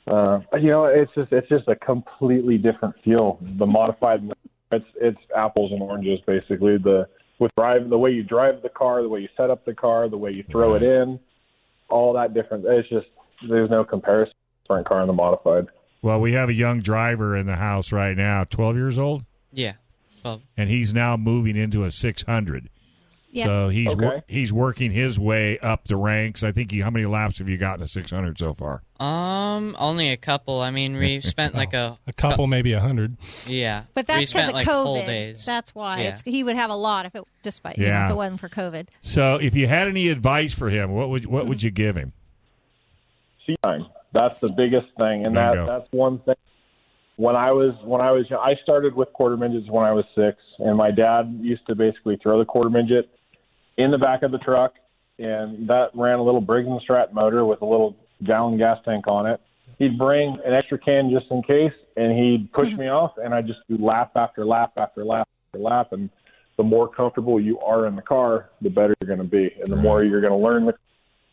uh, 0.06 0.40
you 0.60 0.70
know, 0.70 0.86
it's 0.86 1.12
just 1.14 1.32
it's 1.32 1.48
just 1.48 1.68
a 1.68 1.76
completely 1.76 2.58
different 2.58 2.94
feel. 3.04 3.38
The 3.40 3.66
modified, 3.66 4.28
it's 4.72 4.84
it's 5.00 5.20
apples 5.36 5.72
and 5.72 5.82
oranges 5.82 6.20
basically. 6.26 6.78
The 6.78 7.08
with 7.38 7.54
drive, 7.56 7.88
the 7.90 7.98
way 7.98 8.10
you 8.10 8.22
drive 8.22 8.62
the 8.62 8.68
car, 8.68 9.02
the 9.02 9.08
way 9.08 9.20
you 9.20 9.28
set 9.36 9.50
up 9.50 9.64
the 9.64 9.74
car, 9.74 10.08
the 10.08 10.16
way 10.16 10.30
you 10.30 10.44
throw 10.50 10.74
it 10.74 10.82
in, 10.82 11.18
all 11.88 12.12
that 12.14 12.34
different. 12.34 12.64
It's 12.66 12.88
just 12.88 13.06
there's 13.48 13.70
no 13.70 13.84
comparison 13.84 14.34
for 14.66 14.78
a 14.78 14.84
car 14.84 15.00
and 15.00 15.08
the 15.08 15.12
modified. 15.12 15.66
Well, 16.02 16.20
we 16.20 16.32
have 16.32 16.48
a 16.48 16.54
young 16.54 16.80
driver 16.80 17.36
in 17.36 17.46
the 17.46 17.56
house 17.56 17.90
right 17.90 18.16
now, 18.16 18.44
12 18.44 18.76
years 18.76 18.98
old, 18.98 19.24
Yeah. 19.52 19.74
Well, 20.24 20.42
and 20.56 20.70
he's 20.70 20.92
now 20.94 21.16
moving 21.16 21.56
into 21.56 21.84
a 21.84 21.90
600. 21.90 22.68
Yeah. 23.34 23.46
So 23.46 23.68
he's 23.68 23.96
wor- 23.96 24.22
he's 24.28 24.52
working 24.52 24.92
his 24.92 25.18
way 25.18 25.58
up 25.58 25.88
the 25.88 25.96
ranks. 25.96 26.44
I 26.44 26.52
think 26.52 26.70
he, 26.70 26.78
how 26.80 26.90
many 26.90 27.04
laps 27.04 27.38
have 27.38 27.48
you 27.48 27.56
gotten 27.58 27.82
a 27.82 27.88
600 27.88 28.38
so 28.38 28.54
far? 28.54 28.82
um, 29.00 29.74
only 29.78 30.10
a 30.10 30.16
couple. 30.16 30.60
I 30.60 30.70
mean, 30.70 30.96
we 30.96 31.20
spent 31.20 31.52
like 31.56 31.74
a 31.74 31.98
A 32.06 32.12
couple, 32.12 32.46
maybe 32.46 32.72
a 32.74 32.80
hundred. 32.80 33.16
yeah. 33.48 33.84
But 33.92 34.06
that's 34.06 34.32
because 34.32 34.48
of 34.50 34.54
like 34.54 34.66
COVID. 34.68 34.82
full 34.84 34.94
days. 35.06 35.44
That's 35.44 35.74
why 35.74 36.02
Yeah. 36.02 36.10
it's, 36.10 36.22
he 36.22 36.44
would 36.44 36.54
have 36.54 36.70
a 36.70 36.76
lot 36.76 37.06
if 37.06 37.16
it, 37.16 37.24
despite 37.42 37.76
you 37.76 37.86
know, 37.86 37.90
Yeah. 37.90 38.06
if 38.06 38.12
it 38.12 38.14
wasn't 38.14 38.38
for 38.40 38.48
COVID. 38.48 38.86
So 39.00 39.34
if 39.36 39.56
you 39.56 39.66
had 39.66 39.88
any 39.88 40.08
advice 40.10 40.54
for 40.54 40.70
him, 40.70 40.92
what 40.92 41.08
would 41.10 41.26
what 41.26 41.46
would 41.46 41.60
you 41.62 41.72
give 41.72 41.96
him? 41.96 42.12
seat 43.46 43.58
time. 43.64 43.86
That's 44.12 44.38
the 44.40 44.52
biggest 44.52 44.86
thing, 44.96 45.26
and 45.26 45.36
that 45.36 45.66
that's 45.66 45.88
one 45.90 46.20
thing. 46.20 46.36
When 47.16 47.36
I 47.36 47.50
was 47.52 47.74
when 47.84 48.00
I 48.00 48.10
was 48.12 48.30
young, 48.30 48.40
I 48.40 48.54
started 48.62 48.94
with 48.94 49.12
quarter 49.12 49.36
midgets 49.36 49.68
when 49.68 49.84
I 49.84 49.92
was 49.92 50.04
six, 50.14 50.38
and 50.60 50.76
my 50.76 50.92
dad 50.92 51.36
used 51.42 51.66
to 51.66 51.74
basically 51.74 52.16
throw 52.22 52.38
the 52.38 52.44
quarter 52.44 52.70
midget 52.70 53.08
in 53.76 53.90
the 53.90 53.98
back 53.98 54.22
of 54.22 54.30
the 54.30 54.38
truck, 54.38 54.74
and 55.18 55.68
that 55.68 55.90
ran 55.94 56.18
a 56.18 56.22
little 56.22 56.40
Briggs 56.40 56.68
and 56.68 56.80
Stratton 56.82 57.14
motor 57.14 57.44
with 57.44 57.62
a 57.62 57.66
little 57.66 57.96
gallon 58.24 58.58
gas 58.58 58.78
tank 58.84 59.06
on 59.06 59.26
it. 59.26 59.40
He'd 59.78 59.98
bring 59.98 60.38
an 60.44 60.52
extra 60.54 60.78
can 60.78 61.10
just 61.10 61.26
in 61.30 61.42
case, 61.42 61.72
and 61.96 62.12
he'd 62.16 62.52
push 62.52 62.72
me 62.78 62.88
off, 62.88 63.12
and 63.22 63.34
I'd 63.34 63.46
just 63.46 63.60
do 63.68 63.76
lap 63.78 64.12
after 64.16 64.44
lap 64.44 64.72
after 64.76 65.04
lap 65.04 65.28
after 65.48 65.58
lap, 65.62 65.92
and 65.92 66.10
the 66.56 66.62
more 66.62 66.88
comfortable 66.88 67.40
you 67.40 67.58
are 67.60 67.86
in 67.86 67.96
the 67.96 68.02
car, 68.02 68.50
the 68.62 68.70
better 68.70 68.94
you're 69.02 69.08
going 69.16 69.18
to 69.28 69.36
be, 69.36 69.50
and 69.60 69.72
the 69.72 69.76
more 69.76 70.04
you're 70.04 70.20
going 70.20 70.32
to 70.32 70.38
learn 70.38 70.66
the 70.66 70.74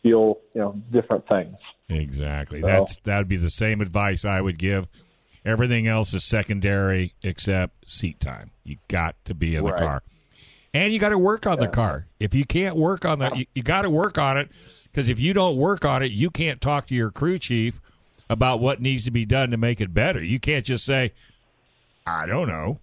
feel, 0.02 0.38
you 0.52 0.60
know, 0.60 0.72
different 0.90 1.26
things. 1.28 1.56
Exactly. 1.88 2.60
So- 2.60 2.66
That's 2.66 2.96
that'd 3.04 3.28
be 3.28 3.36
the 3.36 3.50
same 3.50 3.80
advice 3.80 4.24
I 4.24 4.40
would 4.40 4.58
give. 4.58 4.88
Everything 5.44 5.86
else 5.88 6.12
is 6.14 6.24
secondary 6.24 7.14
except 7.22 7.90
seat 7.90 8.18
time. 8.20 8.50
You 8.64 8.76
got 8.88 9.16
to 9.24 9.34
be 9.34 9.54
in 9.56 9.64
Right. 9.64 9.76
the 9.76 9.82
car, 9.84 10.02
and 10.74 10.92
you 10.92 10.98
got 10.98 11.10
to 11.10 11.18
work 11.18 11.46
on 11.46 11.58
the 11.58 11.68
car. 11.68 12.06
If 12.20 12.34
you 12.34 12.44
can't 12.44 12.76
work 12.76 13.04
on 13.04 13.18
that, 13.20 13.36
you, 13.36 13.46
you 13.54 13.62
got 13.62 13.82
to 13.82 13.90
work 13.90 14.18
on 14.18 14.36
it 14.38 14.48
because 14.84 15.08
if 15.08 15.18
you 15.18 15.32
don't 15.34 15.56
work 15.56 15.84
on 15.84 16.02
it, 16.02 16.12
you 16.12 16.30
can't 16.30 16.60
talk 16.60 16.86
to 16.88 16.94
your 16.94 17.10
crew 17.10 17.38
chief 17.38 17.80
about 18.30 18.60
what 18.60 18.80
needs 18.80 19.04
to 19.04 19.10
be 19.10 19.24
done 19.26 19.50
to 19.50 19.56
make 19.56 19.80
it 19.80 19.92
better. 19.92 20.22
You 20.22 20.40
can't 20.40 20.64
just 20.64 20.84
say, 20.84 21.12
"I 22.06 22.26
don't 22.26 22.48
know." 22.48 22.78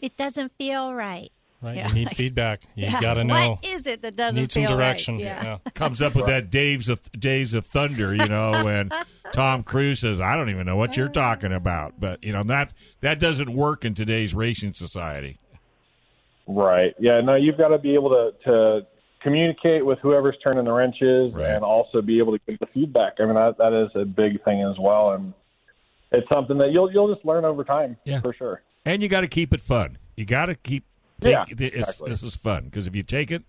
It 0.00 0.16
doesn't 0.16 0.52
feel 0.58 0.92
right. 0.92 1.30
Right? 1.60 1.76
Yeah. 1.76 1.88
You 1.88 1.94
need 1.94 2.16
feedback. 2.16 2.62
You 2.74 2.86
Yeah. 2.86 3.00
got 3.00 3.14
to 3.14 3.22
know. 3.24 3.50
What 3.50 3.64
is 3.64 3.86
it 3.86 4.02
that 4.02 4.16
doesn't 4.16 4.40
Need 4.40 4.50
some 4.50 4.62
feel 4.66 4.72
right? 4.72 4.84
direction. 4.84 5.20
Yeah. 5.20 5.58
Comes 5.74 6.02
up 6.02 6.16
with 6.16 6.26
that 6.26 6.50
Days 6.50 6.88
of 6.88 7.00
Days 7.12 7.54
of 7.54 7.64
Thunder, 7.66 8.12
you 8.12 8.26
know, 8.26 8.50
when 8.64 8.90
Tom 9.32 9.62
Cruise 9.62 10.00
says, 10.00 10.20
"I 10.20 10.34
don't 10.34 10.50
even 10.50 10.66
know 10.66 10.74
what 10.76 10.96
you're 10.96 11.06
talking 11.08 11.52
about," 11.52 12.00
but 12.00 12.24
you 12.24 12.32
know 12.32 12.42
that 12.44 12.72
that 13.00 13.20
doesn't 13.20 13.52
work 13.54 13.84
in 13.84 13.94
today's 13.94 14.34
racing 14.34 14.72
society. 14.74 15.38
Right. 16.46 16.94
Yeah. 16.98 17.20
No, 17.20 17.34
you've 17.36 17.56
got 17.58 17.68
to 17.68 17.78
be 17.78 17.94
able 17.94 18.10
to 18.10 18.32
to 18.44 18.86
communicate 19.22 19.86
with 19.86 19.98
whoever's 20.00 20.36
turning 20.42 20.64
the 20.64 20.72
wrenches, 20.72 21.32
Right. 21.32 21.50
and 21.50 21.62
also 21.64 22.02
be 22.02 22.18
able 22.18 22.36
to 22.36 22.40
give 22.48 22.58
the 22.58 22.66
feedback. 22.74 23.14
I 23.20 23.24
mean, 23.24 23.34
that 23.34 23.56
that 23.58 23.72
is 23.72 23.90
a 23.94 24.04
big 24.04 24.42
thing 24.44 24.62
as 24.62 24.76
well. 24.78 25.12
And 25.12 25.32
it's 26.10 26.28
something 26.28 26.58
that 26.58 26.72
you'll 26.72 26.90
you'll 26.92 27.12
just 27.14 27.24
learn 27.24 27.44
over 27.44 27.64
time 27.64 27.96
Yeah. 28.04 28.20
for 28.20 28.32
sure. 28.34 28.62
and 28.84 29.00
you 29.02 29.08
got 29.08 29.20
to 29.20 29.28
keep 29.28 29.54
it 29.54 29.60
fun. 29.60 29.98
You 30.16 30.24
got 30.24 30.46
to 30.46 30.54
keep. 30.56 30.84
Yeah, 31.20 31.44
take- 31.44 31.60
it's- 31.60 31.88
exactly. 31.88 32.10
This 32.10 32.22
is 32.24 32.34
fun 32.34 32.64
because 32.64 32.88
if 32.88 32.96
you 32.96 33.04
take 33.04 33.30
it 33.30 33.44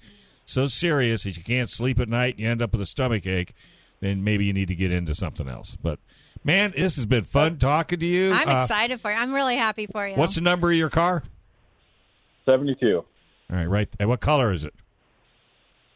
so 0.46 0.68
serious 0.68 1.24
that 1.24 1.36
you 1.36 1.44
can't 1.44 1.70
sleep 1.70 2.00
at 2.00 2.08
night, 2.08 2.38
you 2.38 2.48
end 2.48 2.62
up 2.62 2.72
with 2.74 2.82
a 2.82 2.86
stomach 2.86 3.26
ache. 3.26 3.54
Then 4.00 4.24
maybe 4.24 4.46
you 4.46 4.54
need 4.54 4.68
to 4.68 4.76
get 4.76 4.92
into 4.92 5.16
something 5.16 5.48
else. 5.48 5.76
But 5.82 5.98
man, 6.44 6.74
this 6.76 6.98
has 6.98 7.06
been 7.08 7.24
fun 7.24 7.58
talking 7.58 8.00
to 8.00 8.06
you. 8.06 8.32
I'm 8.32 8.48
Uh, 8.48 8.62
excited 8.64 9.02
for 9.02 9.12
you. 9.12 9.18
I'm 9.18 9.34
really 9.34 9.56
happy 9.58 9.88
for 9.88 10.08
you. 10.08 10.16
What's 10.16 10.36
the 10.36 10.42
number 10.42 10.70
of 10.70 10.78
your 10.78 10.90
car? 10.90 11.24
Seventy 12.46 12.76
two. 12.76 13.04
All 13.52 13.58
right, 13.58 13.66
right. 13.66 13.90
And 14.00 14.10
what 14.10 14.20
color 14.20 14.52
is 14.52 14.64
it? 14.64 14.74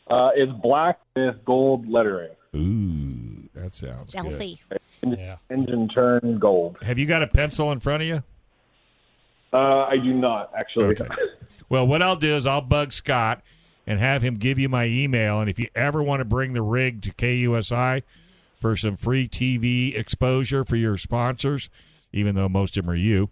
Uh, 0.09 0.29
it's 0.35 0.51
black 0.61 0.99
with 1.15 1.35
gold 1.45 1.87
lettering. 1.89 2.31
Ooh, 2.55 3.49
that 3.55 3.75
sounds 3.75 4.03
good. 4.03 4.11
stealthy? 4.11 4.59
Yeah. 5.05 5.37
Engine 5.49 5.89
turn 5.89 6.39
gold. 6.39 6.77
Have 6.81 6.97
you 6.97 7.05
got 7.05 7.23
a 7.23 7.27
pencil 7.27 7.71
in 7.71 7.79
front 7.79 8.03
of 8.03 8.07
you? 8.07 8.23
Uh, 9.53 9.85
I 9.85 9.97
do 9.97 10.13
not 10.13 10.51
actually. 10.57 10.85
Okay. 10.85 11.07
Well, 11.69 11.85
what 11.85 12.01
I'll 12.01 12.15
do 12.15 12.35
is 12.35 12.45
I'll 12.45 12.61
bug 12.61 12.93
Scott 12.93 13.41
and 13.85 13.99
have 13.99 14.21
him 14.21 14.35
give 14.35 14.57
you 14.59 14.69
my 14.69 14.85
email. 14.85 15.39
And 15.39 15.49
if 15.49 15.59
you 15.59 15.67
ever 15.75 16.01
want 16.01 16.21
to 16.21 16.25
bring 16.25 16.53
the 16.53 16.61
rig 16.61 17.01
to 17.03 17.13
KUSI 17.13 18.03
for 18.59 18.75
some 18.75 18.95
free 18.97 19.27
TV 19.27 19.97
exposure 19.97 20.63
for 20.63 20.75
your 20.75 20.97
sponsors, 20.97 21.69
even 22.13 22.35
though 22.35 22.49
most 22.49 22.77
of 22.77 22.85
them 22.85 22.91
are 22.91 22.95
you, 22.95 23.29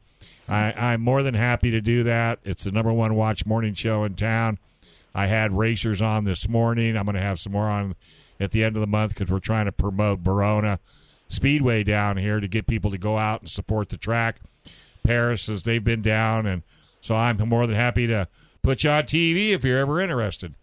I, 0.48 0.74
I'm 0.74 1.02
more 1.02 1.24
than 1.24 1.34
happy 1.34 1.72
to 1.72 1.82
do 1.82 2.04
that. 2.04 2.40
It's 2.44 2.66
the 2.66 2.72
number 2.72 2.94
one 2.94 3.16
watch 3.16 3.46
morning 3.46 3.74
show 3.74 4.04
in 4.04 4.16
town. 4.16 4.60
I 5.14 5.28
had 5.28 5.58
racers 5.58 6.02
on 6.02 6.26
this 6.26 6.48
morning. 6.48 6.98
I'm 6.98 7.06
going 7.06 7.16
to 7.16 7.22
have 7.22 7.40
some 7.40 7.54
more 7.54 7.70
on 7.70 7.96
at 8.40 8.52
the 8.52 8.64
end 8.64 8.76
of 8.76 8.82
the 8.82 8.88
month 8.88 9.14
because 9.14 9.32
we're 9.32 9.40
trying 9.40 9.66
to 9.66 9.72
promote 9.72 10.24
Barona 10.24 10.80
Speedway 11.28 11.84
down 11.84 12.18
here 12.18 12.40
to 12.40 12.48
get 12.48 12.68
people 12.68 12.92
to 12.92 12.98
go 12.98 13.18
out 13.18 13.42
and 13.42 13.50
support 13.50 13.90
the 13.90 13.98
track. 13.98 14.40
Perris 15.06 15.50
as 15.50 15.64
they've 15.64 15.84
been 15.84 16.02
down, 16.02 16.46
and 16.46 16.64
so 17.02 17.16
I'm 17.16 17.38
more 17.38 17.66
than 17.68 17.76
happy 17.76 18.08
to 18.08 18.28
put 18.62 18.84
you 18.84 18.90
on 18.90 19.04
TV 19.04 19.52
if 19.52 19.64
you're 19.64 19.80
ever 19.80 20.02
interested. 20.02 20.54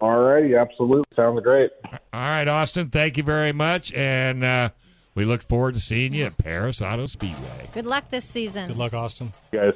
All 0.00 0.16
righty, 0.16 0.54
absolutely 0.54 1.04
sounds 1.14 1.42
great. 1.42 1.70
All 1.84 1.98
right, 2.12 2.46
Austin, 2.46 2.90
thank 2.90 3.16
you 3.16 3.24
very 3.24 3.52
much, 3.52 3.92
and 3.92 4.44
uh, 4.44 4.70
we 5.18 5.24
look 5.24 5.42
forward 5.42 5.74
to 5.74 5.80
seeing 5.80 6.14
you 6.14 6.26
at 6.26 6.38
Perris 6.38 6.80
Auto 6.80 7.06
Speedway. 7.06 7.68
Good 7.74 7.86
luck 7.86 8.08
this 8.08 8.24
season. 8.24 8.68
Good 8.68 8.76
luck, 8.76 8.94
Austin. 8.94 9.32
Guys. 9.50 9.74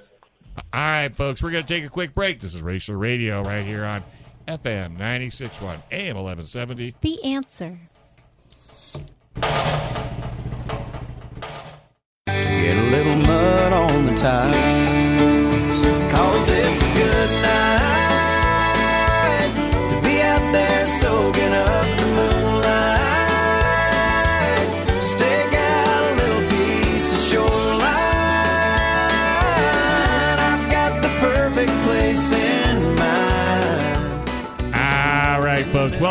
All 0.72 0.80
right, 0.80 1.12
folks, 1.12 1.42
we're 1.42 1.50
going 1.50 1.64
to 1.64 1.68
take 1.68 1.84
a 1.84 1.88
quick 1.88 2.14
break. 2.14 2.38
This 2.38 2.54
is 2.54 2.62
Racer 2.62 2.96
Radio 2.96 3.42
right 3.42 3.66
here 3.66 3.84
on 3.84 4.04
FM 4.46 4.96
96.1 4.96 5.82
AM 5.90 6.16
1170. 6.16 6.94
The 7.00 7.24
answer. 7.24 7.76
Get 12.26 12.76
a 12.76 12.90
little 12.92 13.16
mud 13.16 13.72
on 13.72 14.06
the 14.06 14.14
tires. 14.14 14.54
Cause 16.12 16.48
it's 16.50 16.82
a 16.82 16.94
good 16.94 17.42
night 17.42 17.71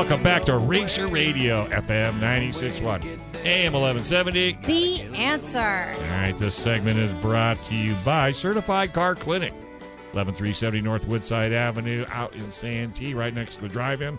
welcome 0.01 0.23
back 0.23 0.43
to 0.43 0.57
Racer 0.57 1.05
Radio 1.05 1.67
FM 1.67 2.13
96.1 2.13 3.03
AM 3.45 3.73
1170. 3.73 4.57
The 4.63 5.01
answer. 5.15 5.59
All 5.59 6.17
right, 6.17 6.35
this 6.39 6.55
segment 6.55 6.97
is 6.97 7.13
brought 7.21 7.63
to 7.65 7.75
you 7.75 7.93
by 8.03 8.31
Certified 8.31 8.93
Car 8.93 9.13
Clinic, 9.13 9.53
11370 10.13 10.81
North 10.81 11.05
Woodside 11.05 11.53
Avenue, 11.53 12.03
out 12.09 12.33
in 12.33 12.51
Santee, 12.51 13.13
right 13.13 13.31
next 13.31 13.57
to 13.57 13.61
the 13.61 13.67
drive-in. 13.67 14.17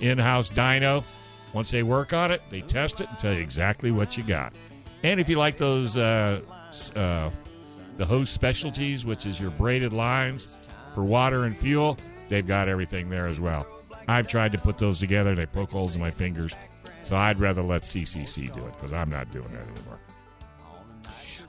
In-house 0.00 0.48
dyno. 0.48 1.04
Once 1.52 1.70
they 1.70 1.82
work 1.82 2.14
on 2.14 2.30
it, 2.30 2.40
they 2.48 2.62
test 2.62 3.02
it 3.02 3.10
and 3.10 3.18
tell 3.18 3.34
you 3.34 3.40
exactly 3.40 3.90
what 3.90 4.16
you 4.16 4.22
got. 4.22 4.54
And 5.02 5.20
if 5.20 5.28
you 5.28 5.36
like 5.36 5.58
those, 5.58 5.98
uh, 5.98 6.40
uh, 6.96 7.28
the 7.98 8.06
hose 8.06 8.30
specialties, 8.30 9.04
which 9.04 9.26
is 9.26 9.38
your 9.38 9.50
braided 9.50 9.92
lines 9.92 10.48
for 10.94 11.04
water 11.04 11.44
and 11.44 11.54
fuel, 11.54 11.98
they've 12.30 12.46
got 12.46 12.70
everything 12.70 13.10
there 13.10 13.26
as 13.26 13.38
well. 13.38 13.66
I've 14.08 14.26
tried 14.28 14.52
to 14.52 14.58
put 14.58 14.78
those 14.78 14.98
together; 14.98 15.30
and 15.30 15.38
they 15.38 15.46
poke 15.46 15.70
holes 15.70 15.94
in 15.94 16.00
my 16.00 16.10
fingers. 16.10 16.52
So 17.02 17.16
I'd 17.16 17.38
rather 17.38 17.62
let 17.62 17.82
CCC 17.82 18.52
do 18.52 18.64
it 18.66 18.72
because 18.74 18.92
I'm 18.92 19.10
not 19.10 19.30
doing 19.30 19.48
that 19.52 19.62
anymore. 19.76 19.98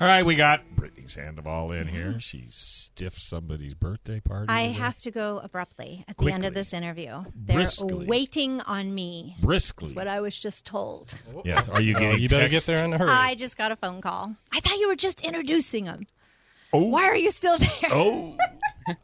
All 0.02 0.08
right, 0.08 0.26
we 0.26 0.36
got 0.36 0.62
Brittany 0.76 1.08
Sandoval 1.08 1.72
in 1.72 1.88
here. 1.88 2.08
Mm-hmm. 2.10 2.18
She 2.18 2.44
stiffed 2.50 3.22
somebody's 3.22 3.74
birthday 3.74 4.20
party. 4.20 4.48
I 4.50 4.64
today. 4.68 4.74
have 4.74 4.98
to 5.04 5.12
go 5.12 5.40
abruptly 5.42 6.04
at 6.10 6.18
the 6.18 6.32
end 6.34 6.44
of 6.44 6.54
this 6.54 6.74
interview. 6.74 7.24
They're 7.34 7.56
Briskly. 7.60 8.06
waiting 8.06 8.60
on 8.62 8.94
me. 8.94 9.38
briskly. 9.40 9.88
That's 9.90 9.96
What 9.96 10.08
I 10.10 10.20
was 10.20 10.38
just 10.38 10.66
told. 10.66 11.14
Yes. 11.46 11.70
Are 11.70 11.80
you 11.80 11.96
Oh, 11.96 12.00
getting? 12.00 12.20
you 12.20 12.28
better 12.28 12.50
get 12.50 12.64
there 12.64 12.84
in 12.84 12.92
a 12.94 12.98
hurry. 12.98 13.10
I 13.10 13.36
just 13.36 13.56
got 13.58 13.72
a 13.72 13.78
phone 13.78 14.02
call. 14.02 14.36
I 14.52 14.60
thought 14.60 14.78
you 14.80 14.90
were 14.90 14.96
just 14.98 15.22
introducing 15.22 15.86
them. 15.86 16.08
Oh. 16.74 16.88
Why 16.90 17.04
are 17.06 17.16
you 17.16 17.32
still 17.32 17.58
there? 17.58 17.70
Oh. 17.92 18.36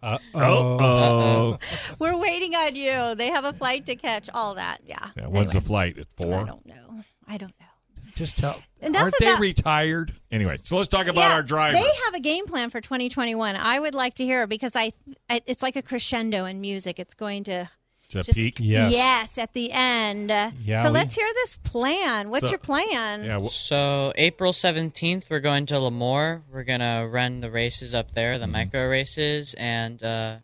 Uh, 0.03 0.17
Oh. 0.34 1.57
We're 1.99 2.17
waiting 2.17 2.55
on 2.55 2.75
you. 2.75 3.15
They 3.15 3.27
have 3.29 3.45
a 3.45 3.53
flight 3.53 3.86
to 3.88 3.95
catch. 3.95 4.29
All 4.34 4.55
that. 4.55 4.79
Yeah. 4.86 5.09
Yeah, 5.17 5.27
when's 5.27 5.51
the 5.53 5.57
Anyway, 5.59 5.67
flight? 5.67 5.97
At 5.99 6.07
four? 6.17 6.34
I 6.36 6.38
four. 6.39 6.45
don't 6.45 6.65
know. 6.65 7.03
I 7.27 7.38
don't 7.38 7.53
know. 7.59 7.65
Just 8.15 8.38
tell. 8.38 8.61
Enough 8.82 9.01
Aren't 9.03 9.15
they 9.19 9.29
about- 9.29 9.39
retired? 9.39 10.13
Anyway, 10.32 10.57
so 10.63 10.75
let's 10.77 10.89
talk 10.89 11.07
about 11.07 11.29
Yeah, 11.29 11.36
our 11.36 11.43
driver. 11.43 11.77
They 11.77 11.89
have 12.05 12.13
a 12.13 12.19
game 12.19 12.45
plan 12.45 12.69
for 12.69 12.82
2021. 12.82 13.55
I 13.55 13.79
would 13.79 13.95
like 13.95 14.15
to 14.15 14.25
hear 14.25 14.43
it 14.43 14.49
because 14.49 14.73
I, 14.75 14.91
I 15.29 15.41
it's 15.45 15.63
like 15.63 15.75
a 15.75 15.82
crescendo 15.82 16.45
in 16.45 16.59
music. 16.61 16.99
It's 16.99 17.13
going 17.13 17.43
to 17.45 17.69
It's 18.16 18.28
a 18.30 18.32
just 18.32 18.38
peak. 18.38 18.57
Yes. 18.59 18.93
yes 18.95 19.38
at 19.38 19.53
the 19.53 19.72
end. 19.72 20.30
Yeah, 20.30 20.84
so 20.84 20.89
we- 20.89 20.93
let's 20.99 21.16
hear 21.16 21.28
this 21.34 21.57
plan. 21.64 22.30
What's 22.30 22.43
So- 22.45 22.49
your 22.49 22.59
plan? 22.59 23.24
Yeah. 23.24 23.38
Well, 23.38 23.49
So 23.49 24.14
April 24.16 24.53
seventeenth, 24.53 25.30
we're 25.30 25.39
going 25.39 25.66
to 25.68 25.76
Lemoore. 25.76 26.43
We're 26.51 26.64
gonna 26.64 27.07
run 27.07 27.39
the 27.41 27.49
races 27.51 27.93
up 27.95 28.14
there, 28.14 28.38
the 28.38 28.47
micro 28.47 28.88
races, 28.88 29.53
and 29.55 30.01
uh, 30.03 30.38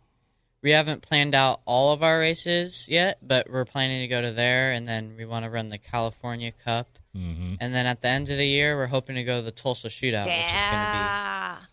we 0.62 0.70
haven't 0.72 1.02
planned 1.02 1.34
out 1.34 1.60
all 1.66 1.92
of 1.92 2.02
our 2.02 2.18
races 2.18 2.86
yet, 2.88 3.18
but 3.22 3.48
we're 3.50 3.64
planning 3.64 4.00
to 4.00 4.08
go 4.08 4.20
to 4.20 4.32
there, 4.32 4.72
and 4.72 4.88
then 4.88 5.14
we 5.16 5.24
want 5.24 5.44
to 5.44 5.50
run 5.50 5.68
the 5.68 5.78
California 5.78 6.50
Cup, 6.50 6.98
mhm. 7.16 7.56
and 7.60 7.74
then 7.74 7.86
at 7.86 8.00
the 8.00 8.08
end 8.08 8.28
of 8.28 8.38
the 8.38 8.46
year, 8.46 8.76
we're 8.76 8.86
hoping 8.86 9.14
to 9.16 9.22
go 9.24 9.38
to 9.38 9.44
the 9.44 9.52
Tulsa 9.52 9.86
Shootout, 9.88 10.26
which 10.26 10.46
is 10.46 10.52
gonna 10.52 11.58
be 11.60 11.66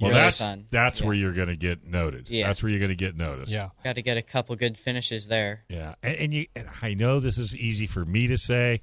Well, 0.00 0.10
really 0.10 0.20
that's 0.22 0.38
fun. 0.40 0.66
that's 0.70 1.00
Yeah. 1.00 1.06
where 1.06 1.14
you're 1.14 1.32
going 1.32 1.48
to 1.48 1.56
get 1.56 1.84
noted. 1.84 2.28
Yeah. 2.30 2.46
That's 2.46 2.62
where 2.62 2.70
you're 2.70 2.78
going 2.78 2.88
to 2.90 2.94
get 2.96 3.16
noticed. 3.16 3.52
yeah. 3.52 3.68
Got 3.84 3.96
to 3.96 4.02
get 4.02 4.16
a 4.16 4.22
couple 4.22 4.56
good 4.56 4.78
finishes 4.78 5.26
there. 5.28 5.64
Yeah, 5.68 5.94
and, 6.02 6.16
and 6.16 6.34
you, 6.34 6.46
and 6.56 6.68
I 6.82 6.94
know 6.94 7.20
this 7.20 7.36
is 7.38 7.56
easy 7.56 7.86
for 7.86 8.04
me 8.04 8.26
to 8.28 8.36
say, 8.38 8.82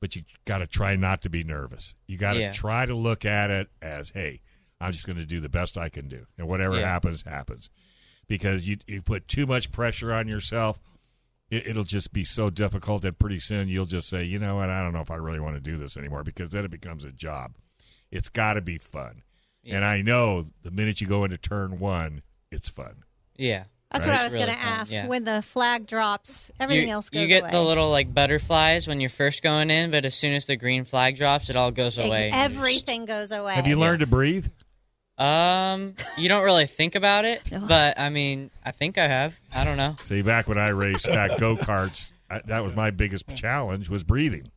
but 0.00 0.16
you 0.16 0.24
got 0.44 0.58
to 0.58 0.66
try 0.66 0.96
not 0.96 1.22
to 1.22 1.30
be 1.30 1.44
nervous. 1.44 1.94
You 2.06 2.18
got 2.18 2.34
to 2.34 2.40
Yeah. 2.40 2.52
try 2.52 2.84
to 2.84 2.94
look 2.94 3.24
at 3.24 3.50
it 3.50 3.68
as, 3.80 4.10
hey, 4.10 4.40
I'm 4.80 4.92
just 4.92 5.06
going 5.06 5.18
to 5.18 5.24
do 5.24 5.40
the 5.40 5.48
best 5.48 5.78
I 5.78 5.88
can 5.88 6.08
do, 6.08 6.26
and 6.36 6.48
whatever 6.48 6.78
Yeah. 6.78 6.86
happens, 6.90 7.22
happens. 7.22 7.70
Because 8.26 8.66
you 8.66 8.78
you 8.86 9.02
put 9.02 9.28
too 9.28 9.46
much 9.46 9.70
pressure 9.70 10.12
on 10.14 10.28
yourself, 10.28 10.80
it, 11.50 11.66
it'll 11.68 11.84
just 11.84 12.12
be 12.12 12.24
so 12.24 12.48
difficult 12.50 13.02
that 13.02 13.18
pretty 13.18 13.38
soon 13.38 13.68
you'll 13.68 13.84
just 13.84 14.08
say, 14.08 14.24
you 14.24 14.38
know 14.38 14.56
what, 14.56 14.70
I 14.70 14.82
don't 14.82 14.92
know 14.94 15.00
if 15.02 15.10
I 15.10 15.16
really 15.16 15.40
want 15.40 15.54
to 15.56 15.60
do 15.60 15.76
this 15.76 15.96
anymore, 15.98 16.24
because 16.24 16.48
then 16.50 16.64
it 16.64 16.70
becomes 16.70 17.04
a 17.04 17.12
job. 17.12 17.54
It's 18.10 18.28
got 18.30 18.54
to 18.54 18.60
be 18.62 18.78
fun, 18.78 19.22
Yeah. 19.64 19.76
and 19.76 19.84
I 19.84 20.02
know 20.02 20.44
the 20.62 20.70
minute 20.70 21.00
you 21.00 21.06
go 21.06 21.24
into 21.24 21.38
turn 21.38 21.78
one, 21.78 22.22
it's 22.50 22.68
fun. 22.68 22.96
Yeah. 23.36 23.64
That's 23.90 24.06
Right. 24.08 24.12
what 24.14 24.20
I 24.20 24.24
was 24.24 24.32
Really 24.34 24.46
going 24.46 24.58
to 24.58 24.64
ask. 24.64 24.90
yeah. 24.92 25.06
When 25.06 25.22
the 25.24 25.40
flag 25.40 25.86
drops, 25.86 26.50
everything 26.58 26.88
you, 26.88 26.94
else 26.94 27.10
goes 27.10 27.22
You 27.22 27.28
get 27.28 27.42
away. 27.42 27.50
the 27.52 27.62
little 27.62 27.90
like 27.90 28.12
butterflies 28.12 28.88
when 28.88 29.00
you're 29.00 29.08
first 29.10 29.40
going 29.42 29.70
in, 29.70 29.90
but 29.92 30.04
as 30.04 30.14
soon 30.16 30.32
as 30.32 30.46
the 30.46 30.56
green 30.56 30.84
flag 30.84 31.16
drops, 31.16 31.48
it 31.48 31.54
all 31.56 31.70
goes 31.70 31.96
Ex- 31.98 32.06
away. 32.06 32.30
everything 32.32 33.04
goes 33.06 33.30
away. 33.30 33.54
Have 33.54 33.66
you 33.68 33.76
learned 33.78 34.00
to 34.00 34.06
breathe? 34.06 34.46
Um, 35.16 35.94
you 36.18 36.28
don't 36.28 36.42
really 36.42 36.66
think 36.66 36.96
about 36.96 37.24
it, 37.24 37.40
No. 37.52 37.60
but 37.60 37.98
I 37.98 38.10
mean, 38.10 38.50
I 38.64 38.72
think 38.72 38.98
I 38.98 39.06
have. 39.06 39.38
I 39.54 39.64
don't 39.64 39.76
know. 39.76 39.94
See, 40.02 40.22
back 40.22 40.48
when 40.48 40.58
I 40.58 40.70
raced 40.70 41.06
back 41.06 41.38
go 41.38 41.56
karts, 41.56 42.10
that 42.46 42.64
was 42.64 42.74
my 42.74 42.90
biggest 42.90 43.28
challenge 43.36 43.88
was 43.88 44.02
breathing, 44.02 44.50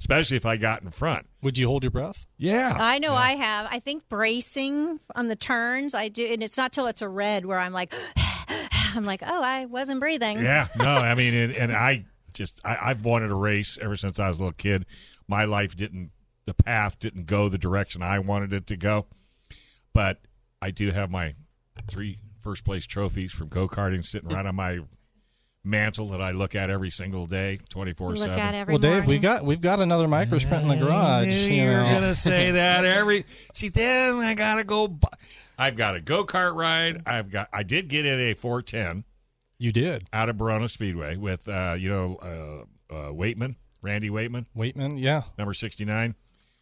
especially 0.00 0.36
if 0.36 0.46
I 0.46 0.56
got 0.56 0.82
in 0.82 0.90
front. 0.90 1.26
Would 1.42 1.58
you 1.58 1.66
hold 1.66 1.84
your 1.84 1.90
breath? 1.90 2.26
Yeah, 2.38 2.76
I 2.78 2.98
know 2.98 3.14
I 3.14 3.32
have. 3.32 3.68
I 3.70 3.78
think 3.80 4.08
bracing 4.08 5.00
on 5.14 5.28
the 5.28 5.36
turns, 5.36 5.94
I 5.94 6.08
do, 6.08 6.26
and 6.26 6.42
it's 6.42 6.56
not 6.56 6.72
till 6.72 6.86
it's 6.86 7.02
a 7.02 7.08
red 7.08 7.44
where 7.46 7.58
I'm 7.58 7.72
like, 7.72 7.94
I'm 8.94 9.04
like, 9.04 9.22
oh, 9.26 9.42
I 9.42 9.66
wasn't 9.66 10.00
breathing. 10.00 10.38
yeah. 10.40 10.68
No, 10.78 10.94
I 10.94 11.14
mean, 11.14 11.34
and, 11.34 11.52
and 11.52 11.72
I 11.72 12.06
just 12.32 12.60
I, 12.64 12.76
I've 12.80 13.04
wanted 13.04 13.28
to 13.28 13.34
race 13.34 13.78
ever 13.80 13.96
since 13.96 14.18
I 14.20 14.28
was 14.28 14.38
a 14.38 14.42
little 14.42 14.52
kid. 14.52 14.86
My 15.28 15.44
life 15.44 15.76
didn't, 15.76 16.10
the 16.46 16.54
path 16.54 16.98
didn't 16.98 17.26
go 17.26 17.48
the 17.48 17.58
direction 17.58 18.02
I 18.02 18.18
wanted 18.20 18.52
it 18.52 18.66
to 18.68 18.76
go, 18.76 19.06
but 19.92 20.20
I 20.62 20.70
do 20.70 20.90
have 20.92 21.10
my 21.10 21.34
three 21.90 22.18
first 22.42 22.64
place 22.64 22.86
trophies 22.86 23.32
from 23.32 23.48
go 23.48 23.66
karting 23.68 24.04
sitting 24.04 24.28
right 24.28 24.46
on 24.46 24.54
my 24.54 24.80
mantle 25.66 26.08
that 26.08 26.22
I 26.22 26.30
look 26.30 26.54
at 26.54 26.70
every 26.70 26.90
single 26.90 27.26
day, 27.26 27.58
twenty 27.68 27.92
four 27.92 28.16
seven. 28.16 28.38
at 28.38 28.54
every 28.54 28.72
well, 28.72 28.78
Dave, 28.78 29.00
we 29.06 29.18
morning. 29.18 29.20
got 29.22 29.44
we've 29.44 29.60
got 29.60 29.80
another 29.80 30.08
micro 30.08 30.38
sprint 30.38 30.62
in 30.62 30.68
the 30.68 30.76
garage. 30.76 31.26
knew 31.28 31.34
You 31.34 31.62
you 31.62 31.68
were 31.68 31.76
know. 31.82 31.92
gonna 31.92 32.14
say 32.14 32.50
that 32.52 32.84
every. 32.84 33.24
See, 33.52 33.68
then 33.68 34.16
I 34.18 34.34
gotta 34.34 34.64
go. 34.64 34.88
bu- 34.88 35.08
I've 35.58 35.76
got 35.76 35.96
a 35.96 36.00
go 36.00 36.24
kart 36.24 36.54
ride. 36.54 37.02
I've 37.06 37.30
got. 37.30 37.48
I 37.52 37.62
did 37.62 37.88
get 37.88 38.06
in 38.06 38.20
a 38.20 38.34
four 38.34 38.62
ten 38.62 39.04
You 39.58 39.72
did, 39.72 40.06
out 40.12 40.28
of 40.28 40.36
Barona 40.38 40.68
Speedway 40.68 41.16
with 41.16 41.48
uh, 41.48 41.76
you 41.78 41.88
know 41.88 42.16
uh, 42.22 42.94
uh, 42.94 43.10
Waitman, 43.12 43.56
Randy 43.82 44.10
Waitman, 44.10 44.46
Waitman. 44.56 45.00
Yeah, 45.00 45.22
number 45.38 45.54
sixty 45.54 45.84
nine. 45.84 46.14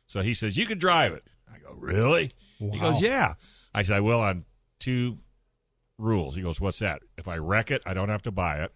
So 0.06 0.20
he 0.22 0.34
says 0.34 0.56
you 0.56 0.66
can 0.66 0.78
drive 0.78 1.12
it. 1.12 1.24
I 1.52 1.58
go 1.58 1.74
really. 1.78 2.30
He 2.58 2.78
goes 2.78 3.00
yeah. 3.00 3.34
I 3.74 3.82
said 3.82 3.96
I 3.96 4.00
will 4.00 4.20
on 4.20 4.44
two 4.78 5.18
rules. 5.98 6.34
He 6.34 6.42
goes 6.42 6.60
what's 6.60 6.78
that? 6.80 7.02
If 7.16 7.28
I 7.28 7.36
wreck 7.36 7.70
it, 7.70 7.82
I 7.86 7.94
don't 7.94 8.08
have 8.08 8.22
to 8.22 8.30
buy 8.30 8.62
it. 8.62 8.72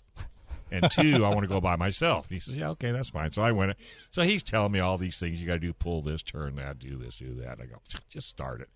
And 0.71 0.91
two, 0.91 1.25
I 1.25 1.31
want 1.31 1.41
to 1.41 1.47
go 1.47 1.61
by 1.61 1.77
myself. 1.77 2.29
He 2.29 2.39
says, 2.39 2.57
"Yeah, 2.57 2.71
okay, 2.71 2.93
that's 2.93 3.09
fine." 3.09 3.33
So 3.33 3.43
I 3.43 3.53
went. 3.53 3.75
So 4.11 4.23
he's 4.23 4.43
telling 4.43 4.73
me 4.73 4.81
all 4.81 4.99
these 4.99 5.19
things. 5.19 5.41
You 5.41 5.47
got 5.47 5.55
to 5.55 5.61
do 5.61 5.73
pull 5.73 6.03
this, 6.03 6.23
turn 6.23 6.57
that, 6.57 6.79
do 6.79 6.97
this, 6.97 7.19
do 7.19 7.35
that. 7.37 7.59
I 7.61 7.67
go, 7.67 7.77
just 8.11 8.29
start 8.29 8.61
it. 8.61 8.69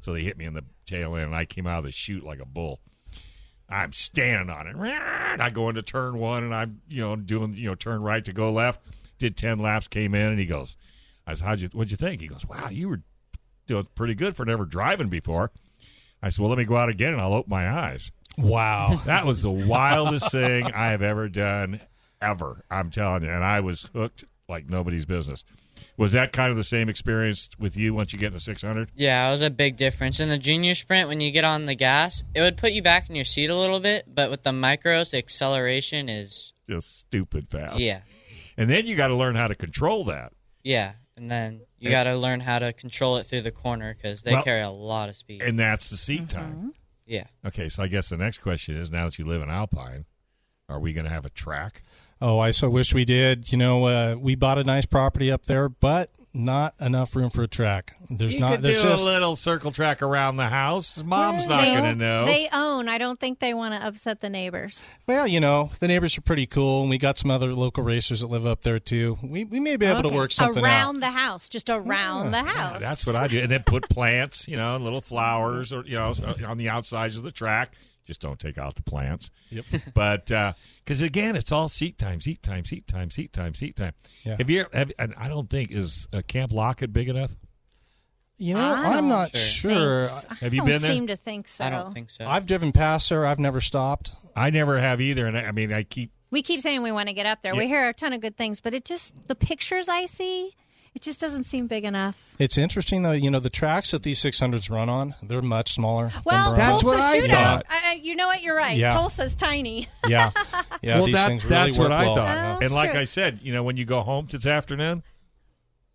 So 0.00 0.12
they 0.12 0.22
hit 0.22 0.38
me 0.38 0.44
in 0.44 0.54
the 0.54 0.64
tail 0.86 1.14
end, 1.16 1.26
and 1.26 1.34
I 1.34 1.44
came 1.44 1.66
out 1.66 1.78
of 1.78 1.84
the 1.84 1.92
chute 1.92 2.24
like 2.24 2.40
a 2.40 2.46
bull. 2.46 2.80
I'm 3.68 3.92
standing 3.92 4.54
on 4.54 4.66
it. 4.66 4.76
And 4.76 5.42
I 5.42 5.50
go 5.50 5.68
into 5.68 5.82
turn 5.82 6.18
one, 6.18 6.44
and 6.44 6.54
I'm 6.54 6.80
you 6.88 7.02
know 7.02 7.16
doing 7.16 7.54
you 7.54 7.68
know 7.68 7.74
turn 7.74 8.02
right 8.02 8.24
to 8.24 8.32
go 8.32 8.50
left. 8.50 8.80
Did 9.18 9.36
ten 9.36 9.58
laps, 9.58 9.88
came 9.88 10.14
in, 10.14 10.28
and 10.28 10.38
he 10.38 10.46
goes, 10.46 10.76
"I 11.26 11.34
said, 11.34 11.44
how'd 11.44 11.60
you 11.60 11.68
what'd 11.72 11.90
you 11.90 11.96
think?" 11.96 12.20
He 12.20 12.26
goes, 12.26 12.46
"Wow, 12.46 12.68
you 12.70 12.88
were 12.88 13.02
doing 13.66 13.86
pretty 13.94 14.14
good 14.14 14.36
for 14.36 14.44
never 14.44 14.64
driving 14.64 15.08
before." 15.08 15.50
I 16.24 16.30
said, 16.30 16.40
"Well, 16.42 16.48
let 16.50 16.58
me 16.58 16.64
go 16.64 16.76
out 16.76 16.88
again, 16.88 17.12
and 17.12 17.20
I'll 17.20 17.34
open 17.34 17.50
my 17.50 17.68
eyes." 17.68 18.10
wow. 18.38 19.00
That 19.06 19.26
was 19.26 19.42
the 19.42 19.50
wildest 19.50 20.32
thing 20.32 20.64
I 20.72 20.88
have 20.88 21.02
ever 21.02 21.28
done, 21.28 21.80
ever. 22.20 22.64
I'm 22.70 22.90
telling 22.90 23.22
you, 23.22 23.30
and 23.30 23.44
I 23.44 23.60
was 23.60 23.88
hooked 23.94 24.24
like 24.48 24.68
nobody's 24.68 25.06
business. 25.06 25.44
Was 25.96 26.12
that 26.12 26.32
kind 26.32 26.50
of 26.50 26.56
the 26.56 26.64
same 26.64 26.88
experience 26.88 27.48
with 27.58 27.76
you 27.76 27.94
once 27.94 28.12
you 28.12 28.18
get 28.18 28.28
in 28.28 28.32
the 28.32 28.40
600? 28.40 28.90
Yeah, 28.96 29.28
it 29.28 29.30
was 29.30 29.42
a 29.42 29.50
big 29.50 29.76
difference. 29.76 30.18
In 30.18 30.28
the 30.28 30.38
junior 30.38 30.74
sprint, 30.74 31.08
when 31.08 31.20
you 31.20 31.30
get 31.30 31.44
on 31.44 31.66
the 31.66 31.74
gas, 31.76 32.24
it 32.34 32.40
would 32.40 32.56
put 32.56 32.72
you 32.72 32.82
back 32.82 33.08
in 33.08 33.14
your 33.14 33.24
seat 33.24 33.48
a 33.50 33.56
little 33.56 33.78
bit, 33.78 34.12
but 34.12 34.28
with 34.30 34.42
the 34.42 34.50
micros, 34.50 35.12
the 35.12 35.18
acceleration 35.18 36.08
is 36.08 36.52
Just 36.68 36.98
stupid 37.00 37.48
fast. 37.48 37.78
yeah, 37.78 38.00
And 38.56 38.68
then 38.68 38.86
you 38.86 38.96
got 38.96 39.08
to 39.08 39.14
learn 39.14 39.36
how 39.36 39.46
to 39.46 39.54
control 39.54 40.04
that. 40.06 40.32
yeah, 40.64 40.92
and 41.16 41.30
then 41.30 41.62
you 41.78 41.90
got 41.90 42.04
to 42.04 42.16
learn 42.16 42.40
how 42.40 42.58
to 42.58 42.72
control 42.72 43.16
it 43.18 43.24
through 43.24 43.42
the 43.42 43.50
corner 43.50 43.94
because 43.94 44.22
they 44.22 44.32
Well, 44.32 44.42
carry 44.42 44.62
a 44.62 44.70
lot 44.70 45.08
of 45.08 45.16
speed. 45.16 45.42
And 45.42 45.58
that's 45.58 45.90
the 45.90 45.96
seat 45.96 46.22
Mm-hmm. 46.22 46.38
time. 46.38 46.74
yeah, 47.06 47.24
Okay, 47.44 47.68
so 47.68 47.82
I 47.82 47.86
guess 47.88 48.08
the 48.08 48.16
next 48.16 48.38
question 48.38 48.76
is 48.76 48.90
now 48.90 49.04
that 49.06 49.18
you 49.18 49.24
live 49.24 49.42
in 49.42 49.50
Alpine, 49.50 50.06
are 50.68 50.80
we 50.80 50.92
going 50.92 51.04
to 51.04 51.10
have 51.10 51.24
a 51.26 51.30
track? 51.30 51.82
Oh, 52.20 52.38
I 52.38 52.50
so 52.52 52.70
wish 52.70 52.94
we 52.94 53.04
did. 53.04 53.50
You 53.52 53.58
know, 53.58 53.84
uh, 53.84 54.16
we 54.18 54.34
bought 54.34 54.58
a 54.58 54.64
nice 54.64 54.86
property 54.86 55.30
up 55.30 55.44
there, 55.44 55.68
but 55.68 56.10
not 56.34 56.74
enough 56.80 57.14
room 57.14 57.30
for 57.30 57.42
a 57.42 57.46
track. 57.46 57.96
There's 58.10 58.34
you 58.34 58.40
not. 58.40 58.52
could 58.52 58.62
There's 58.62 58.82
do 58.82 58.88
just 58.88 59.02
a 59.02 59.06
little 59.06 59.36
circle 59.36 59.70
track 59.70 60.02
around 60.02 60.36
the 60.36 60.48
house. 60.48 61.02
Mom's 61.02 61.46
not 61.46 61.60
they, 61.62 61.74
going 61.74 61.84
to 61.84 61.94
know. 61.94 62.26
They 62.26 62.48
own. 62.52 62.88
I 62.88 62.98
don't 62.98 63.20
think 63.20 63.38
they 63.38 63.54
want 63.54 63.74
to 63.74 63.86
upset 63.86 64.20
the 64.20 64.28
neighbors. 64.28 64.82
well, 65.06 65.26
you 65.28 65.38
know, 65.38 65.70
the 65.78 65.86
neighbors 65.86 66.18
are 66.18 66.22
pretty 66.22 66.46
cool, 66.46 66.80
and 66.82 66.90
we 66.90 66.98
got 66.98 67.18
some 67.18 67.30
other 67.30 67.54
local 67.54 67.84
racers 67.84 68.20
that 68.20 68.26
live 68.26 68.46
up 68.46 68.62
there 68.62 68.80
too. 68.80 69.16
We 69.22 69.44
we 69.44 69.60
may 69.60 69.76
be 69.76 69.86
able 69.86 70.02
to 70.02 70.08
work 70.08 70.32
something 70.32 70.62
around 70.62 70.96
out. 70.96 71.00
the 71.00 71.10
house, 71.10 71.48
just 71.48 71.70
around 71.70 72.32
the 72.32 72.42
house. 72.42 72.80
That's 72.80 73.06
what 73.06 73.14
I 73.14 73.28
do. 73.28 73.38
And 73.38 73.50
then 73.50 73.62
put 73.62 73.88
plants, 73.88 74.48
you 74.48 74.56
know, 74.56 74.76
little 74.76 75.00
flowers 75.00 75.72
or, 75.72 75.84
you 75.86 75.94
know, 75.94 76.14
on 76.46 76.58
the 76.58 76.68
outsides 76.68 77.16
of 77.16 77.22
the 77.22 77.32
track. 77.32 77.74
Just 78.04 78.20
don't 78.20 78.38
take 78.38 78.58
out 78.58 78.74
the 78.74 78.82
plants. 78.82 79.30
Yep. 79.50 79.64
But, 79.94 80.26
because 80.26 81.00
again, 81.00 81.36
it's 81.36 81.50
all 81.52 81.68
seat 81.68 81.98
time, 81.98 82.20
seat 82.20 82.42
time, 82.42 82.64
seat 82.64 82.86
time, 82.86 83.10
seat 83.10 83.32
time, 83.32 83.54
seat 83.54 83.76
time. 83.76 83.92
Yeah. 84.24 84.36
Have 84.36 84.50
you 84.50 84.66
have, 84.72 84.92
and 84.98 85.14
I 85.16 85.28
don't 85.28 85.48
think, 85.48 85.70
is 85.70 86.06
uh, 86.12 86.22
Camp 86.26 86.52
Lockett 86.52 86.92
big 86.92 87.08
enough? 87.08 87.30
You 88.36 88.54
know, 88.54 88.60
I 88.60 88.86
I'm 88.86 88.92
don't 88.94 89.08
not 89.08 89.36
sure. 89.36 90.06
Thanks. 90.06 90.26
I 90.28 90.34
Have 90.44 90.54
you 90.54 90.60
don't 90.60 90.66
been 90.66 90.82
there? 90.82 90.90
Seem 90.90 91.06
to 91.06 91.16
think 91.16 91.46
so. 91.48 91.64
I 91.64 91.70
don't 91.70 91.92
think 91.92 92.10
so. 92.10 92.26
I've 92.26 92.46
driven 92.46 92.72
past 92.72 93.08
there. 93.08 93.24
I've 93.24 93.38
never 93.38 93.60
stopped. 93.60 94.10
I 94.34 94.50
never 94.50 94.80
have 94.80 95.00
either. 95.00 95.26
And 95.26 95.38
I, 95.38 95.42
I 95.42 95.52
mean, 95.52 95.72
I 95.72 95.84
keep, 95.84 96.10
We 96.30 96.42
keep 96.42 96.60
saying 96.60 96.82
we 96.82 96.90
want 96.90 97.08
to 97.08 97.14
get 97.14 97.26
up 97.26 97.42
there. 97.42 97.54
We 97.54 97.68
hear 97.68 97.88
a 97.88 97.94
ton 97.94 98.12
of 98.12 98.20
good 98.20 98.36
things, 98.36 98.60
but 98.60 98.74
it 98.74 98.84
just 98.84 99.14
the 99.28 99.36
pictures 99.36 99.88
I 99.88 100.06
see, 100.06 100.56
it 100.94 101.02
just 101.02 101.20
doesn't 101.20 101.44
seem 101.44 101.66
big 101.66 101.84
enough. 101.84 102.34
It's 102.38 102.56
interesting 102.56 103.02
though. 103.02 103.12
You 103.12 103.30
know, 103.30 103.40
the 103.40 103.50
tracks 103.50 103.90
that 103.90 104.02
these 104.04 104.20
600s 104.22 104.70
run 104.70 104.88
on, 104.88 105.14
they're 105.22 105.42
much 105.42 105.72
smaller. 105.72 106.12
Well, 106.24 106.52
Barona. 106.52 106.56
That's 106.56 106.82
Tulsa 106.82 106.86
what 106.86 107.00
I 107.00 107.20
shootout. 107.20 107.30
thought. 107.30 107.66
I, 107.68 107.80
I- 107.92 108.00
you 108.02 108.14
know 108.16 108.26
what? 108.28 108.42
You're 108.42 108.56
right. 108.56 108.76
Yeah. 108.76 108.92
Tulsa's 108.94 109.34
tiny. 109.34 109.88
yeah, 110.08 110.30
yeah. 110.82 110.96
well, 110.96 111.06
these 111.06 111.14
that, 111.14 111.28
things 111.28 111.44
really 111.44 111.54
that's 111.56 111.78
work 111.78 111.88
what 111.90 111.92
I 111.98 112.02
well. 112.04 112.14
thought. 112.16 112.62
Oh, 112.62 112.64
and 112.64 112.72
like 112.74 112.92
true. 112.92 113.00
I 113.00 113.04
said, 113.04 113.40
you 113.42 113.52
know, 113.52 113.62
when 113.62 113.76
you 113.76 113.84
go 113.84 114.00
home 114.02 114.26
this 114.30 114.46
afternoon, 114.46 115.02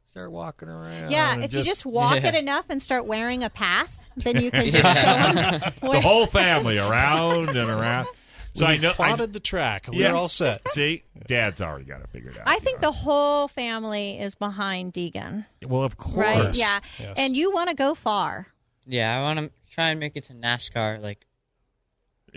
start 0.07 0.31
walking 0.31 0.69
around. 0.69 1.11
yeah, 1.11 1.33
and 1.33 1.43
if 1.43 1.53
you 1.53 1.63
just 1.63 1.85
walk 1.85 2.21
Yeah. 2.21 2.29
it 2.29 2.35
enough 2.35 2.65
and 2.69 2.81
start 2.81 3.05
wearing 3.05 3.43
a 3.43 3.49
path, 3.49 4.01
then 4.17 4.41
you 4.41 4.49
can 4.51 4.71
just 4.71 4.83
Yeah. 4.83 5.59
show 5.59 5.69
them. 5.69 5.73
the 5.93 6.01
whole 6.01 6.25
family 6.25 6.77
around 6.77 7.49
and 7.49 7.69
around. 7.69 8.07
So 8.53 8.65
I 8.65 8.71
We've 8.73 8.81
know. 8.81 8.89
I, 8.91 8.93
plotted 8.93 9.33
the 9.33 9.39
track. 9.39 9.87
We're 9.91 10.13
all 10.13 10.27
set. 10.27 10.67
See, 10.71 11.03
Dad's 11.27 11.61
already 11.61 11.85
got 11.85 12.01
it 12.01 12.09
figured 12.09 12.37
out. 12.37 12.43
I 12.47 12.57
think 12.59 12.81
know. 12.81 12.87
the 12.89 12.91
whole 12.91 13.47
family 13.47 14.19
is 14.19 14.35
behind 14.35 14.93
Deegan, 14.93 15.45
Well, 15.65 15.83
of 15.83 15.97
course. 15.97 16.15
right? 16.15 16.55
Yeah, 16.57 16.79
Yes. 16.97 17.13
and 17.17 17.35
you 17.35 17.51
want 17.53 17.69
to 17.69 17.75
go 17.75 17.93
far. 17.93 18.47
yeah, 18.85 19.17
I 19.17 19.21
want 19.21 19.39
to 19.39 19.51
try 19.71 19.89
and 19.89 19.99
make 19.99 20.15
it 20.15 20.23
to 20.25 20.33
NASCAR. 20.33 21.01
Like, 21.01 21.25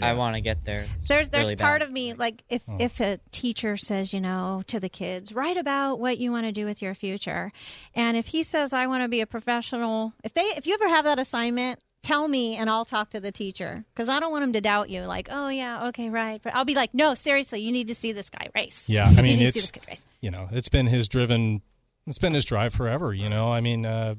I 0.00 0.14
want 0.14 0.36
to 0.36 0.40
get 0.40 0.64
there. 0.64 0.86
It's 0.98 1.08
There's 1.08 1.28
there's 1.28 1.44
really 1.44 1.56
part 1.56 1.80
bad. 1.80 1.88
of 1.88 1.92
me 1.92 2.14
like 2.14 2.44
if 2.48 2.62
oh. 2.66 2.76
if 2.80 2.98
a 2.98 3.18
teacher 3.30 3.76
says 3.76 4.12
you 4.14 4.22
know 4.22 4.62
to 4.66 4.80
the 4.80 4.88
kids 4.88 5.34
write 5.34 5.58
about 5.58 5.98
what 6.00 6.16
you 6.16 6.32
want 6.32 6.46
to 6.46 6.52
do 6.52 6.64
with 6.64 6.80
your 6.80 6.94
future, 6.94 7.52
and 7.94 8.16
if 8.16 8.28
he 8.28 8.42
says 8.42 8.72
I 8.72 8.86
want 8.86 9.02
to 9.02 9.08
be 9.08 9.20
a 9.20 9.26
professional, 9.26 10.14
if 10.24 10.32
they 10.32 10.42
if 10.56 10.66
you 10.66 10.74
ever 10.74 10.88
have 10.88 11.04
that 11.04 11.18
assignment. 11.18 11.80
Tell 12.02 12.26
me, 12.26 12.56
and 12.56 12.68
I'll 12.68 12.84
talk 12.84 13.10
to 13.10 13.20
the 13.20 13.30
teacher 13.30 13.84
because 13.94 14.08
I 14.08 14.18
don't 14.18 14.32
want 14.32 14.42
him 14.42 14.52
to 14.54 14.60
doubt 14.60 14.90
you. 14.90 15.02
Like, 15.02 15.28
oh 15.30 15.48
yeah, 15.48 15.86
okay, 15.88 16.10
right. 16.10 16.40
But 16.42 16.54
I'll 16.54 16.64
be 16.64 16.74
like, 16.74 16.92
no, 16.94 17.14
seriously, 17.14 17.60
you 17.60 17.70
need 17.70 17.88
to 17.88 17.94
see 17.94 18.10
this 18.12 18.28
guy 18.28 18.48
race. 18.56 18.88
Yeah, 18.88 19.06
I 19.16 19.22
mean, 19.22 19.38
need 19.38 19.46
to 19.46 19.52
see 19.52 19.58
it's- 19.60 19.62
this 19.62 19.70
guy 19.70 19.82
race. 19.92 20.00
you 20.20 20.30
know, 20.32 20.48
it's 20.50 20.68
been 20.68 20.86
his 20.88 21.06
driven, 21.08 21.62
it's 22.06 22.18
been 22.18 22.34
his 22.34 22.44
drive 22.44 22.74
forever. 22.74 23.14
You 23.14 23.28
know, 23.28 23.52
I 23.52 23.60
mean, 23.60 23.86
uh, 23.86 24.16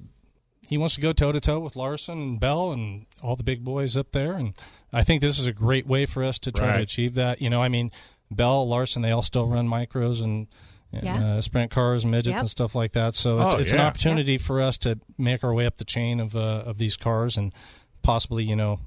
he 0.70 0.78
wants 0.78 0.96
to 0.96 1.02
go 1.02 1.12
toe 1.12 1.34
to 1.34 1.42
toe 1.42 1.60
with 1.60 1.76
Larson 1.76 2.22
and 2.22 2.40
Bell 2.40 2.72
and 2.72 3.06
all 3.22 3.36
the 3.36 3.44
big 3.44 3.66
boys 3.66 3.98
up 3.98 4.14
there, 4.14 4.32
and 4.34 4.54
I 4.94 5.04
think 5.04 5.22
this 5.22 5.38
is 5.38 5.46
a 5.48 5.52
great 5.54 5.86
way 5.86 6.06
for 6.06 6.24
us 6.24 6.40
to 6.40 6.52
try 6.54 6.68
Right. 6.68 6.78
to 6.78 6.84
achieve 6.84 7.16
that. 7.16 7.42
You 7.42 7.50
know, 7.50 7.62
I 7.62 7.68
mean, 7.68 7.92
Bell, 8.32 8.66
Larson, 8.66 9.02
they 9.02 9.12
all 9.12 9.22
still 9.22 9.46
run 9.48 9.68
micros 9.68 10.24
and. 10.24 10.48
And, 10.94 11.04
Yeah. 11.04 11.26
uh, 11.36 11.42
sprint 11.42 11.72
cars 11.72 12.06
midgets 12.06 12.34
Yep. 12.34 12.40
and 12.42 12.50
stuff 12.50 12.76
like 12.76 12.92
that. 12.94 13.16
So 13.16 13.40
it's, 13.40 13.54
Oh, 13.54 13.58
it's 13.58 13.72
an 13.72 13.80
yeah. 13.80 13.88
opportunity 13.88 14.38
for 14.38 14.62
us 14.62 14.78
to 14.80 15.00
make 15.18 15.44
our 15.44 15.54
way 15.54 15.66
up 15.66 15.78
the 15.78 15.86
chain 15.86 16.20
of 16.20 16.36
uh, 16.36 16.64
of 16.66 16.78
these 16.78 16.96
cars 16.98 17.38
and 17.38 17.52
possibly, 18.02 18.44
you 18.44 18.56
know, 18.56 18.80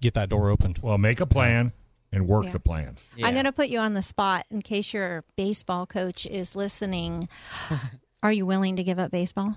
get 0.00 0.14
that 0.14 0.28
door 0.28 0.50
opened. 0.50 0.78
Well, 0.82 0.98
make 0.98 1.20
a 1.20 1.26
plan 1.26 1.72
and 2.12 2.26
work 2.28 2.44
Yeah. 2.46 2.52
the 2.52 2.60
plan. 2.60 2.96
Yeah. 3.16 3.26
I'm 3.26 3.32
going 3.34 3.44
to 3.44 3.52
put 3.52 3.68
you 3.68 3.78
on 3.78 3.94
the 3.94 4.02
spot 4.02 4.46
in 4.50 4.62
case 4.62 4.92
your 4.94 5.24
baseball 5.36 5.84
coach 5.86 6.26
is 6.26 6.54
listening. 6.56 7.28
Are 8.22 8.32
you 8.32 8.46
willing 8.46 8.76
to 8.76 8.82
give 8.82 8.98
up 8.98 9.10
baseball? 9.10 9.56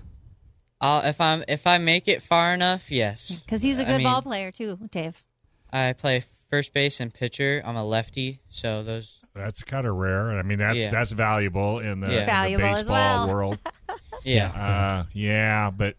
I'll, 0.82 1.02
if 1.06 1.20
I'm 1.22 1.44
if 1.48 1.66
I 1.66 1.78
make 1.80 2.08
it 2.08 2.22
far 2.22 2.54
enough, 2.54 2.92
yes. 2.92 3.40
Because 3.40 3.62
he's 3.64 3.80
a 3.80 3.86
good 3.86 3.98
mean, 3.98 4.04
ball 4.04 4.22
player 4.22 4.52
too, 4.52 4.78
Dave. 4.92 5.24
I 5.74 5.94
play 5.94 6.24
first 6.50 6.72
base 6.74 7.00
and 7.00 7.14
pitcher. 7.14 7.62
I'm 7.66 7.76
a 7.76 7.84
lefty, 7.84 8.42
so 8.50 8.84
those. 8.84 9.20
That's 9.38 9.64
kind 9.64 9.88
of 9.88 9.96
rare, 9.96 10.30
and 10.30 10.40
I 10.40 10.42
mean 10.44 10.60
that's 10.60 10.78
Yeah. 10.78 10.90
that's 10.90 11.12
valuable 11.12 11.80
in 11.80 12.00
the, 12.02 12.08
It's 12.08 12.14
in 12.16 12.20
the 12.22 12.26
valuable 12.26 12.66
as 12.66 12.76
baseball 12.82 13.28
well. 13.28 13.28
world. 13.36 13.60
Yeah. 14.24 14.48
uh, 14.50 15.06
yeah, 15.14 15.70
but 15.72 15.96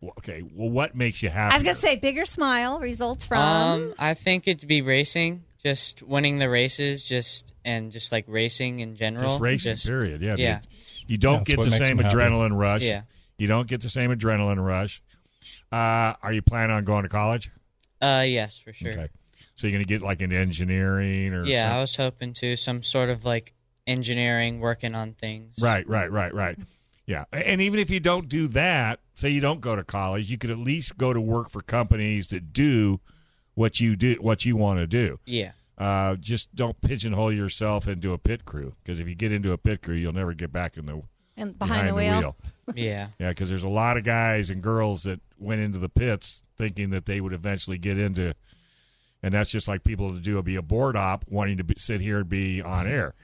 well, 0.00 0.12
okay. 0.18 0.42
Well, 0.42 0.70
what 0.70 0.94
makes 0.96 1.22
you 1.22 1.28
happy? 1.30 1.52
I 1.52 1.54
was 1.56 1.62
going 1.62 1.74
to 1.76 1.80
say 1.80 1.96
bigger 1.96 2.24
smile 2.24 2.80
results 2.80 3.24
from. 3.24 3.38
Um, 3.38 3.94
I 3.98 4.14
think 4.14 4.48
it'd 4.48 4.68
be 4.68 4.82
racing, 4.82 5.44
just 5.64 6.02
winning 6.02 6.38
the 6.38 6.48
races, 6.50 7.04
just 7.04 7.52
and 7.64 7.92
just 7.92 8.10
like 8.12 8.24
racing 8.28 8.80
in 8.80 8.96
general. 8.96 9.30
just 9.30 9.40
racing. 9.40 9.74
Just- 9.74 9.86
period. 9.86 10.20
Yeah. 10.20 10.36
yeah. 10.38 10.60
You 11.06 11.18
don't 11.18 11.38
That's 11.40 11.48
get 11.48 11.58
what 11.58 11.64
the 11.64 11.70
makes 11.70 11.86
same 11.88 11.96
them 11.98 12.06
happy. 12.06 12.16
adrenaline 12.16 12.58
rush. 12.58 12.82
Yeah. 12.82 13.02
You 13.38 13.46
don't 13.46 13.66
get 13.68 13.80
the 13.82 13.90
same 13.90 14.10
adrenaline 14.10 14.64
rush. 14.64 15.02
Uh, 15.70 16.14
are 16.22 16.32
you 16.32 16.40
planning 16.40 16.74
on 16.74 16.84
going 16.84 17.02
to 17.02 17.08
college? 17.08 17.50
Uh, 18.00 18.24
yes, 18.26 18.58
for 18.58 18.72
sure. 18.72 18.92
Okay. 18.92 19.08
So 19.54 19.66
you're 19.66 19.72
going 19.72 19.84
to 19.84 19.88
get 19.88 20.02
like 20.02 20.20
into 20.20 20.36
engineering 20.36 21.32
or 21.32 21.44
Yeah, 21.44 21.76
I 21.76 21.80
was 21.80 21.96
hoping 21.96 22.32
to 22.34 22.56
some 22.56 22.82
sort 22.82 23.08
of 23.08 23.24
like 23.24 23.54
engineering, 23.86 24.60
working 24.60 24.94
on 24.94 25.12
things. 25.12 25.54
Right, 25.60 25.86
right, 25.88 26.10
right, 26.10 26.34
right. 26.34 26.58
Yeah. 27.06 27.24
And 27.32 27.60
even 27.60 27.78
if 27.80 27.90
you 27.90 28.00
don't 28.00 28.28
do 28.28 28.48
that, 28.48 29.00
say 29.14 29.28
you 29.28 29.40
don't 29.40 29.60
go 29.60 29.76
to 29.76 29.84
college, 29.84 30.30
you 30.30 30.38
could 30.38 30.50
at 30.50 30.58
least 30.58 30.96
go 30.96 31.12
to 31.12 31.20
work 31.20 31.50
for 31.50 31.60
companies 31.60 32.28
that 32.28 32.52
do 32.52 33.00
what 33.54 33.80
you 33.80 33.94
do, 33.96 34.16
what 34.20 34.44
you 34.44 34.56
want 34.56 34.80
to 34.80 34.86
do. 34.86 35.20
Yeah. 35.24 35.52
Uh, 35.76 36.16
just 36.16 36.54
don't 36.54 36.80
pigeonhole 36.80 37.32
yourself 37.32 37.88
into 37.88 38.12
a 38.12 38.18
pit 38.18 38.44
crew 38.44 38.74
because 38.82 39.00
if 39.00 39.08
you 39.08 39.14
get 39.14 39.32
into 39.32 39.52
a 39.52 39.58
pit 39.58 39.82
crew, 39.82 39.94
you'll 39.94 40.12
never 40.12 40.32
get 40.32 40.52
back 40.52 40.76
in 40.76 40.86
the 40.86 41.02
and 41.36 41.58
behind, 41.58 41.88
the 41.88 41.94
wheel. 41.94 42.36
Yeah. 42.74 43.08
Yeah, 43.18 43.30
because 43.30 43.50
there's 43.50 43.64
a 43.64 43.68
lot 43.68 43.96
of 43.96 44.04
guys 44.04 44.50
and 44.50 44.62
girls 44.62 45.02
that 45.02 45.20
went 45.38 45.60
into 45.60 45.78
the 45.78 45.88
pits 45.88 46.42
thinking 46.56 46.90
that 46.90 47.06
they 47.06 47.20
would 47.20 47.32
eventually 47.32 47.76
get 47.76 47.98
into 47.98 48.34
and 49.24 49.32
that's 49.32 49.50
just 49.50 49.66
like 49.66 49.82
people 49.84 50.10
to 50.10 50.20
do 50.20 50.40
be 50.42 50.56
a 50.56 50.62
board 50.62 50.96
op 50.96 51.24
wanting 51.28 51.56
to 51.56 51.64
be, 51.64 51.74
sit 51.78 52.02
here 52.02 52.18
and 52.18 52.28
be 52.28 52.60
on 52.60 52.86
air. 52.86 53.14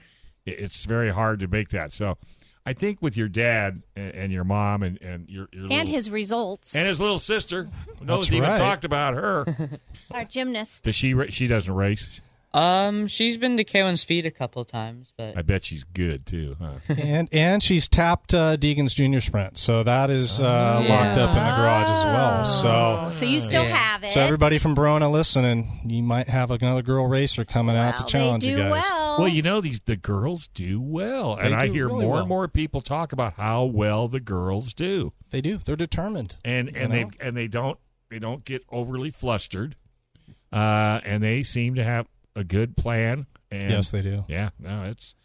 It's 0.47 0.83
very 0.85 1.11
hard 1.11 1.39
to 1.41 1.47
make 1.47 1.69
that. 1.69 1.93
So, 1.93 2.17
I 2.65 2.73
think 2.73 3.03
with 3.03 3.15
your 3.15 3.27
dad 3.27 3.83
and, 3.95 4.15
and 4.15 4.33
your 4.33 4.43
mom 4.43 4.81
and 4.81 4.99
and 4.99 5.29
your, 5.29 5.47
your 5.51 5.63
And 5.63 5.71
little, 5.71 5.93
his 5.93 6.09
results. 6.09 6.73
and 6.75 6.87
his 6.87 6.99
little 6.99 7.19
sister 7.19 7.65
no 7.99 8.15
That's 8.15 8.31
one's 8.31 8.33
even 8.33 8.57
talked 8.57 8.83
about 8.83 9.13
her. 9.13 9.45
Our 10.11 10.25
gymnast. 10.25 10.83
Does 10.83 10.95
she? 10.95 11.13
She 11.29 11.45
doesn't 11.45 11.73
race. 11.73 12.19
Um, 12.53 13.07
she's 13.07 13.37
been 13.37 13.55
to 13.57 13.63
K1 13.63 13.97
Speed 13.97 14.25
a 14.25 14.31
couple 14.31 14.65
times, 14.65 15.13
but 15.17 15.37
I 15.37 15.41
bet 15.41 15.63
she's 15.63 15.85
good 15.85 16.25
too. 16.25 16.57
Huh? 16.59 16.73
and 16.97 17.29
and 17.31 17.63
she's 17.63 17.87
tapped 17.87 18.33
uh, 18.33 18.57
Deegan's 18.57 18.93
Junior 18.93 19.21
Sprint, 19.21 19.57
so 19.57 19.83
that 19.83 20.09
is 20.09 20.41
uh, 20.41 20.83
Oh. 20.83 20.89
locked 20.89 21.17
up 21.17 21.29
in 21.29 21.35
the 21.43 21.55
garage 21.55 21.89
as 21.89 22.03
well. 22.03 22.43
So. 22.45 23.09
So 23.13 23.25
you 23.25 23.39
still 23.39 23.63
Yeah. 23.63 23.75
have 23.75 24.03
it. 24.03 24.11
So 24.11 24.19
everybody 24.19 24.57
from 24.57 24.75
Barona 24.75 25.09
listening, 25.09 25.79
you 25.87 26.03
might 26.03 26.27
have 26.27 26.51
another 26.51 26.81
girl 26.81 27.07
racer 27.07 27.45
coming 27.45 27.77
out 27.77 27.95
to 27.97 28.05
challenge 28.05 28.43
they 28.43 28.51
do 28.51 28.57
you 28.57 28.63
guys. 28.69 28.83
well. 28.89 29.19
Well, 29.19 29.27
you 29.29 29.41
know 29.41 29.61
these 29.61 29.79
the 29.79 29.95
girls 29.95 30.47
do 30.47 30.81
well, 30.81 31.37
They 31.37 31.43
and 31.43 31.55
I 31.55 31.67
hear 31.67 31.87
really 31.87 32.03
more 32.03 32.11
well. 32.13 32.19
and 32.21 32.29
more 32.29 32.47
people 32.49 32.81
talk 32.81 33.13
about 33.13 33.33
how 33.35 33.63
well 33.63 34.09
the 34.09 34.19
girls 34.19 34.73
do, 34.73 35.13
They 35.29 35.39
do. 35.39 35.57
They're 35.57 35.75
determined. 35.77 36.35
and 36.43 36.75
and 36.75 36.91
they 36.91 37.05
and 37.21 37.37
they 37.37 37.47
don't 37.47 37.79
they 38.09 38.19
don't 38.19 38.43
get 38.43 38.63
overly 38.69 39.09
flustered, 39.09 39.77
uh, 40.51 40.99
and 41.05 41.23
they 41.23 41.43
seem 41.43 41.75
to 41.75 41.83
have 41.85 42.07
a 42.35 42.43
good 42.43 42.75
plan. 42.77 43.25
And 43.49 43.69
Yes, 43.71 43.89
they 43.91 44.01
do. 44.01 44.23
yeah, 44.27 44.49
no, 44.59 44.83
it's 44.83 45.15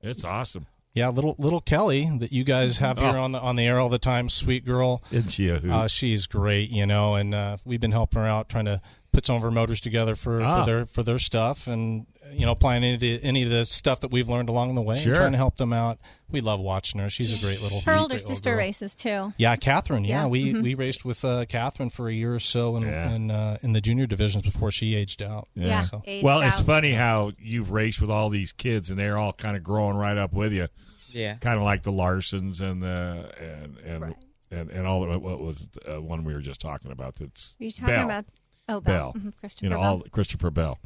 it's 0.00 0.24
awesome. 0.24 0.66
Yeah, 0.94 1.08
little 1.08 1.34
little 1.38 1.60
Kelly 1.62 2.08
that 2.18 2.32
you 2.32 2.44
guys 2.44 2.78
have 2.78 2.98
here 2.98 3.16
Oh. 3.16 3.22
on 3.24 3.32
the 3.32 3.40
on 3.40 3.56
the 3.56 3.64
air 3.66 3.80
all 3.80 3.88
the 3.88 3.98
time, 3.98 4.28
sweet 4.28 4.64
girl. 4.64 5.02
Isn't 5.10 5.30
she 5.30 5.48
a 5.48 5.58
hoot? 5.58 5.70
Uh, 5.72 5.88
she's 5.88 6.26
great, 6.26 6.68
you 6.70 6.84
know, 6.86 7.14
and 7.14 7.34
uh, 7.34 7.56
we've 7.64 7.80
been 7.80 7.92
helping 7.92 8.20
her 8.20 8.26
out 8.26 8.48
trying 8.48 8.66
to 8.66 8.80
put 9.12 9.26
some 9.26 9.36
of 9.36 9.42
her 9.42 9.50
motors 9.50 9.80
together 9.80 10.14
for, 10.14 10.40
Ah. 10.42 10.60
for 10.60 10.66
their 10.70 10.86
for 10.86 11.02
their 11.02 11.18
stuff, 11.18 11.66
and 11.66 12.06
you 12.32 12.46
know, 12.46 12.52
applying 12.52 12.82
any 12.84 12.94
of 12.94 13.00
the 13.00 13.22
any 13.22 13.42
of 13.42 13.50
the 13.50 13.64
stuff 13.64 14.00
that 14.00 14.10
we've 14.10 14.28
learned 14.28 14.48
along 14.48 14.74
the 14.74 14.82
way, 14.82 14.98
Sure. 14.98 15.12
and 15.12 15.16
trying 15.18 15.32
to 15.32 15.38
help 15.38 15.56
them 15.56 15.72
out. 15.72 15.98
We 16.30 16.40
love 16.40 16.60
watching 16.60 17.00
her. 17.00 17.10
She's 17.10 17.36
a 17.36 17.44
great 17.44 17.60
little. 17.62 17.80
Her 17.82 17.94
older 17.96 18.14
great 18.16 18.26
sister 18.26 18.50
girl. 18.50 18.58
races 18.58 18.94
too. 18.94 19.32
Yeah, 19.36 19.54
Catherine. 19.56 20.04
Yeah, 20.04 20.22
Yeah. 20.22 20.26
we 20.28 20.52
Mhm. 20.54 20.62
we 20.62 20.74
raced 20.74 21.04
with 21.04 21.24
uh, 21.24 21.44
Catherine 21.46 21.90
for 21.90 22.08
a 22.08 22.12
year 22.12 22.34
or 22.34 22.40
so 22.40 22.76
in 22.76 22.82
Yeah. 22.84 23.14
in, 23.14 23.30
uh, 23.30 23.58
in 23.62 23.72
the 23.72 23.80
junior 23.80 24.06
divisions 24.06 24.42
before 24.42 24.70
she 24.70 24.94
aged 24.94 25.22
out. 25.22 25.48
Yeah. 25.54 25.80
So- 25.80 26.02
aged 26.06 26.24
well, 26.24 26.40
it's 26.40 26.60
funny 26.60 26.92
how 26.92 27.32
you've 27.38 27.70
raced 27.70 28.00
with 28.00 28.10
all 28.10 28.28
these 28.30 28.52
kids, 28.52 28.88
and 28.90 28.98
they're 28.98 29.18
all 29.18 29.32
kind 29.34 29.56
of 29.56 29.62
growing 29.62 29.96
right 29.96 30.16
up 30.16 30.32
with 30.32 30.52
you, 30.52 30.68
yeah. 31.10 31.34
kind 31.34 31.58
of 31.58 31.64
like 31.64 31.82
the 31.82 31.92
Larsons 31.92 32.60
and 32.60 32.82
the 32.82 33.30
and 33.40 33.76
and 33.78 34.14
and, 34.50 34.70
and 34.70 34.86
all 34.86 35.00
the, 35.06 35.18
what 35.18 35.40
was 35.40 35.66
the 35.72 35.96
uh, 35.96 36.00
one 36.00 36.24
we 36.24 36.34
were 36.34 36.40
just 36.42 36.60
talking 36.60 36.90
about? 36.92 37.16
That's 37.16 37.56
Are 37.60 37.64
you 37.64 37.70
talking 37.70 37.86
Bell. 37.94 38.04
about? 38.04 38.24
Oh, 38.68 38.80
Bell. 38.80 39.12
Bell. 39.12 39.22
Mhm, 39.22 39.32
Christopher 39.38 39.64
you 39.66 39.70
know 39.70 39.76
Bell. 39.76 39.84
all 39.84 40.00
Christopher 40.10 40.50
Bell. 40.50 40.78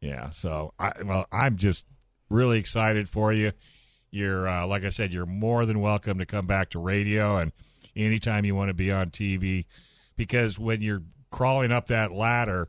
Yeah, 0.00 0.30
so 0.30 0.74
I 0.78 0.92
well, 1.04 1.26
I'm 1.32 1.56
just 1.56 1.84
really 2.30 2.58
excited 2.58 3.08
for 3.08 3.32
you. 3.32 3.52
You're 4.10 4.48
uh, 4.48 4.66
like 4.66 4.84
I 4.84 4.90
said, 4.90 5.12
you're 5.12 5.26
more 5.26 5.66
than 5.66 5.80
welcome 5.80 6.18
to 6.18 6.26
come 6.26 6.46
back 6.46 6.70
to 6.70 6.78
radio 6.78 7.36
and 7.36 7.52
anytime 7.96 8.44
you 8.44 8.54
want 8.54 8.68
to 8.68 8.74
be 8.74 8.92
on 8.92 9.10
TV, 9.10 9.64
because 10.16 10.58
when 10.58 10.82
you're 10.82 11.02
crawling 11.30 11.72
up 11.72 11.88
that 11.88 12.12
ladder, 12.12 12.68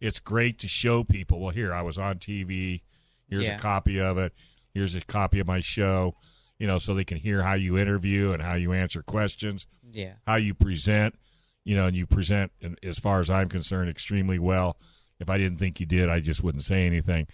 it's 0.00 0.18
great 0.18 0.58
to 0.60 0.68
show 0.68 1.04
people. 1.04 1.40
Well, 1.40 1.50
here 1.50 1.72
I 1.74 1.82
was 1.82 1.98
on 1.98 2.18
TV. 2.18 2.80
Here's 3.28 3.44
Yeah. 3.46 3.56
a 3.56 3.58
copy 3.58 4.00
of 4.00 4.16
it. 4.18 4.32
Here's 4.74 4.94
a 4.94 5.00
copy 5.02 5.38
of 5.40 5.46
my 5.46 5.60
show. 5.60 6.16
You 6.58 6.66
know, 6.68 6.78
so 6.78 6.94
they 6.94 7.04
can 7.04 7.18
hear 7.18 7.42
how 7.42 7.54
you 7.54 7.76
interview 7.76 8.30
and 8.32 8.40
how 8.40 8.54
you 8.54 8.72
answer 8.72 9.02
questions 9.02 9.66
Yeah. 9.92 10.14
how 10.26 10.36
you 10.36 10.54
present, 10.54 11.16
you 11.64 11.74
know, 11.74 11.86
and 11.86 11.96
you 11.96 12.06
present, 12.06 12.52
and 12.62 12.78
as 12.84 12.98
far 13.00 13.20
as 13.20 13.28
I'm 13.30 13.48
concerned, 13.48 13.90
extremely 13.90 14.38
well. 14.38 14.78
If 15.22 15.30
I 15.30 15.38
didn't 15.38 15.58
think 15.58 15.80
you 15.80 15.86
did, 15.86 16.08
I 16.10 16.20
just 16.20 16.42
wouldn't 16.42 16.62
say 16.64 16.84
anything. 16.86 17.26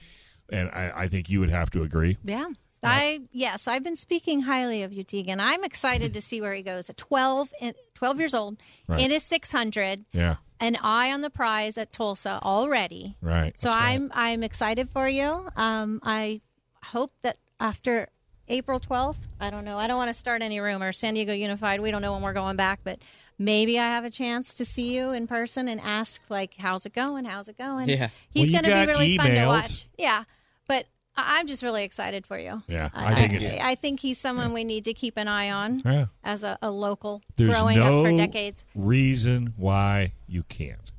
And 0.50 0.68
I, 0.70 0.92
I 0.94 1.08
think 1.08 1.28
you 1.28 1.40
would 1.40 1.50
have 1.50 1.70
to 1.70 1.82
agree. 1.82 2.16
Yeah. 2.24 2.46
I 2.80 3.22
yes, 3.32 3.66
I've 3.66 3.82
been 3.82 3.96
speaking 3.96 4.42
highly 4.42 4.84
of 4.84 4.92
you, 4.92 5.04
Deegan. 5.04 5.38
I'm 5.40 5.64
excited 5.64 6.14
to 6.14 6.20
see 6.20 6.40
where 6.40 6.54
he 6.54 6.62
goes 6.62 6.88
at 6.88 6.96
12, 6.96 7.52
12 7.94 8.18
years 8.20 8.34
old 8.34 8.56
Right. 8.86 9.00
in 9.00 9.10
his 9.10 9.24
600, 9.24 10.04
Yeah, 10.12 10.36
an 10.60 10.76
eye 10.80 11.10
on 11.12 11.22
the 11.22 11.28
prize 11.30 11.76
at 11.76 11.92
Tulsa 11.92 12.38
already. 12.40 13.16
right. 13.20 13.58
So 13.58 13.68
I'm 13.68 14.12
I'm 14.14 14.44
excited 14.44 14.90
for 14.90 15.08
you. 15.08 15.48
Um, 15.56 15.98
I 16.04 16.40
hope 16.84 17.12
that 17.22 17.38
after 17.58 18.10
April 18.46 18.78
12th, 18.78 19.18
I 19.40 19.50
don't 19.50 19.64
know. 19.64 19.76
I 19.76 19.88
don't 19.88 19.96
want 19.98 20.10
to 20.14 20.18
start 20.18 20.40
any 20.40 20.60
rumors. 20.60 20.98
San 20.98 21.14
Diego 21.14 21.32
Unified, 21.32 21.80
we 21.80 21.90
don't 21.90 22.00
know 22.00 22.12
when 22.12 22.22
we're 22.22 22.32
going 22.32 22.56
back, 22.56 22.78
but 22.84 23.00
maybe 23.38 23.78
I 23.78 23.84
have 23.88 24.04
a 24.04 24.10
chance 24.10 24.52
to 24.54 24.64
see 24.64 24.94
you 24.96 25.10
in 25.12 25.26
person 25.26 25.68
and 25.68 25.80
ask 25.80 26.20
like, 26.28 26.54
"How's 26.58 26.84
it 26.86 26.92
going? 26.94 27.24
How's 27.24 27.48
it 27.48 27.56
going?" 27.58 27.88
Yeah. 27.88 28.08
he's 28.30 28.50
Well, 28.50 28.62
going 28.62 28.72
to 28.74 28.86
be 28.86 28.92
really 28.92 29.16
fun 29.18 29.30
to 29.30 29.46
watch. 29.46 29.86
Yeah, 29.96 30.24
but 30.66 30.86
I- 31.16 31.38
I'm 31.38 31.46
just 31.46 31.62
really 31.62 31.84
excited 31.84 32.26
for 32.26 32.38
you. 32.38 32.62
Yeah, 32.68 32.90
I, 32.94 33.12
I 33.12 33.14
think 33.14 33.34
it's- 33.34 33.60
I, 33.62 33.70
I 33.70 33.74
think 33.74 34.00
he's 34.00 34.18
someone 34.18 34.52
we 34.52 34.64
need 34.64 34.84
to 34.86 34.94
keep 34.94 35.16
an 35.16 35.28
eye 35.28 35.50
on 35.50 35.82
Yeah. 35.84 36.06
as 36.24 36.42
a, 36.42 36.58
a 36.62 36.70
local 36.70 37.22
There's 37.36 37.50
growing 37.52 37.78
no 37.78 38.00
up 38.00 38.06
for 38.06 38.16
decades. 38.16 38.64
reason 38.74 39.52
why 39.56 40.12
you 40.26 40.42
can't. 40.44 40.92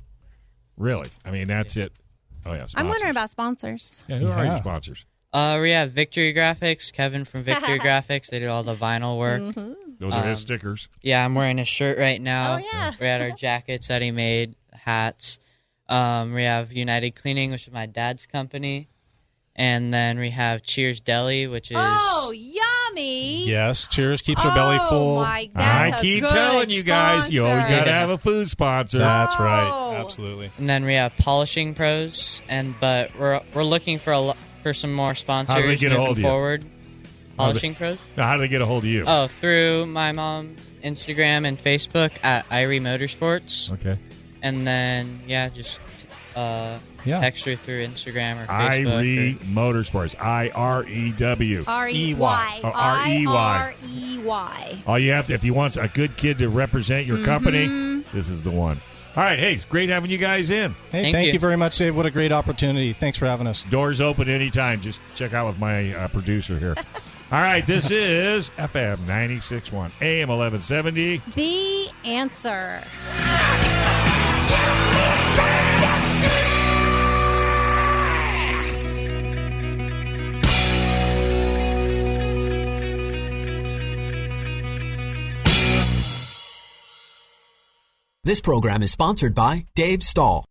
Really, 0.76 1.10
I 1.24 1.30
mean 1.30 1.46
that's 1.48 1.76
it. 1.76 1.92
Oh 2.46 2.54
yeah, 2.54 2.66
I'm 2.74 2.88
wondering 2.88 3.10
about 3.10 3.28
sponsors. 3.30 4.02
Yeah, 4.08 4.16
who 4.18 4.28
are 4.28 4.44
your 4.46 4.58
sponsors? 4.58 5.04
Uh, 5.32 5.58
we 5.62 5.70
have 5.70 5.92
Victory 5.92 6.34
Graphics, 6.34 6.90
Kevin 6.92 7.24
from 7.24 7.42
Victory 7.42 7.78
Graphics. 7.86 8.28
They 8.28 8.38
do 8.40 8.48
all 8.48 8.62
the 8.62 8.74
vinyl 8.74 9.16
work. 9.18 9.54
Those 10.00 10.14
are 10.14 10.22
his 10.26 10.38
Um, 10.38 10.42
stickers. 10.42 10.88
Yeah, 11.02 11.24
I'm 11.24 11.34
wearing 11.36 11.58
a 11.60 11.64
shirt 11.64 11.98
right 11.98 12.20
now. 12.20 12.54
Oh, 12.54 12.56
yeah. 12.56 12.92
We 13.00 13.06
had 13.06 13.20
our 13.20 13.30
jackets 13.30 13.86
that 13.88 14.02
he 14.02 14.10
made, 14.10 14.54
hats. 14.72 15.38
Um, 15.88 16.32
we 16.34 16.44
have 16.44 16.72
United 16.72 17.12
Cleaning, 17.12 17.50
which 17.52 17.66
is 17.68 17.72
my 17.72 17.86
dad's 17.86 18.26
company. 18.26 18.88
And 19.56 19.92
then 19.92 20.18
we 20.18 20.30
have 20.30 20.62
Cheers 20.62 21.00
Deli, 21.00 21.46
which 21.46 21.70
is 21.70 21.76
Oh, 21.78 22.32
yummy! 22.34 23.44
Yes, 23.46 23.86
Cheers 23.88 24.22
keeps 24.22 24.42
her 24.42 24.54
belly 24.54 24.78
Oh, 24.80 24.88
full. 24.88 25.22
my- 25.22 25.50
that's 25.52 25.94
I 25.94 25.98
a 25.98 26.00
keep 26.00 26.22
good 26.22 26.30
telling 26.30 26.70
you 26.70 26.82
guys, 26.82 27.30
you 27.30 27.44
always 27.46 27.66
got 27.66 27.84
to 27.84 27.92
have 27.92 28.10
a 28.10 28.16
food 28.18 28.48
sponsor. 28.48 28.98
That's 29.00 29.34
Oh. 29.38 29.44
right. 29.44 29.96
Absolutely. 30.00 30.50
and 30.58 30.68
then 30.68 30.84
we 30.86 30.94
have 30.94 31.14
Polishing 31.18 31.74
Pros, 31.74 32.40
and 32.48 32.74
but 32.80 33.14
we're 33.18 33.40
we're 33.52 33.64
looking 33.64 33.98
for 33.98 34.12
a 34.14 34.20
lo- 34.20 34.36
for 34.62 34.72
some 34.72 34.94
more 34.94 35.14
sponsors 35.14 35.54
How 35.54 35.60
do 35.60 35.66
they 35.66 35.76
get 35.76 35.90
moving 35.90 35.98
hold 36.06 36.10
of 36.12 36.18
you? 36.18 36.24
forward. 36.24 36.64
How 37.40 37.46
do- 37.46 37.52
Polishing 37.52 37.74
Pros. 37.74 37.98
Now, 38.16 38.26
how 38.26 38.34
do 38.36 38.40
they 38.40 38.48
get 38.48 38.60
a 38.62 38.66
hold 38.66 38.84
of 38.84 38.90
you? 38.90 39.04
Oh, 39.06 39.26
through 39.26 39.86
my 39.86 40.12
mom's 40.12 40.60
Instagram 40.84 41.46
and 41.46 41.58
Facebook 41.58 42.12
at 42.22 42.48
Irie 42.48 42.80
Motorsports, 42.80 43.72
okay. 43.74 43.98
and 44.42 44.66
then 44.66 45.20
yeah, 45.26 45.48
just 45.48 45.80
uh, 46.36 46.78
Yeah. 47.04 47.18
text 47.20 47.44
her 47.46 47.56
through 47.56 47.86
Instagram 47.86 48.42
or 48.42 48.46
Facebook. 48.46 49.04
Irie 49.04 49.38
Motorsports. 49.38 50.14
I 50.20 50.50
R 50.54 50.84
E 50.86 51.10
W. 51.12 51.64
R 51.66 51.88
E 51.88 52.14
Y. 52.14 52.60
Oh, 52.64 52.68
R-E-Y. 52.70 53.32
R 53.32 53.74
E 53.88 54.18
Y. 54.24 54.82
All 54.86 54.98
you 54.98 55.10
have 55.12 55.26
to, 55.26 55.34
if 55.34 55.44
you 55.44 55.52
want 55.54 55.76
a 55.76 55.88
good 55.88 56.16
kid 56.16 56.38
to 56.38 56.48
represent 56.48 57.06
your 57.06 57.22
company, 57.24 57.66
Mm-hmm. 57.66 58.16
this 58.16 58.28
is 58.28 58.42
the 58.42 58.50
one. 58.50 58.78
All 59.16 59.24
right, 59.24 59.38
hey, 59.40 59.54
it's 59.54 59.64
great 59.64 59.88
having 59.88 60.08
you 60.08 60.18
guys 60.18 60.50
in. 60.50 60.70
Hey, 60.92 61.02
Thank 61.02 61.14
thank, 61.14 61.26
you. 61.26 61.32
you. 61.32 61.38
very 61.40 61.56
much, 61.56 61.76
Dave. 61.76 61.96
What 61.96 62.06
a 62.06 62.12
great 62.12 62.30
opportunity. 62.30 62.92
Thanks 62.92 63.18
for 63.18 63.26
having 63.26 63.48
us. 63.48 63.64
Doors 63.64 64.00
open 64.00 64.28
anytime. 64.28 64.80
Just 64.80 65.00
check 65.16 65.34
out 65.34 65.48
with 65.48 65.58
my 65.58 65.92
uh, 65.94 66.08
producer 66.08 66.58
here. 66.60 66.76
All 67.32 67.40
right, 67.40 67.64
this 67.64 67.92
is 67.92 68.50
FM 68.50 68.96
96.1, 69.06 69.92
AM 70.02 70.28
1170. 70.30 71.22
The 71.36 71.88
answer. 72.04 72.82
This 88.24 88.40
program 88.40 88.82
is 88.82 88.90
sponsored 88.90 89.36
by 89.36 89.66
Dave 89.76 90.02
Stahl. 90.02 90.50